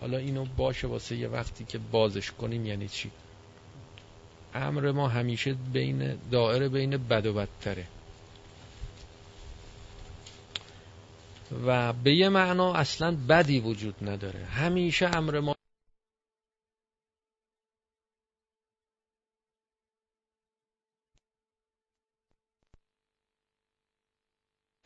حالا 0.00 0.18
اینو 0.18 0.44
باشه 0.56 0.86
واسه 0.86 1.16
یه 1.16 1.28
وقتی 1.28 1.64
که 1.64 1.78
بازش 1.78 2.30
کنیم 2.30 2.66
یعنی 2.66 2.88
چی؟ 2.88 3.10
امر 4.54 4.92
ما 4.92 5.08
همیشه 5.08 5.56
بین 5.72 6.18
دائره 6.30 6.68
بین 6.68 6.96
بد 6.96 7.26
و 7.26 7.32
بدتره. 7.32 7.84
و 11.66 11.92
به 11.92 12.14
یه 12.14 12.28
معنا 12.28 12.74
اصلا 12.74 13.16
بدی 13.28 13.60
وجود 13.60 13.94
نداره. 14.02 14.44
همیشه 14.44 15.16
امر 15.16 15.40
ما 15.40 15.57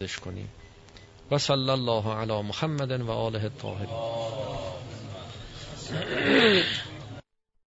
کنیم. 0.09 0.49
و 1.31 1.39
صلی 1.39 1.71
الله 1.71 2.15
علی 2.15 2.43
محمد 2.43 3.01
و 3.01 3.11
آله 3.11 3.43
الطاهرین. 3.43 3.97